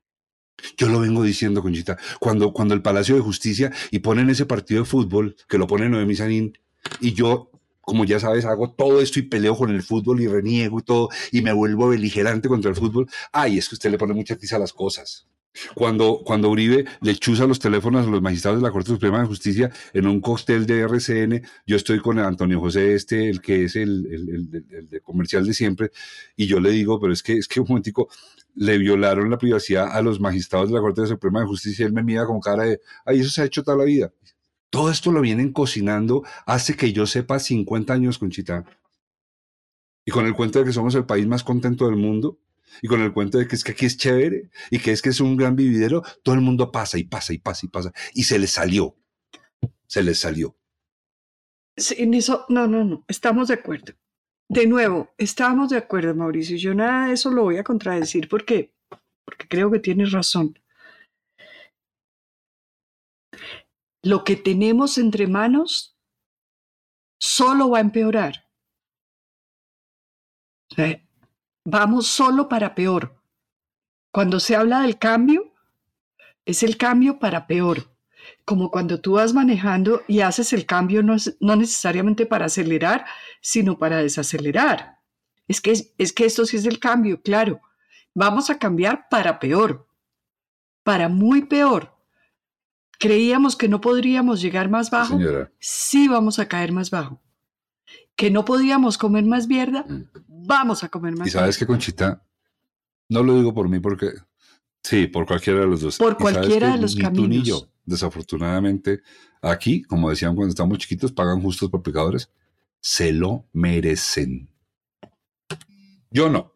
Yo 0.75 0.87
lo 0.89 0.99
vengo 0.99 1.23
diciendo, 1.23 1.61
Conchita, 1.61 1.97
cuando, 2.19 2.51
cuando 2.51 2.73
el 2.73 2.81
Palacio 2.81 3.15
de 3.15 3.21
Justicia 3.21 3.71
y 3.91 3.99
ponen 3.99 4.29
ese 4.29 4.45
partido 4.45 4.81
de 4.81 4.89
fútbol 4.89 5.35
que 5.47 5.57
lo 5.57 5.67
pone 5.67 5.87
Noemí 5.87 6.15
Sanín, 6.15 6.57
y 6.99 7.13
yo 7.13 7.51
como 7.88 8.04
ya 8.04 8.19
sabes, 8.19 8.43
hago 8.43 8.69
todo 8.69 9.00
esto 9.00 9.17
y 9.19 9.21
peleo 9.21 9.56
con 9.56 9.69
el 9.69 9.82
fútbol 9.82 10.19
y 10.19 10.28
reniego 10.28 10.80
y 10.80 10.84
todo, 10.84 11.08
y 11.32 11.41
me 11.41 11.54
vuelvo 11.54 11.88
beligerante 11.88 12.50
contra 12.50 12.69
el 12.69 12.76
fútbol. 12.76 13.08
Ay, 13.32 13.58
es 13.58 13.69
que 13.69 13.76
usted 13.76 13.89
le 13.89 13.97
pone 13.97 14.13
mucha 14.13 14.36
tiza 14.36 14.58
a 14.58 14.60
las 14.60 14.73
cosas. 14.73 15.26
Cuando, 15.73 16.21
cuando 16.26 16.50
Uribe 16.50 16.84
le 17.00 17.15
chuza 17.15 17.47
los 17.47 17.60
teléfonos 17.60 18.06
a 18.06 18.10
los 18.10 18.21
magistrados 18.21 18.60
de 18.60 18.67
la 18.67 18.73
Corte 18.73 18.91
Suprema 18.91 19.21
de 19.21 19.28
Justicia 19.28 19.71
en 19.93 20.06
un 20.06 20.19
cóctel 20.19 20.65
de 20.65 20.82
RCN, 20.82 21.41
yo 21.65 21.78
estoy 21.78 22.00
con 22.00 22.19
Antonio 22.19 22.60
José 22.60 22.93
Este, 22.93 23.30
el 23.30 23.39
que 23.39 23.63
es 23.63 23.78
el, 23.78 24.06
el, 24.12 24.65
el, 24.91 25.02
comercial 25.02 25.47
de 25.47 25.54
siempre, 25.54 25.91
y 26.36 26.45
yo 26.45 26.60
le 26.60 26.71
digo, 26.71 27.00
pero 27.00 27.13
es 27.13 27.23
que, 27.23 27.38
es 27.38 27.47
que 27.47 27.62
un 27.62 27.67
momentico, 27.69 28.10
le 28.56 28.78
violaron 28.80 29.32
la 29.32 29.38
privacidad 29.38 29.95
a 29.95 30.02
los 30.02 30.19
magistrados 30.19 30.67
de 30.67 30.76
la 30.76 30.82
Corte 30.82 31.08
Suprema 31.08 31.39
de 31.39 31.45
Justicia, 31.45 31.84
y 31.84 31.88
él 31.88 31.93
me 31.93 32.04
mira 32.04 32.26
con 32.26 32.41
cara 32.41 32.63
de, 32.63 32.82
ay, 33.06 33.21
eso 33.21 33.30
se 33.30 33.43
ha 33.43 33.45
hecho 33.45 33.63
toda 33.63 33.78
la 33.78 33.86
vida. 33.86 34.12
Todo 34.69 34.91
esto 34.91 35.12
lo 35.12 35.21
vienen 35.21 35.53
cocinando 35.53 36.23
hace 36.45 36.75
que 36.75 36.91
yo 36.91 37.06
sepa 37.06 37.39
50 37.39 37.93
años, 37.93 38.17
Conchita. 38.17 38.65
Y 40.06 40.12
con 40.12 40.25
el 40.25 40.34
cuento 40.34 40.60
de 40.60 40.65
que 40.65 40.73
somos 40.73 40.95
el 40.95 41.06
país 41.06 41.27
más 41.27 41.43
contento 41.43 41.86
del 41.86 41.95
mundo, 41.95 42.39
y 42.82 42.88
con 42.88 43.01
el 43.01 43.13
cuento 43.13 43.38
de 43.38 43.47
que 43.47 43.56
es 43.56 43.63
que 43.63 43.71
aquí 43.71 43.86
es 43.86 43.97
chévere, 43.97 44.49
y 44.69 44.80
que 44.80 44.91
es 44.91 45.01
que 45.01 45.10
es 45.10 45.19
un 45.19 45.38
gran 45.38 45.56
vividero, 45.56 46.03
todo 46.23 46.36
el 46.36 46.41
mundo 46.41 46.71
pasa 46.71 46.97
y 46.97 47.03
pasa 47.03 47.34
y 47.34 47.38
pasa 47.38 47.65
y 47.65 47.69
pasa. 47.69 47.93
Y 48.13 48.23
se 48.23 48.39
les 48.39 48.51
salió. 48.51 48.95
Se 49.88 50.03
les 50.03 50.19
salió. 50.19 50.58
en 51.75 52.13
eso, 52.13 52.45
no, 52.49 52.67
no, 52.67 52.84
no, 52.84 53.06
estamos 53.08 53.47
de 53.47 53.56
acuerdo. 53.56 53.93
De 54.49 54.65
nuevo, 54.65 55.13
estamos 55.17 55.69
de 55.69 55.77
acuerdo, 55.77 56.15
Mauricio. 56.15 56.58
Yo 56.58 56.73
nada 56.73 57.08
de 57.08 57.13
eso 57.13 57.32
lo 57.32 57.43
voy 57.43 57.58
a 57.58 57.63
contradecir 57.63 58.30
porque, 58.30 58.73
porque 59.25 59.47
creo 59.47 59.71
que 59.71 59.80
tienes 59.80 60.12
razón. 60.12 60.58
Lo 64.04 64.24
que 64.24 64.36
tenemos 64.36 64.98
entre 64.98 65.28
manos 65.28 65.98
solo 67.20 67.70
va 67.70 67.80
a 67.80 67.82
empeorar. 67.82 68.45
vamos 71.66 72.08
solo 72.08 72.48
para 72.48 72.76
peor. 72.76 73.22
Cuando 74.12 74.39
se 74.39 74.56
habla 74.56 74.82
del 74.82 74.98
cambio, 74.98 75.54
es 76.45 76.64
el 76.64 76.78
cambio 76.78 77.20
para 77.20 77.48
peor. 77.48 77.93
Como 78.45 78.72
cuando 78.72 79.02
tú 79.02 79.14
vas 79.14 79.34
manejando 79.34 80.04
y 80.08 80.22
haces 80.22 80.54
el 80.54 80.66
cambio 80.66 81.04
no, 81.04 81.16
no 81.39 81.56
necesariamente 81.56 82.26
para 82.26 82.45
acelerar, 82.45 83.06
sino 83.41 83.78
para 83.78 83.98
desacelerar. 83.98 85.00
Es 85.48 85.62
que, 85.62 85.93
es 85.98 86.14
que 86.14 86.26
esto 86.26 86.45
sí 86.45 86.58
es 86.58 86.66
el 86.66 86.80
cambio, 86.80 87.22
claro. 87.22 87.62
Vamos 88.14 88.50
a 88.50 88.58
cambiar 88.58 89.08
para 89.10 89.39
peor, 89.39 89.88
para 90.84 91.10
muy 91.10 91.43
peor. 91.45 91.97
Creíamos 93.00 93.56
que 93.56 93.68
no 93.68 93.80
podríamos 93.82 94.41
llegar 94.41 94.70
más 94.70 94.89
bajo. 94.89 95.20
Sí 95.60 96.08
vamos 96.08 96.39
a 96.39 96.48
caer 96.48 96.72
más 96.72 96.89
bajo. 96.89 97.22
que 98.16 98.32
no 98.32 98.43
podíamos 98.45 98.98
comer 98.98 99.26
más 99.26 99.48
mierda, 99.48 99.86
Mm. 99.88 100.06
vamos 100.28 100.84
a 100.84 100.89
comer 100.89 101.16
más 101.16 101.28
Y 101.28 101.32
sabes 101.32 101.56
que 101.56 101.68
Conchita, 101.68 102.26
no 103.10 103.22
lo 103.22 103.36
digo 103.36 103.54
por 103.54 103.70
mí 103.70 103.80
porque, 103.80 104.10
sí, 104.82 105.06
por 105.06 105.28
cualquiera 105.28 105.60
de 105.60 105.68
los 105.68 105.82
dos. 105.82 105.98
Por 106.00 106.18
cualquiera 106.18 106.72
de 106.72 106.80
los 106.80 106.95
ni 106.95 107.04
tú 107.04 107.10
ni 107.12 107.16
caminos. 107.16 107.48
yo, 107.48 107.70
desafortunadamente, 107.86 109.02
aquí, 109.39 109.84
como 109.84 110.10
decían 110.10 110.36
cuando 110.36 110.50
estamos 110.50 110.80
chiquitos, 110.80 111.12
pagan 111.12 111.43
justos 111.43 111.70
por 111.70 111.84
pecadores, 111.84 112.32
se 112.82 113.14
lo 113.14 113.45
merecen. 113.54 114.50
Yo 116.10 116.28
no, 116.32 116.56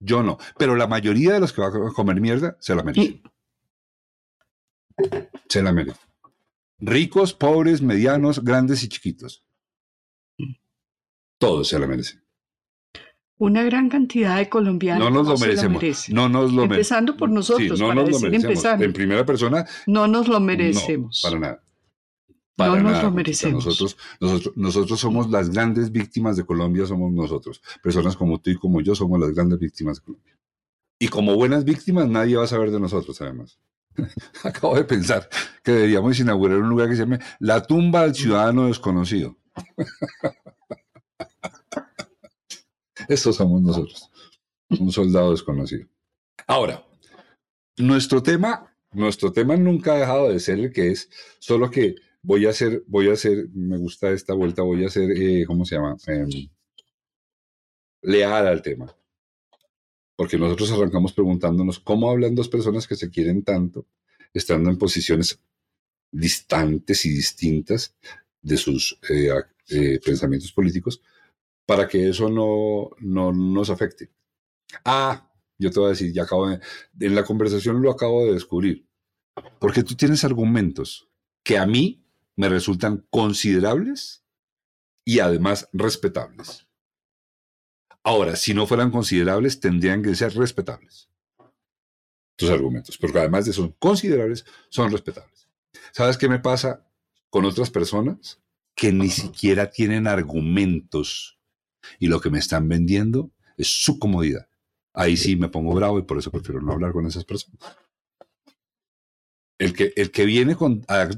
yo 0.00 0.24
no, 0.24 0.38
pero 0.58 0.74
la 0.74 0.88
mayoría 0.88 1.34
de 1.34 1.38
los 1.40 1.52
que 1.52 1.60
van 1.60 1.70
a 1.86 1.92
comer 1.92 2.20
mierda 2.20 2.56
se 2.58 2.74
la 2.74 2.82
merecen. 2.82 3.04
Y- 3.04 3.22
Se 5.50 5.62
la 5.62 5.72
merecen. 5.72 6.00
Ricos, 6.78 7.34
pobres, 7.34 7.82
medianos, 7.82 8.42
grandes 8.44 8.84
y 8.84 8.88
chiquitos. 8.88 9.44
Todos 11.38 11.66
se 11.68 11.78
la 11.78 11.88
merecen. 11.88 12.22
Una 13.36 13.64
gran 13.64 13.88
cantidad 13.88 14.36
de 14.36 14.48
colombianos 14.48 15.02
No 15.02 15.10
nos 15.10 15.26
lo 15.26 15.38
merecemos. 15.38 16.08
No 16.10 16.28
nos 16.28 16.52
lo 16.52 16.62
Empezando 16.64 17.16
por 17.16 17.30
nosotros, 17.30 17.78
Sí, 17.78 17.82
no 17.82 17.88
para 17.88 18.02
nos 18.02 18.10
lo 18.10 18.18
decir 18.18 18.34
empezando. 18.34 18.84
En 18.84 18.92
primera 18.92 19.26
persona, 19.26 19.66
No 19.88 20.06
nos 20.06 20.28
lo 20.28 20.34
no, 20.34 20.46
merecemos. 20.46 21.20
para 21.22 21.38
nada. 21.40 21.64
No 22.56 22.76
nos 22.76 23.02
lo 23.02 23.10
merecemos. 23.10 23.66
Nosotros, 23.66 23.96
nosotros, 24.20 24.56
nosotros 24.56 25.00
somos 25.00 25.30
las 25.30 25.50
grandes 25.50 25.90
víctimas 25.90 26.36
de 26.36 26.44
Colombia, 26.44 26.86
somos 26.86 27.10
nosotros. 27.10 27.60
Personas 27.82 28.16
como 28.16 28.40
tú 28.40 28.50
y 28.50 28.56
como 28.56 28.82
yo 28.82 28.94
somos 28.94 29.18
las 29.18 29.34
grandes 29.34 29.58
víctimas 29.58 29.98
de 29.98 30.04
Colombia. 30.04 30.38
Y 31.00 31.08
como 31.08 31.34
buenas 31.34 31.64
víctimas, 31.64 32.08
nadie 32.08 32.36
va 32.36 32.44
a 32.44 32.46
saber 32.46 32.70
de 32.70 32.78
nosotros, 32.78 33.20
además. 33.20 33.58
Acabo 34.44 34.76
de 34.76 34.84
pensar 34.84 35.28
que 35.62 35.72
deberíamos 35.72 36.18
inaugurar 36.18 36.58
un 36.58 36.68
lugar 36.68 36.88
que 36.88 36.96
se 36.96 37.02
llame 37.02 37.20
La 37.38 37.62
tumba 37.62 38.02
del 38.02 38.14
ciudadano 38.14 38.66
desconocido. 38.66 39.36
Estos 43.08 43.36
somos 43.36 43.62
nosotros. 43.62 44.10
Un 44.78 44.92
soldado 44.92 45.32
desconocido. 45.32 45.88
Ahora, 46.46 46.84
nuestro 47.76 48.22
tema, 48.22 48.72
nuestro 48.92 49.32
tema 49.32 49.56
nunca 49.56 49.94
ha 49.94 49.98
dejado 49.98 50.28
de 50.28 50.40
ser 50.40 50.60
el 50.60 50.72
que 50.72 50.90
es, 50.90 51.08
solo 51.38 51.70
que 51.70 51.96
voy 52.22 52.46
a 52.46 52.50
hacer, 52.50 52.84
voy 52.86 53.08
a 53.08 53.14
hacer, 53.14 53.48
me 53.52 53.78
gusta 53.78 54.10
esta 54.10 54.34
vuelta, 54.34 54.62
voy 54.62 54.84
a 54.84 54.88
hacer, 54.88 55.10
eh, 55.10 55.44
¿cómo 55.46 55.64
se 55.64 55.76
llama? 55.76 55.96
Em, 56.06 56.28
leal 58.02 58.46
al 58.46 58.62
tema. 58.62 58.94
Porque 60.20 60.36
nosotros 60.36 60.70
arrancamos 60.72 61.14
preguntándonos 61.14 61.80
cómo 61.80 62.10
hablan 62.10 62.34
dos 62.34 62.50
personas 62.50 62.86
que 62.86 62.94
se 62.94 63.08
quieren 63.08 63.42
tanto, 63.42 63.86
estando 64.34 64.68
en 64.68 64.76
posiciones 64.76 65.40
distantes 66.12 67.06
y 67.06 67.08
distintas 67.08 67.96
de 68.42 68.58
sus 68.58 68.98
eh, 69.08 69.30
eh, 69.70 69.98
pensamientos 70.04 70.52
políticos, 70.52 71.00
para 71.64 71.88
que 71.88 72.10
eso 72.10 72.28
no, 72.28 72.90
no 72.98 73.32
nos 73.32 73.70
afecte. 73.70 74.10
Ah, 74.84 75.32
yo 75.56 75.70
te 75.70 75.80
voy 75.80 75.86
a 75.86 75.92
decir, 75.92 76.12
ya 76.12 76.24
acabo 76.24 76.50
de, 76.50 76.60
en 77.00 77.14
la 77.14 77.24
conversación 77.24 77.80
lo 77.80 77.90
acabo 77.90 78.26
de 78.26 78.34
descubrir. 78.34 78.86
Porque 79.58 79.82
tú 79.82 79.94
tienes 79.94 80.22
argumentos 80.22 81.08
que 81.42 81.56
a 81.56 81.64
mí 81.64 82.04
me 82.36 82.50
resultan 82.50 83.06
considerables 83.08 84.22
y 85.02 85.20
además 85.20 85.66
respetables. 85.72 86.66
Ahora, 88.02 88.36
si 88.36 88.54
no 88.54 88.66
fueran 88.66 88.90
considerables, 88.90 89.60
tendrían 89.60 90.02
que 90.02 90.14
ser 90.14 90.34
respetables. 90.34 91.08
Tus 92.36 92.48
argumentos, 92.50 92.96
porque 92.96 93.18
además 93.18 93.44
de 93.44 93.52
son 93.52 93.72
considerables, 93.78 94.46
son 94.70 94.90
respetables. 94.90 95.48
¿Sabes 95.92 96.16
qué 96.16 96.28
me 96.28 96.38
pasa 96.38 96.86
con 97.28 97.44
otras 97.44 97.70
personas? 97.70 98.40
Que 98.74 98.92
ni 98.92 99.10
siquiera 99.10 99.70
tienen 99.70 100.06
argumentos 100.06 101.38
y 101.98 102.06
lo 102.06 102.20
que 102.20 102.30
me 102.30 102.38
están 102.38 102.68
vendiendo 102.68 103.30
es 103.58 103.68
su 103.68 103.98
comodidad. 103.98 104.48
Ahí 104.94 105.16
sí 105.18 105.36
me 105.36 105.48
pongo 105.48 105.74
bravo 105.74 105.98
y 105.98 106.02
por 106.02 106.18
eso 106.18 106.30
prefiero 106.30 106.62
no 106.62 106.72
hablar 106.72 106.92
con 106.92 107.06
esas 107.06 107.24
personas. 107.24 107.60
El 109.58 109.74
que, 109.74 109.92
el 109.96 110.10
que 110.10 110.24
viene 110.24 110.56
con... 110.56 110.82
a- 110.88 111.08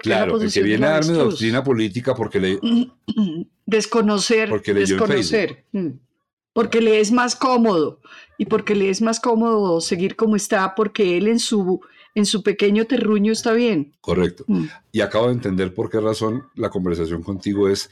claro, 0.00 0.40
el 0.40 0.52
que 0.52 0.62
viene 0.62 0.86
a 0.86 0.90
la 0.90 0.94
darme 0.96 1.12
doctrina 1.12 1.62
política 1.62 2.14
porque 2.14 2.40
le... 2.40 2.58
Desconocer, 3.70 4.48
Porque 4.48 4.72
en 4.72 4.78
desconocer. 4.78 5.64
Mm. 5.72 5.88
Porque 6.52 6.80
le 6.80 7.00
es 7.00 7.12
más 7.12 7.36
cómodo 7.36 8.00
y 8.36 8.46
porque 8.46 8.74
le 8.74 8.90
es 8.90 9.00
más 9.00 9.20
cómodo 9.20 9.80
seguir 9.80 10.16
como 10.16 10.34
está, 10.36 10.74
porque 10.74 11.16
él 11.16 11.28
en 11.28 11.38
su, 11.38 11.80
en 12.16 12.26
su 12.26 12.42
pequeño 12.42 12.86
terruño 12.86 13.32
está 13.32 13.52
bien. 13.52 13.94
Correcto. 14.00 14.44
Mm. 14.48 14.64
Y 14.92 15.00
acabo 15.00 15.26
de 15.28 15.34
entender 15.34 15.72
por 15.72 15.88
qué 15.90 16.00
razón 16.00 16.48
la 16.56 16.68
conversación 16.70 17.22
contigo 17.22 17.68
es, 17.68 17.90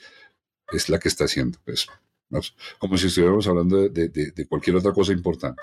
es 0.73 0.89
la 0.89 0.99
que 0.99 1.09
está 1.09 1.25
haciendo. 1.25 1.59
Pues, 1.65 1.87
como 2.79 2.99
si 2.99 3.07
estuviéramos 3.07 3.47
hablando 3.47 3.77
de, 3.77 3.89
de- 3.91 4.09
de- 4.09 4.31
de 4.33 4.47
cualquier 4.49 4.77
otra 4.77 4.93
cosa 4.93 5.13
importante. 5.13 5.63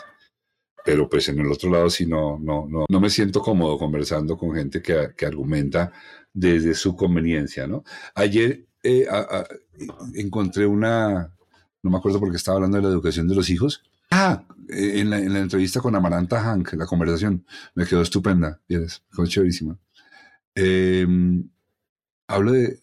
Pero 0.86 1.10
pues 1.10 1.28
en 1.30 1.40
el 1.40 1.52
otro 1.52 1.70
lado 1.72 1.90
sí 1.90 2.06
no, 2.06 2.38
no, 2.40 2.66
no, 2.70 2.86
no 2.88 3.00
me 3.00 3.10
siento 3.10 3.42
cómodo 3.42 3.78
conversando 3.78 4.38
con 4.38 4.54
gente 4.56 4.82
que, 4.82 5.10
que 5.18 5.26
argumenta 5.26 5.92
desde 6.32 6.74
su 6.76 6.96
conveniencia, 6.96 7.66
¿no? 7.68 7.84
Ayer 8.14 8.68
eh, 8.84 9.06
a- 9.10 9.18
a- 9.40 9.48
encontré 10.14 10.66
una, 10.66 11.36
no 11.84 11.90
me 11.90 11.98
acuerdo 11.98 12.20
porque 12.20 12.38
estaba 12.38 12.56
hablando 12.56 12.78
de 12.78 12.84
la 12.84 12.90
educación 12.90 13.28
de 13.28 13.36
los 13.36 13.50
hijos. 13.50 13.84
Ah, 14.12 14.44
eh, 14.70 15.00
en 15.00 15.10
la, 15.10 15.20
en 15.20 15.34
la 15.34 15.40
entrevista 15.40 15.82
con 15.82 15.96
Amaranta 15.96 16.42
Hank, 16.42 16.74
la 16.74 16.86
conversación, 16.86 17.46
me 17.74 17.86
quedó 17.86 18.02
estupenda, 18.02 18.62
¿vieres? 18.68 19.04
Quedó 19.12 19.26
chéverísima. 19.26 19.78
Eh, 20.56 21.06
hablo 22.28 22.52
de 22.54 22.80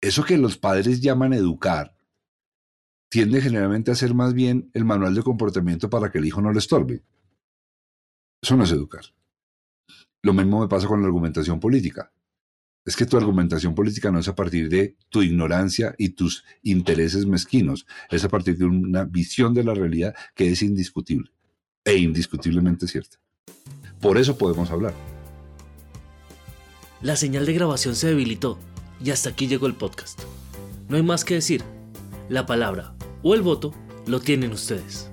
eso 0.00 0.24
que 0.24 0.36
los 0.36 0.56
padres 0.56 1.00
llaman 1.00 1.32
educar, 1.32 1.96
tiende 3.08 3.40
generalmente 3.40 3.90
a 3.90 3.94
ser 3.94 4.14
más 4.14 4.34
bien 4.34 4.70
el 4.74 4.84
manual 4.84 5.14
de 5.14 5.22
comportamiento 5.22 5.88
para 5.88 6.10
que 6.10 6.18
el 6.18 6.26
hijo 6.26 6.40
no 6.40 6.52
le 6.52 6.58
estorbe. 6.58 7.02
Eso 8.42 8.56
no 8.56 8.64
es 8.64 8.72
educar. 8.72 9.04
Lo 10.22 10.32
mismo 10.32 10.60
me 10.60 10.68
pasa 10.68 10.86
con 10.86 11.00
la 11.00 11.06
argumentación 11.06 11.60
política. 11.60 12.12
Es 12.86 12.94
que 12.94 13.04
tu 13.04 13.16
argumentación 13.16 13.74
política 13.74 14.12
no 14.12 14.20
es 14.20 14.28
a 14.28 14.36
partir 14.36 14.68
de 14.68 14.96
tu 15.08 15.20
ignorancia 15.20 15.96
y 15.98 16.10
tus 16.10 16.44
intereses 16.62 17.26
mezquinos, 17.26 17.84
es 18.10 18.24
a 18.24 18.28
partir 18.28 18.56
de 18.56 18.64
una 18.64 19.04
visión 19.04 19.52
de 19.52 19.64
la 19.64 19.74
realidad 19.74 20.14
que 20.36 20.48
es 20.48 20.62
indiscutible 20.62 21.32
e 21.84 21.96
indiscutiblemente 21.96 22.86
cierta. 22.86 23.18
Por 24.00 24.18
eso 24.18 24.38
podemos 24.38 24.70
hablar. 24.70 24.94
La 27.02 27.16
señal 27.16 27.44
de 27.44 27.54
grabación 27.54 27.96
se 27.96 28.06
debilitó 28.06 28.58
y 29.04 29.10
hasta 29.10 29.30
aquí 29.30 29.48
llegó 29.48 29.66
el 29.66 29.74
podcast. 29.74 30.22
No 30.88 30.96
hay 30.96 31.02
más 31.02 31.24
que 31.24 31.34
decir. 31.34 31.62
La 32.28 32.46
palabra 32.46 32.94
o 33.22 33.34
el 33.34 33.42
voto 33.42 33.74
lo 34.06 34.20
tienen 34.20 34.52
ustedes. 34.52 35.10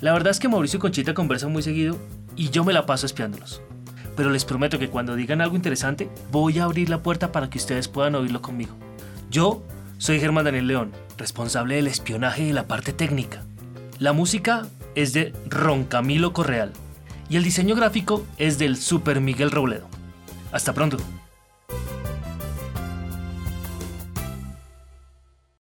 La 0.00 0.12
verdad 0.12 0.32
es 0.32 0.40
que 0.40 0.48
Mauricio 0.48 0.78
y 0.78 0.80
Conchita 0.80 1.14
conversan 1.14 1.52
muy 1.52 1.62
seguido 1.62 1.96
y 2.34 2.50
yo 2.50 2.64
me 2.64 2.72
la 2.72 2.84
paso 2.84 3.06
espiándolos. 3.06 3.62
Pero 4.18 4.30
les 4.30 4.44
prometo 4.44 4.80
que 4.80 4.88
cuando 4.88 5.14
digan 5.14 5.40
algo 5.40 5.54
interesante, 5.54 6.10
voy 6.32 6.58
a 6.58 6.64
abrir 6.64 6.90
la 6.90 7.04
puerta 7.04 7.30
para 7.30 7.48
que 7.48 7.58
ustedes 7.58 7.86
puedan 7.86 8.16
oírlo 8.16 8.42
conmigo. 8.42 8.74
Yo 9.30 9.62
soy 9.98 10.18
Germán 10.18 10.44
Daniel 10.44 10.66
León, 10.66 10.92
responsable 11.16 11.76
del 11.76 11.86
espionaje 11.86 12.42
y 12.42 12.52
la 12.52 12.66
parte 12.66 12.92
técnica. 12.92 13.44
La 14.00 14.12
música 14.12 14.66
es 14.96 15.12
de 15.12 15.32
Ron 15.46 15.84
Camilo 15.84 16.32
Correal 16.32 16.72
y 17.30 17.36
el 17.36 17.44
diseño 17.44 17.76
gráfico 17.76 18.26
es 18.38 18.58
del 18.58 18.76
Super 18.76 19.20
Miguel 19.20 19.52
Robledo. 19.52 19.86
Hasta 20.50 20.72
pronto. 20.74 20.96